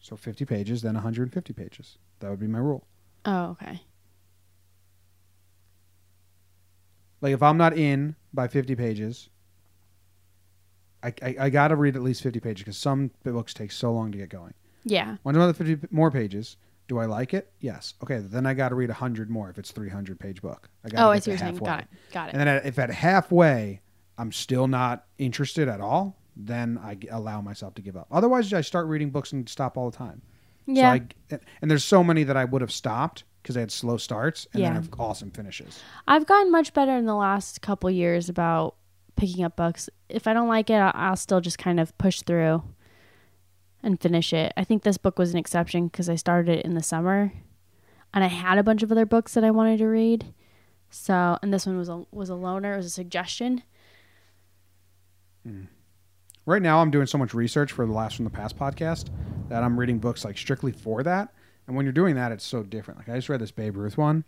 So 0.00 0.16
fifty 0.16 0.44
pages, 0.44 0.82
then 0.82 0.94
one 0.94 1.02
hundred 1.02 1.24
and 1.24 1.32
fifty 1.32 1.52
pages. 1.52 1.98
That 2.20 2.30
would 2.30 2.40
be 2.40 2.46
my 2.46 2.58
rule. 2.58 2.86
Oh, 3.24 3.56
okay. 3.60 3.80
Like 7.20 7.32
if 7.32 7.42
I'm 7.42 7.56
not 7.56 7.76
in 7.76 8.14
by 8.32 8.46
fifty 8.46 8.76
pages, 8.76 9.28
I 11.02 11.12
I, 11.20 11.36
I 11.40 11.50
got 11.50 11.68
to 11.68 11.76
read 11.76 11.96
at 11.96 12.02
least 12.02 12.22
fifty 12.22 12.38
pages 12.38 12.62
because 12.62 12.78
some 12.78 13.10
books 13.24 13.52
take 13.52 13.72
so 13.72 13.92
long 13.92 14.12
to 14.12 14.18
get 14.18 14.28
going. 14.28 14.54
Yeah. 14.88 15.16
Want 15.24 15.36
another 15.36 15.52
50 15.52 15.88
more 15.90 16.10
pages? 16.10 16.56
Do 16.88 16.98
I 16.98 17.06
like 17.06 17.34
it? 17.34 17.50
Yes. 17.60 17.94
Okay, 18.02 18.18
then 18.20 18.46
I 18.46 18.54
got 18.54 18.68
to 18.68 18.76
read 18.76 18.88
100 18.88 19.28
more 19.28 19.50
if 19.50 19.58
it's 19.58 19.72
300 19.72 20.18
page 20.20 20.40
book. 20.40 20.68
I 20.84 20.88
gotta 20.88 21.04
Oh, 21.04 21.10
I 21.10 21.18
see 21.18 21.32
what 21.32 21.40
you're 21.40 21.48
saying. 21.48 21.56
Got 21.58 21.80
it. 21.80 21.86
Got 22.12 22.28
it. 22.28 22.32
And 22.32 22.40
then 22.40 22.48
at- 22.48 22.64
if 22.64 22.78
at 22.78 22.90
halfway 22.90 23.80
I'm 24.16 24.30
still 24.32 24.68
not 24.68 25.04
interested 25.18 25.68
at 25.68 25.80
all, 25.80 26.16
then 26.36 26.78
I 26.82 26.96
allow 27.10 27.40
myself 27.40 27.74
to 27.74 27.82
give 27.82 27.96
up. 27.96 28.06
Otherwise, 28.12 28.52
I 28.52 28.60
start 28.60 28.86
reading 28.86 29.10
books 29.10 29.32
and 29.32 29.48
stop 29.48 29.76
all 29.76 29.90
the 29.90 29.96
time. 29.96 30.22
yeah. 30.66 30.94
So 30.96 31.02
I, 31.34 31.38
and 31.60 31.70
there's 31.70 31.84
so 31.84 32.04
many 32.04 32.22
that 32.24 32.36
I 32.36 32.44
would 32.44 32.60
have 32.60 32.72
stopped 32.72 33.24
because 33.42 33.54
they 33.56 33.60
had 33.62 33.72
slow 33.72 33.96
starts 33.96 34.46
and 34.52 34.62
Yeah. 34.62 34.68
then 34.72 34.82
have 34.82 34.90
awesome 34.98 35.30
finishes. 35.32 35.80
I've 36.06 36.26
gotten 36.26 36.50
much 36.52 36.72
better 36.74 36.92
in 36.96 37.06
the 37.06 37.14
last 37.14 37.62
couple 37.62 37.90
years 37.90 38.28
about 38.28 38.76
picking 39.16 39.44
up 39.44 39.56
books. 39.56 39.88
If 40.08 40.26
I 40.26 40.34
don't 40.34 40.48
like 40.48 40.70
it, 40.70 40.74
I'll, 40.74 40.92
I'll 40.94 41.16
still 41.16 41.40
just 41.40 41.58
kind 41.58 41.80
of 41.80 41.96
push 41.98 42.22
through 42.22 42.62
and 43.86 44.00
finish 44.00 44.32
it. 44.32 44.52
I 44.56 44.64
think 44.64 44.82
this 44.82 44.98
book 44.98 45.18
was 45.18 45.32
an 45.32 45.38
exception 45.38 45.86
because 45.86 46.10
I 46.10 46.16
started 46.16 46.58
it 46.58 46.64
in 46.66 46.74
the 46.74 46.82
summer, 46.82 47.32
and 48.12 48.24
I 48.24 48.26
had 48.26 48.58
a 48.58 48.64
bunch 48.64 48.82
of 48.82 48.90
other 48.90 49.06
books 49.06 49.32
that 49.34 49.44
I 49.44 49.52
wanted 49.52 49.78
to 49.78 49.86
read. 49.86 50.34
So, 50.90 51.38
and 51.40 51.54
this 51.54 51.66
one 51.66 51.78
was 51.78 51.88
a 51.88 52.04
was 52.10 52.28
a 52.28 52.34
loner. 52.34 52.74
It 52.74 52.78
was 52.78 52.86
a 52.86 52.90
suggestion. 52.90 53.62
Mm. 55.46 55.68
Right 56.44 56.62
now, 56.62 56.80
I'm 56.80 56.90
doing 56.90 57.06
so 57.06 57.18
much 57.18 57.32
research 57.32 57.72
for 57.72 57.86
the 57.86 57.92
Last 57.92 58.16
from 58.16 58.24
the 58.24 58.30
Past 58.30 58.58
podcast 58.58 59.08
that 59.48 59.62
I'm 59.62 59.78
reading 59.78 59.98
books 59.98 60.24
like 60.24 60.36
strictly 60.36 60.72
for 60.72 61.02
that. 61.04 61.32
And 61.66 61.76
when 61.76 61.86
you're 61.86 61.92
doing 61.92 62.16
that, 62.16 62.32
it's 62.32 62.44
so 62.44 62.62
different. 62.62 62.98
Like 62.98 63.08
I 63.08 63.16
just 63.16 63.28
read 63.28 63.40
this 63.40 63.50
Babe 63.52 63.76
Ruth 63.76 63.96
one, 63.96 64.24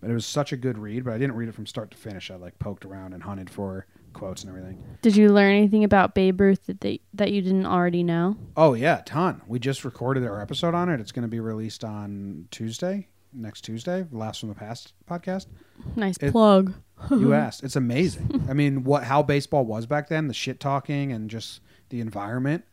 but 0.00 0.10
it 0.10 0.14
was 0.14 0.26
such 0.26 0.52
a 0.52 0.56
good 0.56 0.78
read. 0.78 1.04
But 1.04 1.14
I 1.14 1.18
didn't 1.18 1.36
read 1.36 1.48
it 1.48 1.54
from 1.54 1.66
start 1.66 1.92
to 1.92 1.96
finish. 1.96 2.30
I 2.30 2.36
like 2.36 2.58
poked 2.58 2.84
around 2.84 3.12
and 3.12 3.22
hunted 3.22 3.50
for 3.50 3.86
quotes 4.16 4.42
and 4.42 4.50
everything. 4.50 4.82
Did 5.02 5.14
you 5.14 5.28
learn 5.28 5.54
anything 5.54 5.84
about 5.84 6.14
Babe 6.14 6.40
Ruth 6.40 6.66
that 6.66 6.80
they, 6.80 7.00
that 7.14 7.30
you 7.32 7.42
didn't 7.42 7.66
already 7.66 8.02
know? 8.02 8.36
Oh 8.56 8.74
yeah, 8.74 8.98
a 9.00 9.02
ton. 9.02 9.42
We 9.46 9.58
just 9.58 9.84
recorded 9.84 10.24
our 10.24 10.40
episode 10.40 10.74
on 10.74 10.88
it. 10.88 11.00
It's 11.00 11.12
going 11.12 11.22
to 11.22 11.28
be 11.28 11.40
released 11.40 11.84
on 11.84 12.48
Tuesday, 12.50 13.08
next 13.32 13.60
Tuesday. 13.60 14.06
Last 14.10 14.40
from 14.40 14.48
the 14.48 14.54
Past 14.54 14.94
podcast. 15.08 15.46
Nice 15.94 16.16
It- 16.20 16.32
plug. 16.32 16.74
you 17.10 17.34
asked. 17.34 17.62
It's 17.64 17.76
amazing. 17.76 18.46
I 18.48 18.54
mean, 18.54 18.82
what 18.82 19.04
how 19.04 19.22
baseball 19.22 19.66
was 19.66 19.84
back 19.86 20.08
then, 20.08 20.28
the 20.28 20.34
shit 20.34 20.58
talking 20.60 21.12
and 21.12 21.28
just 21.28 21.60
the 21.90 22.00
environment 22.00 22.64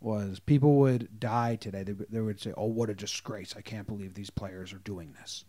was 0.00 0.40
people 0.40 0.76
would 0.76 1.20
die 1.20 1.56
today. 1.56 1.84
They, 1.84 1.92
they 1.92 2.20
would 2.20 2.40
say, 2.40 2.52
"Oh, 2.56 2.66
what 2.66 2.90
a 2.90 2.94
disgrace! 2.94 3.54
I 3.56 3.60
can't 3.60 3.86
believe 3.86 4.14
these 4.14 4.30
players 4.30 4.72
are 4.72 4.78
doing 4.78 5.14
this." 5.20 5.44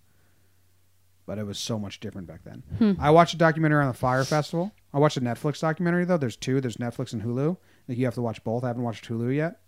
But 1.32 1.38
it 1.40 1.46
was 1.46 1.58
so 1.58 1.80
much 1.80 2.02
different 2.02 2.28
back 2.28 2.42
then. 2.44 2.98
I 3.00 3.10
watched 3.10 3.34
a 3.34 3.38
documentary 3.38 3.82
on 3.84 3.88
the 3.88 3.94
Fyre 3.94 4.26
Festival. 4.26 4.74
I 4.94 5.00
watched 5.00 5.16
a 5.16 5.22
Netflix 5.22 5.62
documentary 5.62 6.04
though. 6.04 6.18
There's 6.18 6.36
two. 6.36 6.60
There's 6.60 6.76
Netflix 6.76 7.14
and 7.14 7.22
Hulu. 7.22 7.56
Think 7.88 7.98
you 7.98 8.04
have 8.04 8.16
to 8.16 8.22
watch 8.22 8.44
both. 8.44 8.66
I 8.66 8.68
haven't 8.68 8.84
watched 8.84 9.08
Hulu 9.08 9.34
yet. 9.34 9.62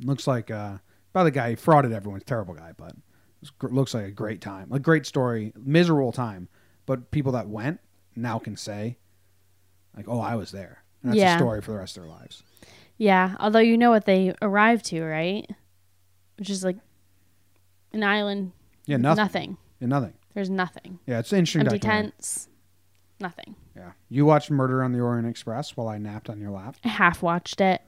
Looks 0.00 0.28
like 0.28 0.48
uh, 0.52 0.78
by 1.12 1.24
the 1.24 1.32
guy 1.32 1.50
he 1.50 1.56
frauded 1.56 1.92
everyone. 1.92 2.20
Terrible 2.20 2.54
guy, 2.54 2.70
but 2.76 2.92
it 3.42 3.72
looks 3.72 3.94
like 3.94 4.04
a 4.04 4.10
great 4.12 4.40
time. 4.40 4.70
A 4.70 4.78
great 4.78 5.06
story. 5.06 5.52
Miserable 5.56 6.12
time, 6.12 6.48
but 6.86 7.10
people 7.10 7.32
that 7.32 7.48
went 7.48 7.80
now 8.14 8.38
can 8.38 8.56
say, 8.56 8.96
like, 9.96 10.06
"Oh, 10.08 10.20
I 10.20 10.36
was 10.36 10.52
there." 10.52 10.84
And 11.02 11.10
that's 11.10 11.18
Yeah. 11.18 11.34
a 11.34 11.38
story 11.38 11.62
for 11.62 11.72
the 11.72 11.78
rest 11.78 11.96
of 11.96 12.04
their 12.04 12.12
lives. 12.12 12.44
Yeah, 12.96 13.34
although 13.40 13.58
you 13.58 13.76
know 13.76 13.90
what 13.90 14.04
they 14.04 14.36
arrived 14.40 14.84
to, 14.86 15.02
right? 15.02 15.50
Which 16.36 16.48
is 16.48 16.62
like 16.62 16.76
an 17.92 18.04
island. 18.04 18.52
Yeah, 18.86 18.98
nothing. 18.98 19.16
Nothing. 19.24 19.56
Yeah, 19.80 19.86
nothing. 19.88 20.12
There's 20.38 20.50
nothing. 20.50 21.00
Yeah, 21.04 21.18
it's 21.18 21.32
an 21.32 21.40
interesting. 21.40 21.62
Empty 21.62 21.80
tents. 21.80 22.48
Nothing. 23.18 23.56
Yeah, 23.74 23.90
you 24.08 24.24
watched 24.24 24.52
Murder 24.52 24.84
on 24.84 24.92
the 24.92 25.00
Orient 25.00 25.26
Express 25.26 25.76
while 25.76 25.88
I 25.88 25.98
napped 25.98 26.30
on 26.30 26.40
your 26.40 26.52
lap, 26.52 26.76
I 26.84 26.88
half 26.90 27.22
watched 27.24 27.60
it. 27.60 27.82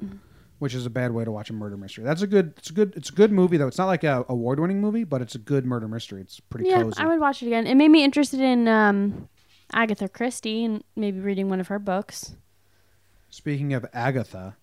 which 0.58 0.74
is 0.74 0.84
a 0.84 0.90
bad 0.90 1.12
way 1.12 1.24
to 1.24 1.30
watch 1.30 1.48
a 1.48 1.52
murder 1.52 1.76
mystery. 1.76 2.02
That's 2.02 2.22
a 2.22 2.26
good. 2.26 2.54
It's 2.56 2.70
a 2.70 2.72
good. 2.72 2.92
It's 2.96 3.08
a 3.08 3.12
good 3.12 3.30
movie 3.30 3.56
though. 3.56 3.68
It's 3.68 3.78
not 3.78 3.86
like 3.86 4.02
a 4.02 4.24
award 4.28 4.58
winning 4.58 4.80
movie, 4.80 5.04
but 5.04 5.22
it's 5.22 5.36
a 5.36 5.38
good 5.38 5.64
murder 5.64 5.86
mystery. 5.86 6.22
It's 6.22 6.40
pretty 6.40 6.68
Yeah, 6.68 6.82
cozy. 6.82 7.00
I 7.00 7.06
would 7.06 7.20
watch 7.20 7.40
it 7.40 7.46
again. 7.46 7.68
It 7.68 7.76
made 7.76 7.92
me 7.92 8.02
interested 8.02 8.40
in 8.40 8.66
um, 8.66 9.28
Agatha 9.72 10.08
Christie 10.08 10.64
and 10.64 10.82
maybe 10.96 11.20
reading 11.20 11.48
one 11.48 11.60
of 11.60 11.68
her 11.68 11.78
books. 11.78 12.34
Speaking 13.28 13.72
of 13.74 13.86
Agatha, 13.92 14.56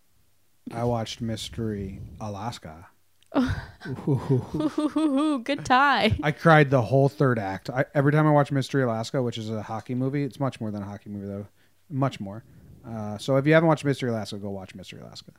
I 0.73 0.83
watched 0.83 1.21
Mystery 1.21 2.01
Alaska. 2.19 2.87
Ooh, 3.35 5.39
good 5.43 5.65
tie. 5.65 6.17
I 6.23 6.31
cried 6.31 6.69
the 6.69 6.81
whole 6.81 7.09
third 7.09 7.39
act. 7.39 7.69
I, 7.69 7.85
every 7.93 8.11
time 8.11 8.25
I 8.25 8.31
watch 8.31 8.51
Mystery 8.51 8.83
Alaska, 8.83 9.21
which 9.21 9.37
is 9.37 9.49
a 9.49 9.61
hockey 9.61 9.95
movie, 9.95 10.23
it's 10.23 10.39
much 10.39 10.61
more 10.61 10.71
than 10.71 10.81
a 10.81 10.85
hockey 10.85 11.09
movie 11.09 11.27
though, 11.27 11.47
much 11.89 12.19
more. 12.19 12.43
Uh, 12.87 13.17
so 13.17 13.35
if 13.35 13.45
you 13.45 13.53
haven't 13.53 13.67
watched 13.67 13.83
Mystery 13.83 14.09
Alaska, 14.09 14.37
go 14.37 14.49
watch 14.49 14.75
Mystery 14.75 15.01
Alaska. 15.01 15.31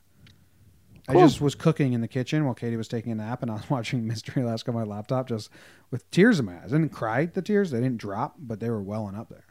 I 1.10 1.14
just 1.14 1.40
was 1.40 1.54
cooking 1.54 1.94
in 1.94 2.02
the 2.02 2.08
kitchen 2.08 2.44
while 2.44 2.52
Katie 2.52 2.76
was 2.76 2.86
taking 2.86 3.12
a 3.12 3.14
nap, 3.14 3.40
and 3.40 3.50
I 3.50 3.54
was 3.54 3.70
watching 3.70 4.06
Mystery 4.06 4.42
Alaska 4.42 4.70
on 4.70 4.74
my 4.74 4.82
laptop, 4.82 5.26
just 5.26 5.48
with 5.90 6.08
tears 6.10 6.38
in 6.38 6.44
my 6.44 6.56
eyes. 6.56 6.74
I 6.74 6.76
didn't 6.76 6.92
cry 6.92 7.24
the 7.24 7.40
tears; 7.40 7.70
they 7.70 7.80
didn't 7.80 7.96
drop, 7.96 8.34
but 8.38 8.60
they 8.60 8.68
were 8.68 8.82
welling 8.82 9.14
up 9.14 9.30
there. 9.30 9.46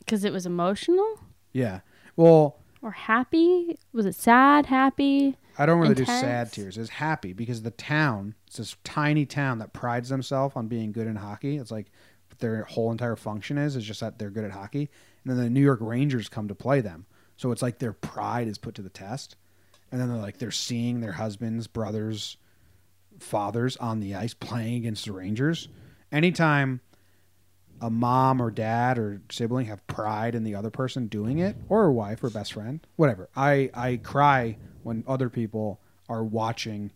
Because 0.00 0.24
it 0.24 0.32
was 0.32 0.44
emotional 0.44 1.20
Yeah. 1.52 1.80
Well, 2.16 2.58
or 2.82 2.90
happy? 2.90 3.78
Was 3.92 4.04
it 4.04 4.14
sad, 4.14 4.66
happy? 4.66 5.36
I 5.58 5.66
don't 5.66 5.80
really 5.80 5.94
do 5.94 6.04
sad 6.04 6.52
tears. 6.52 6.76
It's 6.76 6.90
happy 6.90 7.32
because 7.32 7.62
the 7.62 7.70
town, 7.70 8.34
it's 8.46 8.56
this 8.56 8.76
tiny 8.84 9.26
town 9.26 9.58
that 9.58 9.72
prides 9.72 10.08
themselves 10.08 10.56
on 10.56 10.68
being 10.68 10.92
good 10.92 11.06
in 11.06 11.16
hockey. 11.16 11.56
It's 11.56 11.70
like 11.70 11.90
their 12.38 12.64
whole 12.64 12.90
entire 12.90 13.16
function 13.16 13.58
is 13.58 13.76
is 13.76 13.84
just 13.84 14.00
that 14.00 14.18
they're 14.18 14.30
good 14.30 14.44
at 14.44 14.50
hockey. 14.50 14.90
And 15.24 15.32
then 15.32 15.44
the 15.44 15.50
New 15.50 15.62
York 15.62 15.78
Rangers 15.80 16.28
come 16.28 16.48
to 16.48 16.54
play 16.54 16.80
them. 16.80 17.06
So 17.36 17.52
it's 17.52 17.62
like 17.62 17.78
their 17.78 17.92
pride 17.92 18.48
is 18.48 18.58
put 18.58 18.74
to 18.76 18.82
the 18.82 18.88
test. 18.88 19.36
And 19.92 20.00
then 20.00 20.08
they're 20.08 20.18
like 20.18 20.38
they're 20.38 20.50
seeing 20.50 21.00
their 21.00 21.12
husbands, 21.12 21.66
brothers, 21.66 22.36
fathers 23.18 23.76
on 23.76 24.00
the 24.00 24.14
ice 24.14 24.34
playing 24.34 24.76
against 24.76 25.04
the 25.04 25.12
Rangers. 25.12 25.68
Anytime 26.10 26.80
a 27.80 27.90
mom 27.90 28.40
or 28.40 28.50
dad 28.50 28.98
or 28.98 29.20
sibling 29.30 29.66
have 29.66 29.86
pride 29.86 30.34
in 30.34 30.44
the 30.44 30.54
other 30.54 30.70
person 30.70 31.06
doing 31.06 31.38
it, 31.38 31.56
or 31.68 31.86
a 31.86 31.92
wife 31.92 32.22
or 32.22 32.30
best 32.30 32.52
friend, 32.52 32.86
whatever. 32.96 33.28
I, 33.36 33.70
I 33.74 33.96
cry 33.96 34.56
when 34.84 35.02
other 35.06 35.28
people 35.28 35.80
are 36.08 36.22
watching 36.22 36.92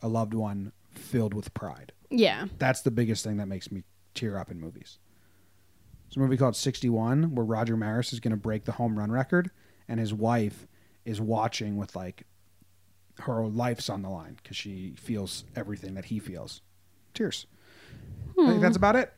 a 0.00 0.08
loved 0.08 0.34
one 0.34 0.72
filled 0.90 1.34
with 1.34 1.54
pride. 1.54 1.92
Yeah. 2.10 2.46
That's 2.58 2.82
the 2.82 2.90
biggest 2.90 3.24
thing 3.24 3.36
that 3.36 3.46
makes 3.46 3.70
me 3.70 3.84
tear 4.14 4.38
up 4.38 4.50
in 4.50 4.60
movies. 4.60 4.98
There's 6.08 6.16
a 6.16 6.20
movie 6.20 6.36
called 6.36 6.56
61 6.56 7.34
where 7.34 7.44
Roger 7.44 7.76
Maris 7.76 8.12
is 8.12 8.20
going 8.20 8.32
to 8.32 8.36
break 8.36 8.64
the 8.64 8.72
home 8.72 8.98
run 8.98 9.10
record, 9.10 9.50
and 9.88 9.98
his 9.98 10.12
wife 10.12 10.66
is 11.04 11.20
watching 11.20 11.76
with 11.76 11.96
like 11.96 12.24
her 13.20 13.46
life's 13.46 13.88
on 13.88 14.02
the 14.02 14.10
line 14.10 14.36
because 14.42 14.56
she 14.56 14.94
feels 14.98 15.44
everything 15.56 15.94
that 15.94 16.06
he 16.06 16.18
feels. 16.18 16.60
Tears. 17.14 17.46
I 18.32 18.44
think 18.44 18.54
hmm. 18.56 18.60
that's 18.60 18.76
about 18.76 18.96
it. 18.96 19.12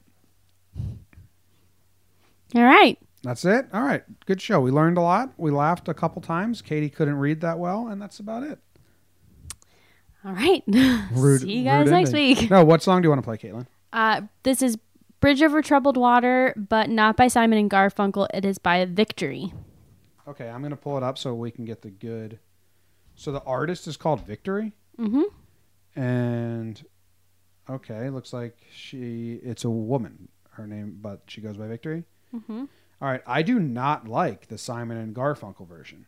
All 2.55 2.63
right. 2.63 2.99
That's 3.25 3.45
it. 3.45 3.67
All 3.73 3.83
right. 3.83 4.05
Good 4.27 4.41
show. 4.41 4.61
We 4.61 4.71
learned 4.71 4.99
a 4.99 5.01
lot. 5.01 5.33
We 5.39 5.51
laughed 5.51 5.89
a 5.89 5.95
couple 5.95 6.21
times. 6.23 6.61
Katie 6.63 6.91
couldn't 6.91 7.17
read 7.17 7.41
that 7.41 7.59
well, 7.59 7.89
and 7.89 8.01
that's 8.01 8.19
about 8.21 8.43
it. 8.43 8.59
All 10.25 10.33
right. 10.33 10.63
Rude- 11.13 11.41
See 11.43 11.59
you 11.59 11.65
guys 11.65 11.91
next 11.91 12.11
ending. 12.11 12.37
week. 12.37 12.51
No, 12.51 12.65
what 12.65 12.83
song 12.83 13.03
do 13.03 13.07
you 13.07 13.11
want 13.11 13.23
to 13.23 13.25
play, 13.25 13.37
Caitlin? 13.37 13.67
Uh, 13.93 14.23
this 14.43 14.63
is 14.63 14.77
Bridge 15.21 15.43
Over 15.43 15.63
Troubled 15.63 15.97
Water, 15.97 16.55
but 16.57 16.91
not 16.91 17.17
by 17.17 17.29
Simon 17.29 17.59
and 17.59 17.71
Garfunkel. 17.71 18.29
It 18.35 18.45
is 18.45 18.59
by 18.59 18.85
Victory. 18.85 19.53
Okay, 20.27 20.49
I'm 20.49 20.63
gonna 20.63 20.77
pull 20.77 20.97
it 20.97 21.03
up 21.03 21.19
so 21.19 21.35
we 21.35 21.51
can 21.51 21.65
get 21.65 21.83
the 21.83 21.91
good. 21.91 22.39
So 23.15 23.31
the 23.33 23.43
artist 23.43 23.87
is 23.87 23.97
called 23.97 24.27
Victory, 24.27 24.73
Mm-hmm. 24.99 26.01
and 26.01 26.85
okay, 27.69 28.09
looks 28.11 28.33
like 28.33 28.57
she 28.75 29.41
it's 29.43 29.65
a 29.65 29.71
woman. 29.71 30.29
Her 30.51 30.67
name, 30.67 30.99
but 31.01 31.23
she 31.27 31.41
goes 31.41 31.57
by 31.57 31.67
Victory. 31.67 32.05
Mm-hmm. 32.35 32.65
All 33.05 33.11
right, 33.11 33.21
I 33.27 33.43
do 33.43 33.59
not 33.59 34.09
like 34.09 34.49
the 34.49 34.57
Simon 34.57 34.97
and 34.97 35.15
Garfunkel 35.15 35.69
version, 35.69 36.07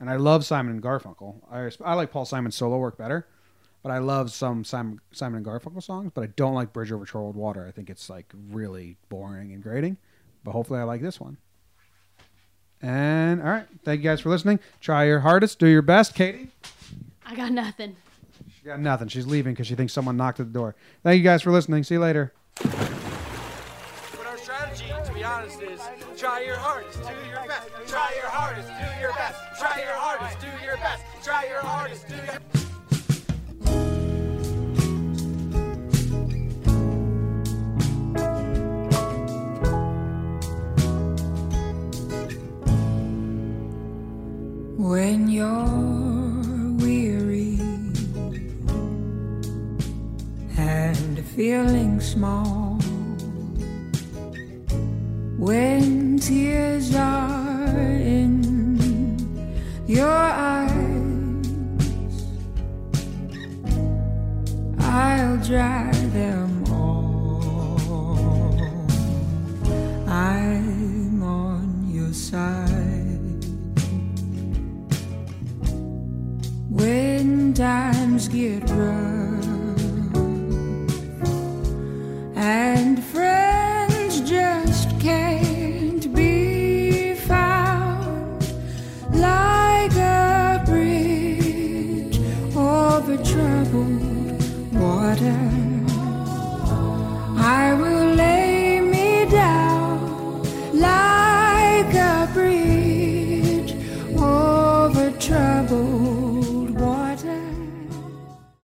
and 0.00 0.10
I 0.10 0.16
love 0.16 0.44
Simon 0.44 0.72
and 0.72 0.82
Garfunkel. 0.82 1.36
I 1.48 1.70
I 1.88 1.94
like 1.94 2.10
Paul 2.10 2.24
Simon's 2.24 2.56
solo 2.56 2.76
work 2.76 2.98
better, 2.98 3.28
but 3.84 3.92
I 3.92 3.98
love 3.98 4.32
some 4.32 4.64
Simon 4.64 5.00
Simon 5.12 5.36
and 5.36 5.46
Garfunkel 5.46 5.80
songs. 5.80 6.10
But 6.12 6.24
I 6.24 6.26
don't 6.34 6.54
like 6.54 6.72
Bridge 6.72 6.90
Over 6.90 7.04
Troubled 7.04 7.36
Water. 7.36 7.64
I 7.64 7.70
think 7.70 7.88
it's 7.88 8.10
like 8.10 8.34
really 8.50 8.96
boring 9.10 9.52
and 9.52 9.62
grating. 9.62 9.96
But 10.42 10.50
hopefully, 10.50 10.80
I 10.80 10.82
like 10.82 11.02
this 11.02 11.20
one. 11.20 11.36
And 12.80 13.40
all 13.42 13.48
right, 13.48 13.66
thank 13.84 13.98
you 13.98 14.10
guys 14.10 14.20
for 14.20 14.28
listening. 14.28 14.58
Try 14.80 15.04
your 15.04 15.20
hardest, 15.20 15.60
do 15.60 15.68
your 15.68 15.82
best, 15.82 16.16
Katie. 16.16 16.48
I 17.24 17.36
got 17.36 17.52
nothing. 17.52 17.94
She 18.58 18.64
got 18.64 18.80
nothing. 18.80 19.06
She's 19.06 19.28
leaving 19.28 19.52
because 19.52 19.68
she 19.68 19.76
thinks 19.76 19.92
someone 19.92 20.16
knocked 20.16 20.40
at 20.40 20.46
the 20.46 20.52
door. 20.52 20.74
Thank 21.04 21.18
you 21.18 21.22
guys 21.22 21.42
for 21.42 21.52
listening. 21.52 21.84
See 21.84 21.94
you 21.94 22.00
later. 22.00 22.32
When 44.78 45.28
you're 45.28 46.76
weary 46.78 47.58
and 50.56 51.26
feeling 51.34 52.00
small, 52.00 52.78
when 55.38 56.18
tears 56.18 56.94
are 56.94 57.76
in 57.76 58.32
your 59.86 60.21